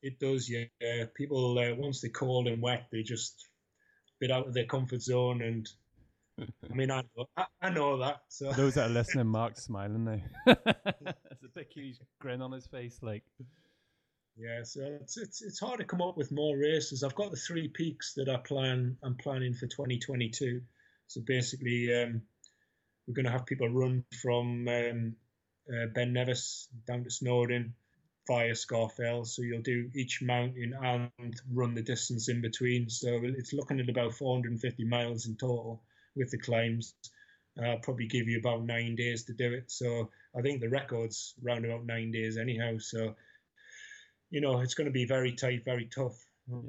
[0.01, 0.65] It does, yeah.
[1.15, 3.47] People uh, once they're cold and wet, they just
[4.21, 5.67] bit out of their comfort zone, and
[6.39, 8.21] I mean, I know, I, I know that.
[8.29, 8.51] So.
[8.55, 10.21] Those that are listening, Mark's smiling now.
[10.45, 13.23] There's a big, huge grin on his face, like.
[14.37, 17.03] Yeah, so it's, it's it's hard to come up with more races.
[17.03, 18.97] I've got the three peaks that I plan.
[19.03, 20.61] I'm planning for 2022.
[21.07, 22.21] So basically, um,
[23.05, 25.15] we're going to have people run from um,
[25.69, 27.73] uh, Ben Nevis down to Snowdon,
[28.27, 29.25] via Scafell.
[29.25, 32.89] So you'll do each mountain and run the distance in between.
[32.89, 35.81] So it's looking at about 450 miles in total
[36.15, 36.93] with the climbs.
[37.61, 39.69] Uh, probably give you about nine days to do it.
[39.69, 42.77] So I think the record's around about nine days anyhow.
[42.79, 43.15] So
[44.29, 46.17] you know it's going to be very tight, very tough.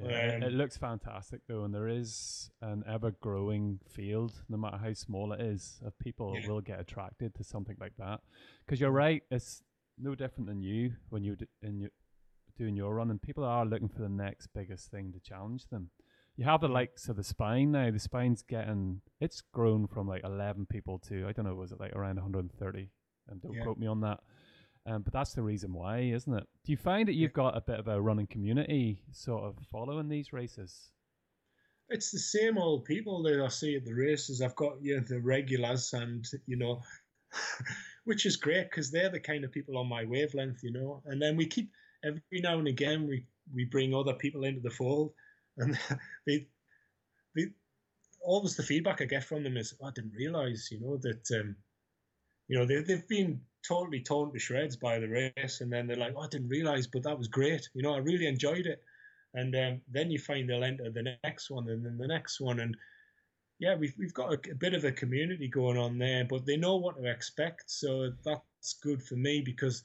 [0.05, 4.93] Yeah, um, it looks fantastic though, and there is an ever-growing field, no matter how
[4.93, 6.49] small it is, of people yeah.
[6.49, 8.21] will get attracted to something like that.
[8.65, 9.63] Because you're right, it's
[9.99, 11.91] no different than you when you're in your,
[12.57, 15.91] doing your run, and people are looking for the next biggest thing to challenge them.
[16.37, 17.91] You have the likes of the spine now.
[17.91, 21.81] The spine's getting it's grown from like eleven people to I don't know, was it
[21.81, 22.91] like around 130?
[23.29, 23.63] And don't yeah.
[23.63, 24.21] quote me on that.
[24.85, 26.45] Um, but that's the reason why, isn't it?
[26.65, 30.09] Do you find that you've got a bit of a running community sort of following
[30.09, 30.91] these races?
[31.89, 34.41] It's the same old people that I see at the races.
[34.41, 36.81] I've got you know, the regulars, and you know,
[38.05, 41.03] which is great because they're the kind of people on my wavelength, you know.
[41.07, 41.71] And then we keep
[42.05, 45.13] every now and again we we bring other people into the fold,
[45.59, 45.79] and
[46.27, 46.47] they
[47.35, 47.47] they
[48.21, 51.41] always the feedback I get from them is, oh, I didn't realize, you know, that
[51.41, 51.57] um,
[52.49, 55.97] you know they they've been totally torn to shreds by the race, and then they're
[55.97, 58.83] like, oh, I didn't realize, but that was great, you know, I really enjoyed it.
[59.35, 62.61] And um, then you find they'll enter the next one, and then the next one,
[62.61, 62.77] and
[63.63, 66.57] yeah, we've we've got a, a, bit of a community going on there, but they
[66.57, 69.85] know what to expect, so that's good for me because,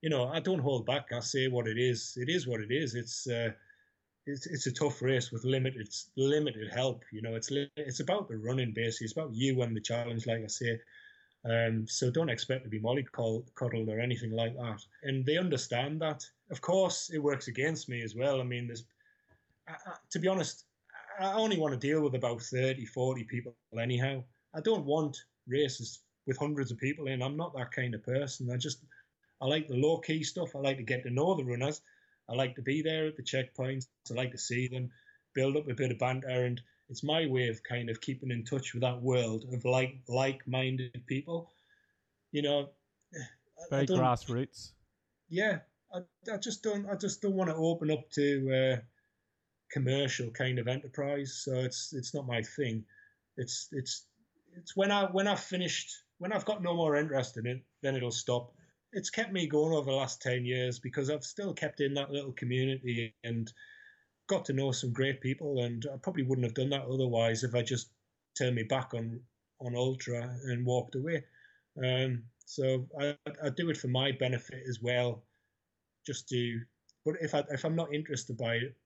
[0.00, 1.12] you know, I don't hold back.
[1.12, 2.16] I say what it is.
[2.16, 2.94] It is what it is.
[2.94, 3.50] It's uh,
[4.24, 7.04] it's it's a tough race with limited limited help.
[7.12, 9.04] You know, it's it's about the running basically.
[9.04, 10.80] It's about you and the challenge, like I say.
[11.44, 14.80] Um, so don't expect to be mollycoddled or anything like that.
[15.02, 16.24] And they understand that.
[16.50, 18.40] Of course, it works against me as well.
[18.40, 18.84] I mean, there's,
[19.68, 20.65] I, I, to be honest,
[21.18, 24.22] I only want to deal with about 30, 40 people anyhow.
[24.54, 25.16] I don't want
[25.46, 27.22] races with hundreds of people in.
[27.22, 28.50] I'm not that kind of person.
[28.50, 28.78] I just,
[29.40, 30.54] I like the low key stuff.
[30.54, 31.80] I like to get to know the runners.
[32.28, 33.86] I like to be there at the checkpoints.
[34.10, 34.90] I like to see them,
[35.34, 38.44] build up a bit of banter, and it's my way of kind of keeping in
[38.44, 41.50] touch with that world of like like-minded people.
[42.32, 42.70] You know,
[43.70, 44.72] very grassroots.
[45.28, 45.58] Yeah,
[45.94, 46.00] I,
[46.32, 46.88] I just don't.
[46.88, 48.50] I just don't want to open up to.
[48.52, 48.80] Uh,
[49.70, 51.40] commercial kind of enterprise.
[51.44, 52.84] So it's it's not my thing.
[53.36, 54.06] It's it's
[54.56, 57.96] it's when I when I've finished when I've got no more interest in it, then
[57.96, 58.52] it'll stop.
[58.92, 62.10] It's kept me going over the last ten years because I've still kept in that
[62.10, 63.52] little community and
[64.28, 65.62] got to know some great people.
[65.62, 67.90] And I probably wouldn't have done that otherwise if I just
[68.36, 69.20] turned me back on
[69.60, 71.24] on ultra and walked away.
[71.82, 75.24] Um, so I, I do it for my benefit as well,
[76.06, 76.60] just to.
[77.04, 78.76] But if I if I'm not interested by it,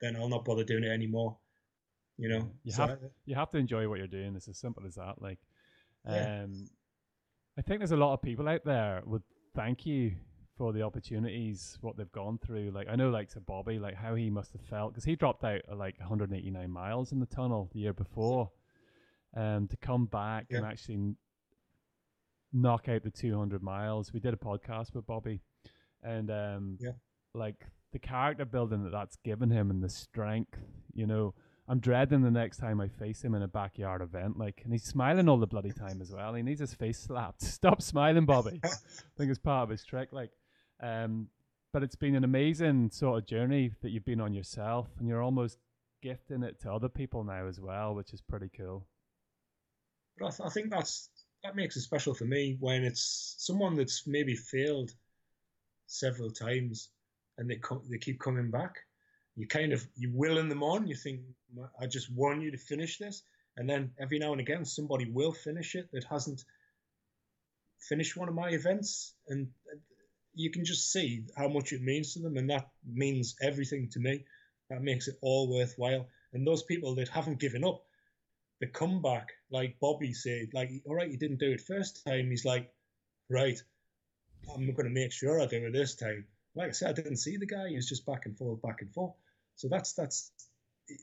[0.00, 1.36] then I'll not bother doing it anymore.
[2.16, 4.34] You know, you so have you have to enjoy what you're doing.
[4.36, 5.20] It's as simple as that.
[5.20, 5.38] Like,
[6.06, 6.42] yeah.
[6.42, 6.68] um,
[7.58, 9.22] I think there's a lot of people out there would
[9.54, 10.12] thank you
[10.60, 12.70] for the opportunities, what they've gone through.
[12.74, 15.44] Like I know, like to Bobby, like how he must have felt because he dropped
[15.44, 18.50] out uh, like 189 miles in the tunnel the year before,
[19.34, 20.58] um, to come back yeah.
[20.58, 21.14] and actually
[22.52, 24.12] knock out the 200 miles.
[24.12, 25.40] We did a podcast with Bobby,
[26.02, 26.92] and um, yeah,
[27.32, 30.58] like the character building that that's given him and the strength,
[30.92, 31.34] you know.
[31.68, 34.36] I'm dreading the next time I face him in a backyard event.
[34.36, 36.34] Like, and he's smiling all the bloody time as well.
[36.34, 37.42] He needs his face slapped.
[37.42, 38.60] Stop smiling, Bobby.
[38.64, 38.68] I
[39.16, 40.08] think it's part of his trick.
[40.10, 40.32] Like,
[40.82, 41.28] um,
[41.72, 45.22] but it's been an amazing sort of journey that you've been on yourself, and you're
[45.22, 45.58] almost
[46.02, 48.84] gifting it to other people now as well, which is pretty cool.
[50.18, 51.08] But I, th- I think that's
[51.44, 54.90] that makes it special for me when it's someone that's maybe failed
[55.86, 56.90] several times
[57.40, 57.58] and they
[57.90, 58.76] they keep coming back.
[59.34, 60.86] You kind of you willing them on.
[60.86, 61.22] You think
[61.80, 63.22] I just want you to finish this,
[63.56, 66.44] and then every now and again somebody will finish it that hasn't
[67.88, 69.48] finished one of my events, and
[70.34, 74.00] you can just see how much it means to them, and that means everything to
[74.00, 74.24] me.
[74.68, 76.06] That makes it all worthwhile.
[76.32, 77.82] And those people that haven't given up,
[78.60, 82.30] the comeback, like Bobby said, like, all right, you didn't do it first time.
[82.30, 82.70] He's like,
[83.28, 83.60] right,
[84.54, 87.16] I'm going to make sure I do it this time like I said, I didn't
[87.16, 87.68] see the guy.
[87.68, 89.14] He was just back and forth, back and forth.
[89.56, 90.30] So that's that's,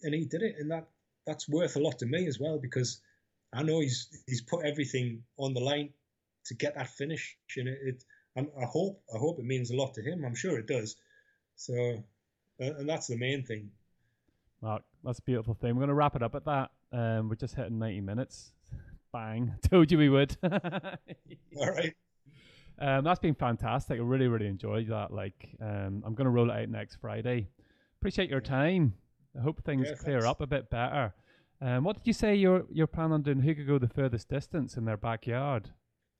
[0.03, 0.87] and he did it, and that
[1.25, 3.01] that's worth a lot to me as well because
[3.53, 5.89] I know he's he's put everything on the line
[6.45, 7.79] to get that finish, and it.
[7.81, 8.03] it
[8.37, 10.23] i hope I hope it means a lot to him.
[10.23, 10.95] I'm sure it does.
[11.55, 12.03] So,
[12.59, 13.71] and that's the main thing.
[14.61, 15.75] Mark, that's a beautiful thing.
[15.75, 16.71] We're going to wrap it up at that.
[16.91, 18.51] Um, we're just hitting 90 minutes.
[19.11, 19.55] Bang!
[19.69, 20.37] Told you we would.
[20.43, 21.93] All right.
[22.79, 23.99] Um, that's been fantastic.
[23.99, 25.11] I really, really enjoyed that.
[25.11, 27.47] Like, um, I'm going to roll it out next Friday.
[27.99, 28.93] Appreciate your time.
[29.37, 31.13] I hope things yeah, clear up a bit better.
[31.61, 33.39] Um, what did you say you're you're planning on doing?
[33.39, 35.69] Who could go the furthest distance in their backyard?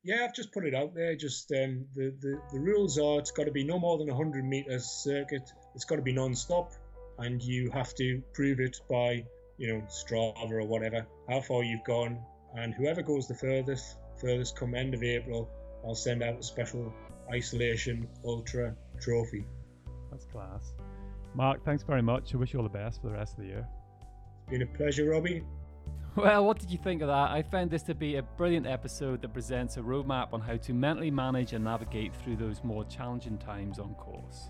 [0.07, 1.15] yeah, I've just put it out there.
[1.15, 4.15] Just um, the, the the rules are it's got to be no more than a
[4.15, 5.51] hundred meter circuit.
[5.75, 6.71] It's got to be non-stop,
[7.19, 9.25] and you have to prove it by
[9.57, 12.19] you know Strava or whatever how far you've gone.
[12.55, 15.49] And whoever goes the furthest, furthest come end of April,
[15.85, 16.93] I'll send out a special
[17.31, 19.45] isolation ultra trophy.
[20.11, 20.73] That's class.
[21.33, 22.33] Mark, thanks very much.
[22.33, 23.67] I wish you all the best for the rest of the year.
[24.41, 25.43] It's been a pleasure, Robbie.
[26.15, 27.29] Well, what did you think of that?
[27.29, 30.73] I found this to be a brilliant episode that presents a roadmap on how to
[30.73, 34.49] mentally manage and navigate through those more challenging times on course.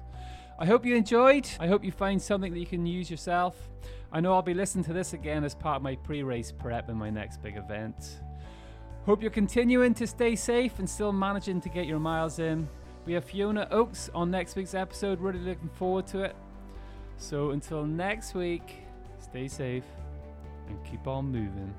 [0.60, 1.45] I hope you enjoyed.
[1.60, 3.70] I hope you find something that you can use yourself.
[4.14, 6.90] I know I'll be listening to this again as part of my pre race prep
[6.90, 8.22] in my next big event.
[9.08, 12.68] Hope you're continuing to stay safe and still managing to get your miles in.
[13.06, 15.22] We have Fiona Oakes on next week's episode.
[15.22, 16.36] Really looking forward to it.
[17.16, 18.82] So until next week,
[19.22, 19.86] stay safe
[20.68, 21.74] and keep on moving.